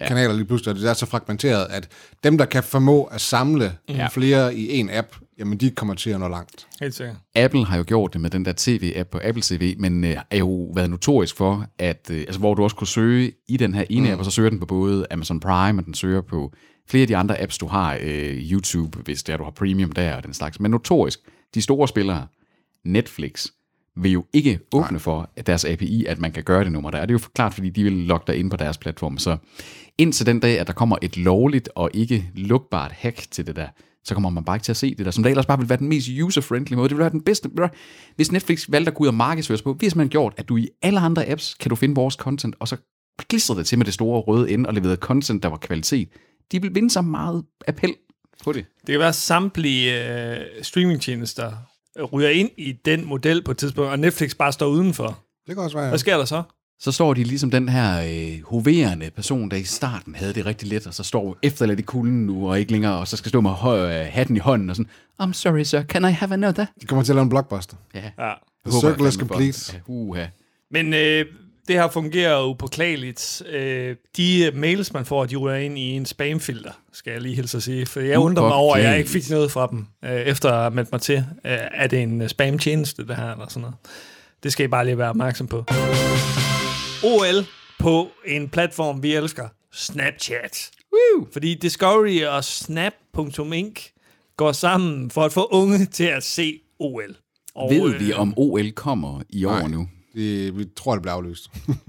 ja. 0.00 0.08
kanaler 0.08 0.34
lige 0.34 0.44
pludselig, 0.44 0.74
og 0.74 0.80
det 0.80 0.90
er 0.90 0.94
så 0.94 1.06
fragmenteret, 1.06 1.66
at 1.70 1.88
dem, 2.24 2.38
der 2.38 2.44
kan 2.44 2.62
formå 2.62 3.04
at 3.04 3.20
samle 3.20 3.72
ja. 3.88 4.06
flere 4.06 4.54
i 4.54 4.78
en 4.78 4.90
app, 4.92 5.08
jamen 5.42 5.58
de 5.58 5.70
kommer 5.70 5.94
til 5.94 6.10
at 6.10 6.20
nå 6.20 6.28
langt. 6.28 6.66
Helt 6.80 6.94
sikkert. 6.94 7.16
Apple 7.34 7.64
har 7.64 7.76
jo 7.76 7.84
gjort 7.86 8.12
det 8.12 8.20
med 8.20 8.30
den 8.30 8.44
der 8.44 8.52
tv-app 8.56 9.10
på 9.10 9.20
Apple 9.24 9.42
TV, 9.42 9.74
men 9.78 10.04
øh, 10.04 10.16
er 10.30 10.38
jo 10.38 10.70
været 10.74 10.90
notorisk 10.90 11.36
for, 11.36 11.66
at 11.78 12.10
øh, 12.10 12.18
altså, 12.20 12.38
hvor 12.38 12.54
du 12.54 12.62
også 12.62 12.76
kunne 12.76 12.88
søge 12.88 13.32
i 13.48 13.56
den 13.56 13.74
her 13.74 13.84
ene 13.90 14.06
mm. 14.06 14.12
app, 14.12 14.18
og 14.18 14.24
så 14.24 14.30
søger 14.30 14.50
den 14.50 14.58
på 14.58 14.66
både 14.66 15.06
Amazon 15.10 15.40
Prime, 15.40 15.80
og 15.80 15.86
den 15.86 15.94
søger 15.94 16.20
på 16.20 16.52
flere 16.90 17.02
af 17.02 17.08
de 17.08 17.16
andre 17.16 17.40
apps, 17.40 17.58
du 17.58 17.66
har, 17.66 17.98
øh, 18.00 18.52
YouTube, 18.52 18.98
hvis 18.98 19.22
det 19.22 19.32
er, 19.32 19.36
du 19.36 19.44
har 19.44 19.50
premium 19.50 19.92
der 19.92 20.16
og 20.16 20.24
den 20.24 20.34
slags. 20.34 20.60
Men 20.60 20.70
notorisk, 20.70 21.20
de 21.54 21.62
store 21.62 21.88
spillere, 21.88 22.26
Netflix, 22.84 23.46
vil 23.96 24.12
jo 24.12 24.24
ikke 24.32 24.58
åbne 24.72 24.90
Nej. 24.90 24.98
for 24.98 25.30
at 25.36 25.46
deres 25.46 25.64
API, 25.64 26.04
at 26.04 26.18
man 26.18 26.32
kan 26.32 26.42
gøre 26.42 26.64
det 26.64 26.72
nummer 26.72 26.90
der. 26.90 27.00
Det 27.00 27.10
er 27.10 27.12
jo 27.12 27.28
klart, 27.34 27.54
fordi 27.54 27.70
de 27.70 27.82
vil 27.82 27.92
logge 27.92 28.24
dig 28.26 28.36
ind 28.36 28.50
på 28.50 28.56
deres 28.56 28.78
platform. 28.78 29.18
Så 29.18 29.36
indtil 29.98 30.26
den 30.26 30.40
dag, 30.40 30.60
at 30.60 30.66
der 30.66 30.72
kommer 30.72 30.96
et 31.02 31.16
lovligt 31.16 31.68
og 31.74 31.90
ikke 31.94 32.30
lukbart 32.34 32.92
hack 32.92 33.30
til 33.30 33.46
det 33.46 33.56
der, 33.56 33.68
så 34.04 34.14
kommer 34.14 34.30
man 34.30 34.44
bare 34.44 34.56
ikke 34.56 34.64
til 34.64 34.72
at 34.72 34.76
se 34.76 34.94
det 34.94 35.06
der, 35.06 35.10
som 35.12 35.22
der 35.22 35.30
ellers 35.30 35.46
bare 35.46 35.58
vil 35.58 35.68
være 35.68 35.78
den 35.78 35.88
mest 35.88 36.08
user-friendly 36.22 36.74
måde. 36.74 36.88
Det 36.88 36.96
vil 36.96 37.02
være 37.02 37.10
den 37.10 37.20
bedste. 37.20 37.50
Hvis 38.16 38.32
Netflix 38.32 38.66
valgte 38.68 38.90
at 38.90 38.94
gå 38.94 39.02
ud 39.02 39.08
og 39.08 39.14
markedsføre 39.14 39.58
på, 39.64 39.74
hvis 39.74 39.96
man 39.96 40.08
gjort, 40.08 40.34
at 40.36 40.48
du 40.48 40.56
i 40.56 40.68
alle 40.82 41.00
andre 41.00 41.28
apps 41.28 41.54
kan 41.54 41.68
du 41.68 41.76
finde 41.76 41.94
vores 41.94 42.14
content, 42.14 42.56
og 42.60 42.68
så 42.68 42.76
klistret 43.18 43.56
det 43.58 43.66
til 43.66 43.78
med 43.78 43.86
det 43.86 43.94
store 43.94 44.20
røde 44.20 44.50
ende 44.50 44.68
og 44.68 44.74
leveret 44.74 44.98
content, 44.98 45.42
der 45.42 45.48
var 45.48 45.56
kvalitet. 45.56 46.08
De 46.52 46.62
vil 46.62 46.74
vinde 46.74 46.90
så 46.90 47.02
meget 47.02 47.44
appel 47.68 47.94
på 48.44 48.52
det. 48.52 48.64
Det 48.80 48.92
kan 48.92 48.98
være, 48.98 49.08
at 49.08 49.14
samtlige 49.14 50.14
øh, 50.30 50.46
streamingtjenester 50.62 51.52
ryger 52.12 52.28
ind 52.28 52.50
i 52.58 52.72
den 52.84 53.04
model 53.06 53.42
på 53.42 53.50
et 53.50 53.56
tidspunkt, 53.56 53.90
og 53.90 53.98
Netflix 53.98 54.34
bare 54.34 54.52
står 54.52 54.66
udenfor. 54.66 55.18
Det 55.46 55.54
kan 55.54 55.64
også 55.64 55.76
være. 55.76 55.88
Hvad 55.88 55.98
sker 55.98 56.16
der 56.16 56.24
så? 56.24 56.42
Så 56.80 56.92
står 56.92 57.14
de 57.14 57.24
ligesom 57.24 57.50
den 57.50 57.68
her 57.68 58.02
øh, 58.02 58.44
hoverende 58.44 59.10
person, 59.10 59.50
der 59.50 59.56
i 59.56 59.64
starten 59.64 60.14
havde 60.14 60.34
det 60.34 60.46
rigtig 60.46 60.68
let, 60.68 60.86
og 60.86 60.94
så 60.94 61.02
står 61.02 61.38
efterladt 61.42 61.78
i 61.78 61.82
kulden 61.82 62.26
nu, 62.26 62.50
og 62.50 62.60
ikke 62.60 62.72
længere, 62.72 62.98
og 62.98 63.08
så 63.08 63.16
skal 63.16 63.28
stå 63.28 63.40
med 63.40 63.50
høj, 63.50 64.00
øh, 64.00 64.06
hatten 64.10 64.36
i 64.36 64.38
hånden, 64.38 64.70
og 64.70 64.76
sådan, 64.76 64.90
I'm 65.22 65.32
sorry 65.32 65.62
sir, 65.62 65.82
can 65.82 66.04
I 66.04 66.12
have 66.12 66.32
another? 66.32 66.66
De 66.80 66.86
kommer 66.86 67.04
til 67.04 67.12
at 67.12 67.16
lave 67.16 67.22
en 67.22 67.28
blockbuster. 67.28 67.76
Ja. 67.94 68.10
Ja. 68.18 68.32
The 68.66 68.80
circle 68.80 69.08
is 69.08 69.14
complete. 69.14 69.72
Ja, 69.72 69.78
uha. 69.86 70.26
Men 70.70 70.94
øh, 70.94 71.24
det 71.68 71.76
her 71.76 71.88
fungerer 71.88 72.44
upåklageligt. 72.44 73.42
Øh, 73.52 73.96
de 74.16 74.50
mails, 74.54 74.92
man 74.92 75.04
får, 75.04 75.24
de 75.26 75.36
ryger 75.36 75.56
ind 75.56 75.78
i 75.78 75.90
en 75.90 76.06
spamfilter, 76.06 76.70
skal 76.92 77.10
jeg 77.12 77.20
lige 77.20 77.34
hilse 77.34 77.56
at 77.56 77.62
sige. 77.62 77.86
For 77.86 78.00
jeg 78.00 78.18
undrer 78.18 78.42
mig 78.42 78.54
over, 78.54 78.76
at 78.76 78.84
jeg 78.84 78.98
ikke 78.98 79.10
fik 79.10 79.30
noget 79.30 79.50
fra 79.50 79.66
dem, 79.66 79.86
øh, 80.04 80.10
efter 80.10 80.48
at 80.50 80.58
have 80.58 80.70
meldt 80.70 80.92
mig 80.92 81.00
til. 81.00 81.16
Øh, 81.16 81.58
er 81.74 81.86
det 81.86 82.02
en 82.02 82.28
spam-tjeneste, 82.28 83.06
det 83.06 83.16
her, 83.16 83.32
eller 83.32 83.46
sådan 83.48 83.60
noget? 83.60 83.76
Det 84.42 84.52
skal 84.52 84.64
I 84.64 84.68
bare 84.68 84.84
lige 84.84 84.98
være 84.98 85.08
opmærksom 85.08 85.46
på. 85.46 85.64
OL 87.04 87.46
på 87.78 88.08
en 88.26 88.48
platform, 88.48 89.02
vi 89.02 89.14
elsker. 89.14 89.48
Snapchat. 89.72 90.70
Woo! 90.92 91.26
Fordi 91.32 91.54
Discovery 91.54 92.22
og 92.24 92.44
Snap.inc 92.44 93.80
går 94.36 94.52
sammen 94.52 95.10
for 95.10 95.22
at 95.24 95.32
få 95.32 95.44
unge 95.52 95.86
til 95.86 96.04
at 96.04 96.22
se 96.24 96.60
OL. 96.78 97.16
Og, 97.54 97.70
Ved 97.70 97.98
vi, 97.98 98.12
om 98.12 98.34
OL 98.36 98.70
kommer 98.72 99.22
i 99.28 99.44
år 99.44 99.50
Nej. 99.58 99.68
nu? 99.68 99.88
Det, 100.14 100.58
vi 100.58 100.64
tror, 100.76 100.92
det 100.94 101.02
bliver 101.02 101.14
aflyst. 101.14 101.50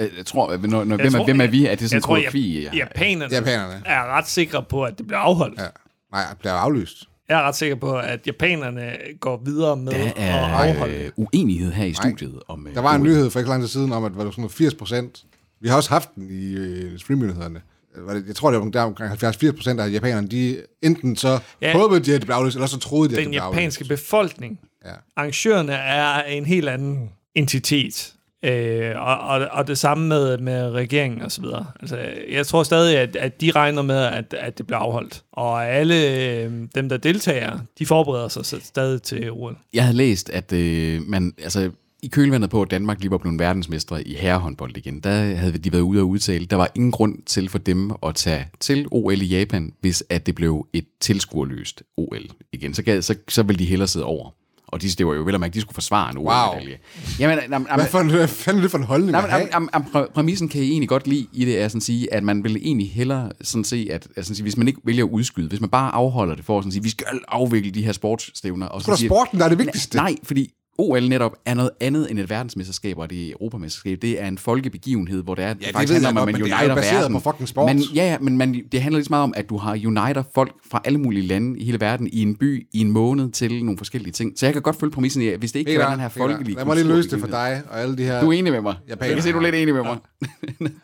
Øh, 0.00 0.08
Jeg 0.16 0.26
tror, 0.26 0.48
at 0.48 0.62
når, 0.62 0.68
når, 0.84 0.96
Jeg 0.96 1.02
hvem, 1.02 1.14
er, 1.14 1.18
tror- 1.18 1.24
hvem 1.24 1.40
er 1.40 1.46
vi? 1.46 1.66
Er 1.66 1.74
det 1.74 1.80
sådan 1.80 1.94
jeg 1.96 2.02
tror, 2.02 2.16
en 2.16 2.20
koreografi? 2.20 2.62
ja, 2.62 2.70
japanerne, 2.76 3.34
Japanerne. 3.34 3.82
er 3.86 4.04
ret 4.06 4.28
sikre 4.28 4.62
på, 4.62 4.84
at 4.84 4.98
det 4.98 5.06
bliver 5.06 5.18
afholdt. 5.20 5.60
Ja. 5.60 5.66
Nej, 6.12 6.26
det 6.30 6.38
bliver 6.38 6.52
aflyst. 6.52 7.08
Jeg 7.28 7.38
er 7.38 7.42
ret 7.42 7.56
sikker 7.56 7.76
på, 7.76 7.98
at 7.98 8.26
japanerne 8.26 8.96
går 9.20 9.42
videre 9.44 9.76
med 9.76 9.92
Der 9.92 10.04
at 10.04 10.12
er 10.16 10.34
afholde 10.46 10.94
øh, 10.94 11.10
uenighed 11.16 11.72
her 11.72 11.84
i 11.84 11.92
studiet. 11.92 12.40
Om, 12.48 12.66
øh, 12.66 12.74
Der 12.74 12.80
var 12.80 12.94
en 12.94 13.00
OL. 13.00 13.06
nyhed 13.08 13.30
for 13.30 13.38
ikke 13.40 13.50
lang 13.50 13.62
tid 13.62 13.68
siden 13.68 13.92
om, 13.92 14.04
at 14.04 14.16
var 14.16 14.24
det 14.24 14.32
sådan 14.32 14.42
noget 14.42 14.52
80 14.52 14.74
procent. 14.74 15.24
Vi 15.60 15.68
har 15.68 15.76
også 15.76 15.90
haft 15.90 16.14
den 16.14 16.30
i 16.30 16.54
øh, 16.54 16.98
det- 18.14 18.26
Jeg 18.26 18.36
tror, 18.36 18.50
det 18.50 18.60
var 18.60 18.68
der 18.70 18.80
omkring 18.82 19.10
70-80 19.12 19.52
procent 19.52 19.80
af 19.80 19.92
japanerne, 19.92 20.28
de 20.28 20.62
enten 20.82 21.16
så 21.16 21.38
Ja. 21.60 21.72
håbede 21.78 22.00
de, 22.00 22.14
at 22.14 22.20
det 22.20 22.26
blev 22.26 22.36
aflyst, 22.36 22.56
eller 22.56 22.66
så 22.66 22.78
troede 22.78 23.08
de, 23.08 23.14
at 23.14 23.16
det 23.16 23.24
Den 23.24 23.30
blev 23.30 23.42
japanske 23.42 23.82
aflyst. 23.84 23.88
befolkning, 24.02 24.60
Ja. 24.84 24.90
arrangørerne 25.16 25.72
er 25.72 26.22
en 26.22 26.44
helt 26.44 26.68
anden 26.68 27.10
entitet. 27.34 28.14
Øh, 28.44 28.92
og, 28.96 29.18
og, 29.18 29.48
og 29.50 29.66
det 29.66 29.78
samme 29.78 30.08
med, 30.08 30.38
med 30.38 30.70
regeringen 30.70 31.22
og 31.22 31.32
så 31.32 31.40
videre. 31.40 31.66
Altså, 31.80 31.98
jeg 32.30 32.46
tror 32.46 32.62
stadig, 32.62 32.98
at, 32.98 33.16
at 33.16 33.40
de 33.40 33.50
regner 33.50 33.82
med, 33.82 34.04
at, 34.04 34.34
at 34.38 34.58
det 34.58 34.66
bliver 34.66 34.78
afholdt. 34.78 35.22
Og 35.32 35.68
alle 35.68 35.94
øh, 35.94 36.52
dem, 36.74 36.88
der 36.88 36.96
deltager, 36.96 37.58
de 37.78 37.86
forbereder 37.86 38.28
sig 38.28 38.62
stadig 38.62 39.02
til 39.02 39.30
OL. 39.30 39.56
Jeg 39.74 39.84
havde 39.84 39.96
læst, 39.96 40.30
at 40.30 40.52
øh, 40.52 41.02
man, 41.06 41.34
altså, 41.42 41.70
i 42.02 42.08
kølvandet 42.08 42.50
på, 42.50 42.62
at 42.62 42.70
Danmark 42.70 43.00
lige 43.00 43.10
var 43.10 43.18
blevet 43.18 43.38
verdensmestre 43.38 44.08
i 44.08 44.14
herrehåndbold 44.14 44.76
igen, 44.76 45.00
der 45.00 45.10
havde 45.34 45.58
de 45.58 45.72
været 45.72 45.82
ude 45.82 46.00
og 46.00 46.08
udtale, 46.08 46.46
der 46.46 46.56
var 46.56 46.70
ingen 46.74 46.92
grund 46.92 47.22
til 47.26 47.48
for 47.48 47.58
dem 47.58 47.90
at 48.06 48.14
tage 48.14 48.48
til 48.60 48.86
OL 48.90 49.22
i 49.22 49.26
Japan, 49.26 49.72
hvis 49.80 50.04
at 50.08 50.26
det 50.26 50.34
blev 50.34 50.66
et 50.72 50.86
tilskuerløst 51.00 51.82
OL 51.96 52.30
igen. 52.52 52.74
Så, 52.74 52.82
gad, 52.82 53.02
så, 53.02 53.14
så 53.28 53.42
ville 53.42 53.58
de 53.58 53.64
hellere 53.64 53.88
sidde 53.88 54.06
over. 54.06 54.30
Og 54.72 54.82
de, 54.82 54.88
det 54.88 55.06
var 55.06 55.14
jo 55.14 55.22
vel 55.22 55.34
at 55.34 55.40
mærke, 55.40 55.50
at 55.50 55.54
de 55.54 55.60
skulle 55.60 55.74
forsvare 55.74 56.10
en 56.10 56.16
OL-medalje. 56.18 56.78
Jamen, 57.18 57.38
jamen, 57.50 57.68
Hvad, 57.74 57.86
for, 57.86 58.02
hvad 58.02 58.28
fanden 58.28 58.58
er 58.58 58.62
det 58.62 58.70
for 58.70 58.78
en 58.78 58.84
holdning? 58.84 59.16
At 59.16 59.24
am, 59.32 59.48
am, 59.52 59.68
am, 59.72 59.82
præ- 59.82 60.12
præmissen 60.12 60.48
kan 60.48 60.60
jeg 60.60 60.68
egentlig 60.68 60.88
godt 60.88 61.06
lide 61.06 61.26
i 61.32 61.44
det, 61.44 61.60
er 61.60 61.68
sådan 61.68 61.78
at 61.78 61.82
sige, 61.82 62.14
at 62.14 62.22
man 62.22 62.44
vil 62.44 62.56
egentlig 62.56 62.90
hellere 62.92 63.30
sådan 63.42 63.64
se, 63.64 63.86
at 63.90 63.94
altså, 63.94 64.08
sådan 64.22 64.34
sige, 64.34 64.42
hvis 64.42 64.56
man 64.56 64.68
ikke 64.68 64.80
vælger 64.84 65.04
at 65.04 65.10
udskyde, 65.10 65.48
hvis 65.48 65.60
man 65.60 65.70
bare 65.70 65.94
afholder 65.94 66.34
det 66.34 66.44
for 66.44 66.58
at 66.58 66.62
sådan 66.64 66.72
sige, 66.72 66.82
vi 66.82 66.90
skal 66.90 67.06
afvikle 67.28 67.70
de 67.70 67.82
her 67.84 67.92
sportsstævner. 67.92 68.66
Og 68.66 68.82
Sgu 68.82 68.90
da 68.90 68.96
sporten, 68.96 69.38
der 69.38 69.44
er 69.44 69.48
det 69.48 69.58
vigtigste. 69.58 69.96
Nej, 69.96 70.14
fordi 70.22 70.50
OL 70.78 71.08
netop 71.08 71.36
er 71.46 71.54
noget 71.54 71.70
andet 71.80 72.10
end 72.10 72.18
et 72.18 72.30
verdensmesterskab, 72.30 72.98
og 72.98 73.10
det 73.10 73.26
er 73.26 73.30
Europamesterskab. 73.32 73.98
Det 74.02 74.22
er 74.22 74.28
en 74.28 74.38
folkebegivenhed, 74.38 75.22
hvor 75.22 75.34
det 75.34 75.44
er, 75.44 75.48
ja, 75.48 75.54
det 75.54 75.66
faktisk 75.72 75.92
handler 75.92 76.08
jeg 76.08 76.18
om, 76.22 76.28
at 76.28 76.34
godt, 76.34 76.40
man 76.40 76.50
det 76.50 76.52
er 76.52 76.56
jo 76.56 76.62
uniter 76.62 76.74
baseret 76.74 77.00
verden. 77.00 77.20
på 77.20 77.30
fucking 77.30 77.48
sport. 77.48 77.66
Men, 77.66 77.78
ja, 77.94 78.04
ja, 78.04 78.18
men 78.18 78.38
man, 78.38 78.62
det 78.72 78.82
handler 78.82 78.98
lige 78.98 79.04
så 79.04 79.12
meget 79.12 79.22
om, 79.22 79.34
at 79.36 79.48
du 79.48 79.56
har 79.56 79.72
uniter 79.72 80.22
folk 80.34 80.54
fra 80.70 80.80
alle 80.84 80.98
mulige 80.98 81.26
lande 81.26 81.58
i 81.58 81.64
hele 81.64 81.80
verden 81.80 82.08
i 82.12 82.22
en 82.22 82.34
by 82.36 82.66
i 82.72 82.80
en 82.80 82.90
måned 82.90 83.30
til 83.30 83.64
nogle 83.64 83.78
forskellige 83.78 84.12
ting. 84.12 84.32
Så 84.38 84.46
jeg 84.46 84.52
kan 84.52 84.62
godt 84.62 84.76
følge 84.80 84.90
præmissen 84.90 85.22
i, 85.22 85.28
at 85.28 85.38
hvis 85.38 85.52
det 85.52 85.58
ikke 85.58 85.70
kan 85.70 85.78
Peter, 85.78 85.86
være 85.86 85.92
den 85.92 86.00
her 86.00 86.08
Peter, 86.08 86.20
folkelige 86.20 86.56
Lad 86.56 86.64
mig 86.64 86.76
lige 86.76 86.88
løse 86.88 87.10
det 87.10 87.20
for 87.20 87.26
dig 87.26 87.62
og 87.70 87.80
alle 87.80 87.96
de 87.96 88.02
her... 88.02 88.20
Du 88.20 88.28
er 88.28 88.38
enig 88.38 88.52
med 88.52 88.60
mig. 88.60 88.74
Japaner. 88.88 89.06
Jeg 89.06 89.16
kan 89.16 89.22
se, 89.22 89.32
du 89.32 89.38
er 89.38 89.42
lidt 89.42 89.54
enig 89.54 89.74
med 89.74 89.82
mig. 89.82 89.98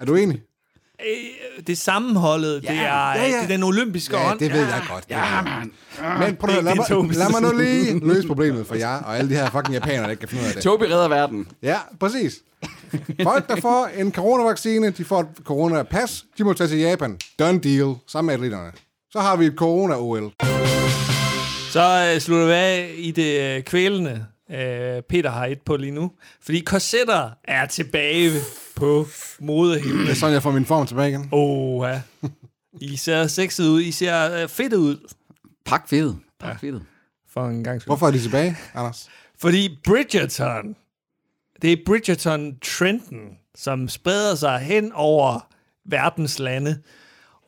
Er 0.01 0.05
du 0.05 0.15
enig? 0.15 0.41
Øh, 1.07 1.65
Det 1.67 1.79
sammenholdet, 1.79 2.65
ja, 2.65 2.73
det, 2.73 2.79
er, 2.79 2.83
ja, 2.83 3.13
ja, 3.13 3.23
ja. 3.29 3.37
det 3.37 3.43
er 3.43 3.47
den 3.47 3.63
olympiske 3.63 4.17
Ja, 4.17 4.31
ånd. 4.31 4.39
det 4.39 4.53
ved 4.53 4.61
jeg 4.61 4.83
godt. 4.91 5.05
Ja, 5.11 5.43
man. 5.43 5.73
Men 6.19 6.37
prøv 6.37 6.57
at, 6.59 6.65
lad, 6.65 6.73
det 6.73 6.91
er 6.91 7.03
mig, 7.03 7.17
lad 7.17 7.31
mig 7.41 7.43
nu 7.53 7.59
lige 7.59 8.07
løse 8.07 8.27
problemet 8.27 8.67
for 8.67 8.75
jer 8.75 8.97
og 9.03 9.19
alle 9.19 9.31
de 9.31 9.35
her 9.35 9.51
fucking 9.51 9.73
japanere, 9.75 10.03
der 10.03 10.11
ikke 10.11 10.21
kan 10.21 10.29
finde 10.29 10.43
ud 10.43 10.49
af 10.49 10.55
det. 10.55 10.63
Tobi 10.63 10.85
redder 10.87 11.09
verden. 11.09 11.49
Ja, 11.63 11.77
præcis. 12.01 12.35
Folk, 13.23 13.49
der 13.49 13.61
får 13.61 13.91
en 13.97 14.13
coronavaccine, 14.13 14.91
de 14.91 15.05
får 15.05 15.21
et 15.21 15.27
coronapas, 15.45 16.25
de 16.39 16.45
må 16.45 16.53
tage 16.53 16.69
til 16.69 16.79
Japan. 16.79 17.19
Done 17.39 17.61
deal. 17.61 17.95
Sammen 18.09 18.27
med 18.27 18.35
atleterne. 18.35 18.73
Så 19.11 19.21
har 19.21 19.37
vi 19.37 19.47
et 19.47 19.55
corona-OL. 19.57 20.33
Så 21.71 22.11
øh, 22.15 22.21
slutter 22.21 22.47
vi 22.47 22.53
af 22.53 22.91
i 22.97 23.11
det 23.11 23.41
øh, 23.57 23.63
kvælende. 23.63 24.27
Øh, 24.53 25.03
Peter 25.09 25.31
har 25.31 25.47
et 25.47 25.59
på 25.67 25.77
lige 25.77 25.93
nu. 25.93 26.11
Fordi 26.45 26.61
korsetter 26.61 27.31
er 27.45 27.67
tilbage 27.67 28.31
på 28.79 29.07
modehimlen. 29.41 30.01
Det 30.07 30.11
er 30.11 30.15
sådan, 30.15 30.35
jeg 30.35 30.43
får 30.43 30.51
min 30.51 30.65
form 30.65 30.87
tilbage 30.87 31.09
igen. 31.09 31.29
Åh, 31.33 31.89
ja. 31.89 32.01
I 32.81 32.97
ser 32.97 33.27
sexet 33.27 33.69
ud. 33.69 33.81
I 33.81 33.91
ser 33.91 34.43
øh, 34.43 34.49
fedt 34.49 34.73
ud. 34.73 35.09
Pak 35.65 35.89
fedet. 35.89 36.19
Pak 36.41 36.61
fedet. 36.61 36.83
For 37.31 37.47
en 37.47 37.65
gang 37.65 37.81
skyld. 37.81 37.89
Hvorfor 37.89 38.07
er 38.07 38.11
de 38.11 38.19
tilbage, 38.19 38.57
Anders? 38.75 39.09
Fordi 39.41 39.79
Bridgerton, 39.85 40.77
det 41.63 41.73
er 41.73 41.77
Bridgerton-trenden, 41.87 43.39
som 43.55 43.89
spreder 43.89 44.35
sig 44.35 44.59
hen 44.59 44.93
over 44.93 45.49
verdens 45.85 46.39
lande. 46.39 46.79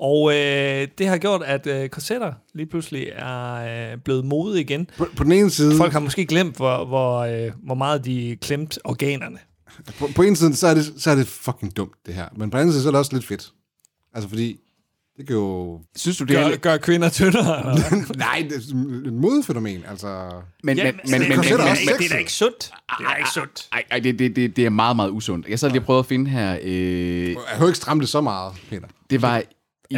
Og 0.00 0.32
øh, 0.32 0.88
det 0.98 1.08
har 1.08 1.18
gjort, 1.18 1.42
at 1.42 1.66
øh, 1.66 1.88
korsetter 1.88 2.32
lige 2.54 2.66
pludselig 2.66 3.08
er 3.12 3.54
øh, 3.92 3.98
blevet 3.98 4.24
mode 4.24 4.60
igen. 4.60 4.88
På, 4.98 5.06
på 5.16 5.24
den 5.24 5.32
ene 5.32 5.50
side, 5.50 5.76
Folk 5.76 5.92
har 5.92 6.00
måske 6.00 6.26
glemt, 6.26 6.56
hvor, 6.56 6.84
hvor, 6.84 7.18
øh, 7.18 7.52
hvor 7.62 7.74
meget 7.74 8.04
de 8.04 8.36
klemt 8.40 8.78
organerne. 8.84 9.38
På, 9.98 10.09
på 10.16 10.22
en 10.22 10.37
side, 10.37 10.56
så 10.56 10.66
er, 10.66 10.74
det, 10.74 10.92
så 10.98 11.11
er 11.11 11.14
det 11.14 11.26
fucking 11.26 11.76
dumt, 11.76 11.92
det 12.06 12.14
her. 12.14 12.28
Men 12.37 12.50
på 12.50 12.56
den 12.56 12.61
anden 12.61 12.72
side, 12.72 12.83
så 12.83 12.88
er 12.88 12.92
det 12.92 12.98
også 12.98 13.12
lidt 13.12 13.26
fedt. 13.26 13.52
Altså, 14.14 14.28
fordi 14.28 14.56
det 15.16 15.26
kan 15.26 15.37
jo... 15.37 15.80
Synes 15.96 16.16
du, 16.18 16.24
det 16.24 16.37
er... 16.38 16.48
Gør, 16.48 16.56
gør 16.56 16.76
kvinder 16.76 17.09
tyndere? 17.11 17.78
Nej, 18.16 18.46
det 18.50 18.56
er 18.56 19.06
et 19.06 19.12
modefænomen, 19.12 19.83
altså... 19.88 20.30
Men, 20.64 20.76
Ja, 20.78 20.85
men, 20.85 20.94
men, 21.04 21.11
men, 21.11 21.20
men, 21.20 21.28
men, 21.28 21.38
men, 21.38 21.44
det 21.44 22.04
er 22.04 22.09
da 22.11 22.16
ikke 22.16 22.33
sundt. 22.33 22.72
Det 22.98 23.06
er 23.06 23.16
ikke 23.16 23.30
sundt. 23.30 23.68
ej, 23.72 23.85
ej, 23.90 23.98
det, 23.98 24.18
det, 24.18 24.37
det, 24.37 24.56
det 24.56 24.66
er 24.66 24.70
meget, 24.70 24.96
meget 24.96 25.11
usundt. 25.11 25.48
Jeg 25.48 25.59
sad 25.59 25.70
lige 25.70 25.80
og 25.80 25.85
prøvede 25.85 25.98
at 26.00 26.06
finde 26.06 26.30
her... 26.30 26.59
Øh, 26.62 27.28
Jeg 27.28 27.37
har 27.46 27.61
jo 27.61 27.66
ikke 27.66 27.76
strammet 27.76 28.02
det 28.02 28.09
så 28.09 28.20
meget, 28.20 28.52
Peter. 28.70 28.87
det 29.11 29.22
var... 29.22 29.37
Er 29.37 29.42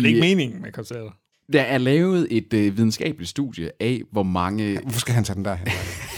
det 0.00 0.04
ikke 0.04 0.20
meningen 0.20 0.62
med 0.62 0.72
korsetter? 0.72 1.10
Der 1.52 1.62
er 1.62 1.78
lavet 1.78 2.26
et 2.30 2.52
øh, 2.52 2.76
videnskabeligt 2.76 3.30
studie 3.30 3.70
af, 3.80 4.02
hvor 4.12 4.22
mange... 4.22 4.78
Hvorfor 4.82 5.00
skal 5.00 5.14
han 5.14 5.24
tage 5.24 5.36
den 5.36 5.44
der 5.44 5.54
hen? 5.54 5.68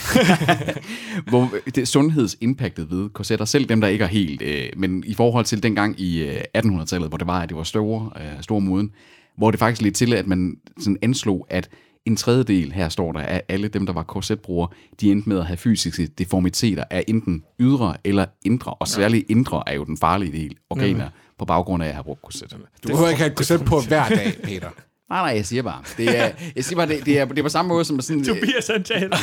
hvor 1.31 1.51
det 1.75 1.89
sundhedsimpactet 1.89 2.91
ved 2.91 3.09
korsetter, 3.09 3.45
selv 3.45 3.69
dem, 3.69 3.81
der 3.81 3.89
ikke 3.89 4.05
er 4.05 4.09
helt, 4.09 4.43
øh, 4.43 4.69
men 4.77 5.05
i 5.07 5.15
forhold 5.15 5.45
til 5.45 5.63
dengang 5.63 6.01
i 6.01 6.23
øh, 6.23 6.41
1800-tallet, 6.59 7.09
hvor 7.09 7.19
det 7.19 7.27
var, 7.27 7.41
at 7.41 7.49
det 7.49 7.57
var 7.57 7.63
store, 7.63 8.11
øh, 8.17 8.43
store 8.43 8.61
moden, 8.61 8.91
hvor 9.37 9.51
det 9.51 9.61
faktisk 9.61 9.83
lidt 9.83 9.95
til, 9.95 10.15
at 10.15 10.27
man 10.27 10.57
sådan 10.79 10.99
anslog, 11.03 11.47
at 11.51 11.69
en 12.07 12.17
tredjedel, 12.17 12.73
her 12.73 12.89
står 12.89 13.13
der, 13.13 13.21
af 13.21 13.43
alle 13.49 13.69
dem, 13.69 13.87
der 13.87 13.93
var 13.93 14.03
korsetbrugere, 14.03 14.69
de 15.01 15.11
endte 15.11 15.29
med 15.29 15.39
at 15.39 15.47
have 15.47 15.57
fysiske 15.57 16.07
deformiteter 16.07 16.85
af 16.91 17.05
enten 17.09 17.45
ydre 17.61 17.97
eller 18.05 18.27
indre, 18.45 18.75
og 18.75 18.89
særligt 18.89 19.31
indre 19.31 19.63
er 19.67 19.75
jo 19.75 19.85
den 19.85 19.97
farlige 19.97 20.33
del, 20.33 20.57
organer, 20.71 21.09
på 21.39 21.45
baggrund 21.45 21.83
af 21.83 21.89
at 21.89 21.95
have 21.95 22.05
brugt 22.05 22.23
korset. 22.23 22.57
Du 22.83 22.89
behøver 22.89 23.09
ikke 23.09 23.21
have 23.21 23.31
et 23.31 23.37
korset 23.37 23.65
på 23.65 23.81
hver 23.89 24.09
dag, 24.09 24.33
Peter. 24.45 24.71
Nej, 25.11 25.23
nej, 25.23 25.37
jeg 25.37 25.47
siger 25.47 25.63
bare. 25.63 25.83
Det 25.97 26.19
er, 26.19 26.31
jeg 26.57 26.65
siger 26.65 26.77
bare, 26.77 26.89
det, 26.89 27.07
det, 27.07 27.19
er, 27.19 27.25
det 27.25 27.39
er 27.39 27.43
på 27.43 27.49
samme 27.49 27.69
måde 27.69 27.85
som 27.85 28.01
sådan... 28.01 28.25
Tobias 28.25 28.67
han 28.67 28.83
taler, 28.85 29.17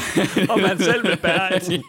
om 0.50 0.60
han 0.60 0.80
selv 0.80 1.08
vil 1.08 1.18
bære 1.18 1.56
et. 1.56 1.70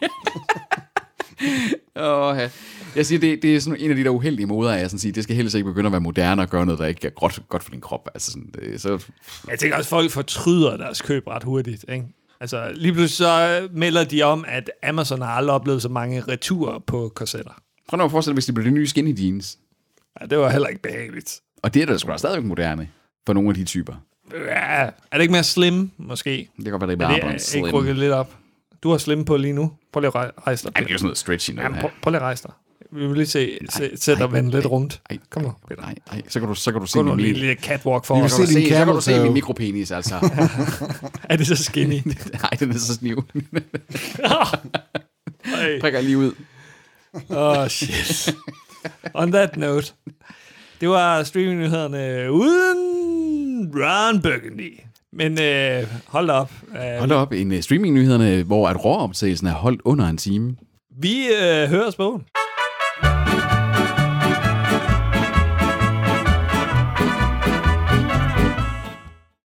Åh, 1.97 2.37
ja. 2.39 2.51
Jeg 2.97 3.07
siger, 3.07 3.19
det, 3.21 3.43
det 3.43 3.57
er 3.57 3.61
sådan 3.61 3.81
en 3.81 3.91
af 3.91 3.97
de 3.97 4.05
der 4.05 4.11
uheldige 4.11 4.47
måder, 4.47 4.73
at 4.73 4.81
jeg 4.81 4.91
sådan 4.91 4.99
siger, 4.99 5.13
det 5.13 5.23
skal 5.23 5.37
helst 5.37 5.55
ikke 5.55 5.65
begynde 5.65 5.87
at 5.87 5.93
være 5.93 6.01
moderne 6.01 6.43
og 6.43 6.49
gøre 6.49 6.67
noget, 6.67 6.79
der 6.79 6.87
ikke 6.87 7.07
er 7.07 7.11
godt, 7.11 7.43
godt 7.49 7.63
for 7.63 7.71
din 7.71 7.81
krop. 7.81 8.09
Altså 8.15 8.31
sådan, 8.33 8.51
det, 8.55 8.81
så, 8.81 9.05
Jeg 9.51 9.59
tænker 9.59 9.77
også, 9.77 9.87
at 9.87 9.91
folk 10.01 10.11
fortryder 10.11 10.77
deres 10.77 11.03
køb 11.03 11.27
ret 11.27 11.43
hurtigt. 11.43 11.85
Ikke? 11.89 12.05
Altså, 12.41 12.71
lige 12.75 12.93
pludselig 12.93 13.17
så 13.17 13.69
melder 13.73 14.05
de 14.05 14.23
om, 14.23 14.45
at 14.49 14.71
Amazon 14.83 15.21
har 15.23 15.29
aldrig 15.33 15.55
oplevet 15.55 15.83
så 15.83 15.89
mange 15.89 16.21
returer 16.21 16.79
på 16.87 17.13
korsetter. 17.15 17.53
prøv 17.89 17.99
nu 17.99 18.05
at 18.05 18.11
forestille 18.11 18.33
dig, 18.33 18.37
hvis 18.37 18.47
det 18.47 18.55
blev 18.55 18.67
de 18.67 18.71
nye 18.71 18.87
skinny 18.87 19.19
jeans. 19.21 19.59
Ja, 20.21 20.27
det 20.27 20.39
var 20.39 20.51
heller 20.51 20.69
ikke 20.69 20.83
behageligt. 20.83 21.41
Og 21.63 21.75
det 21.75 21.83
er 21.83 21.87
da 21.87 21.99
sgu 21.99 22.11
da 22.11 22.17
stadigvæk 22.17 22.45
moderne 22.49 22.89
for 23.27 23.33
nogle 23.33 23.49
af 23.49 23.55
de 23.55 23.65
typer. 23.65 23.95
Er 24.47 24.91
det 25.13 25.21
ikke 25.21 25.33
mere 25.33 25.45
slim, 25.45 25.91
måske? 25.99 26.49
Det 26.57 26.65
kan 26.65 26.73
godt 26.73 26.83
være, 26.83 26.91
det 26.91 27.03
er 27.03 27.05
Er 27.05 27.09
bare 27.09 27.15
det 27.17 27.23
bare 27.23 27.33
ikke 27.33 27.45
slim. 27.45 27.65
rykket 27.65 27.97
lidt 27.97 28.13
op? 28.13 28.37
Du 28.83 28.91
har 28.91 28.99
slim 28.99 29.25
på 29.25 29.37
lige 29.37 29.53
nu. 29.53 29.73
Prøv 29.93 30.01
lige 30.01 30.09
at 30.09 30.15
rej- 30.15 30.31
rejse 30.47 30.65
dig. 30.65 30.73
Ej, 30.77 30.81
det 30.81 30.89
er 30.89 30.93
jo 30.95 30.99
sådan 30.99 31.07
noget 31.07 31.19
stretchy 31.19 31.51
noget 31.51 31.65
Jamen, 31.69 31.81
prøv, 31.81 31.91
prøv 32.03 32.11
lige 32.11 32.19
at 32.21 32.23
rejse 32.23 32.43
dig. 32.43 32.53
Vi 32.93 33.07
vil 33.07 33.17
lige 33.17 33.27
se, 33.27 33.59
se 33.71 33.91
sæt 33.97 34.19
dig 34.19 34.33
vende 34.33 34.51
lidt 34.51 34.67
rundt. 34.67 35.01
Ej, 35.11 35.19
Kom 35.31 35.43
nu, 35.43 35.53
Peter. 35.69 35.83
Nej, 35.83 35.95
nej, 36.13 36.23
så 36.29 36.41
kan 36.41 36.49
du, 36.49 36.55
så 36.55 36.73
kan 36.73 36.81
du 36.81 36.87
se 36.87 37.03
min, 37.03 37.13
en 37.13 37.21
lille 37.21 37.55
catwalk 37.55 38.05
for 38.05 38.23
os. 38.23 38.31
så 38.33 38.37
kan 38.37 38.47
du 38.47 38.53
Se 38.53 38.63
se, 38.63 38.69
så 38.69 38.85
kan 38.85 38.95
du 38.95 39.01
se 39.01 39.23
min 39.23 39.33
mikropenis, 39.39 39.91
altså. 39.91 40.15
Er 41.31 41.37
det 41.37 41.47
så 41.47 41.57
skinny? 41.57 41.95
nej, 42.43 42.51
den 42.61 42.71
er 42.71 42.79
så 42.79 42.95
sniv. 42.95 43.25
Prikker 45.81 46.01
lige 46.01 46.19
ud. 46.19 46.33
Oh, 47.29 47.69
shit. 47.69 48.37
On 49.15 49.33
that 49.33 49.57
note. 49.57 49.93
Det 50.83 50.91
var 50.91 51.23
streamingnyhederne 51.23 52.33
uden 52.33 52.79
Ron 53.75 54.23
Burgundy. 54.23 54.79
Men 55.13 55.33
øh, 55.43 55.87
hold 56.07 56.27
da 56.27 56.33
op. 56.33 56.51
Uh, 56.69 56.99
Hold 56.99 57.09
da 57.09 57.15
op, 57.15 57.33
en 57.33 57.53
uh, 57.53 57.61
streamingnyhederne, 57.61 58.43
hvor 58.43 58.69
at 58.69 58.85
råoptagelsen 58.85 59.47
er 59.47 59.53
holdt 59.53 59.81
under 59.85 60.07
en 60.07 60.17
time. 60.17 60.57
vi 61.01 61.27
øh, 61.27 61.69
hører 61.69 61.87
os 61.87 61.97
bogen. 61.97 62.23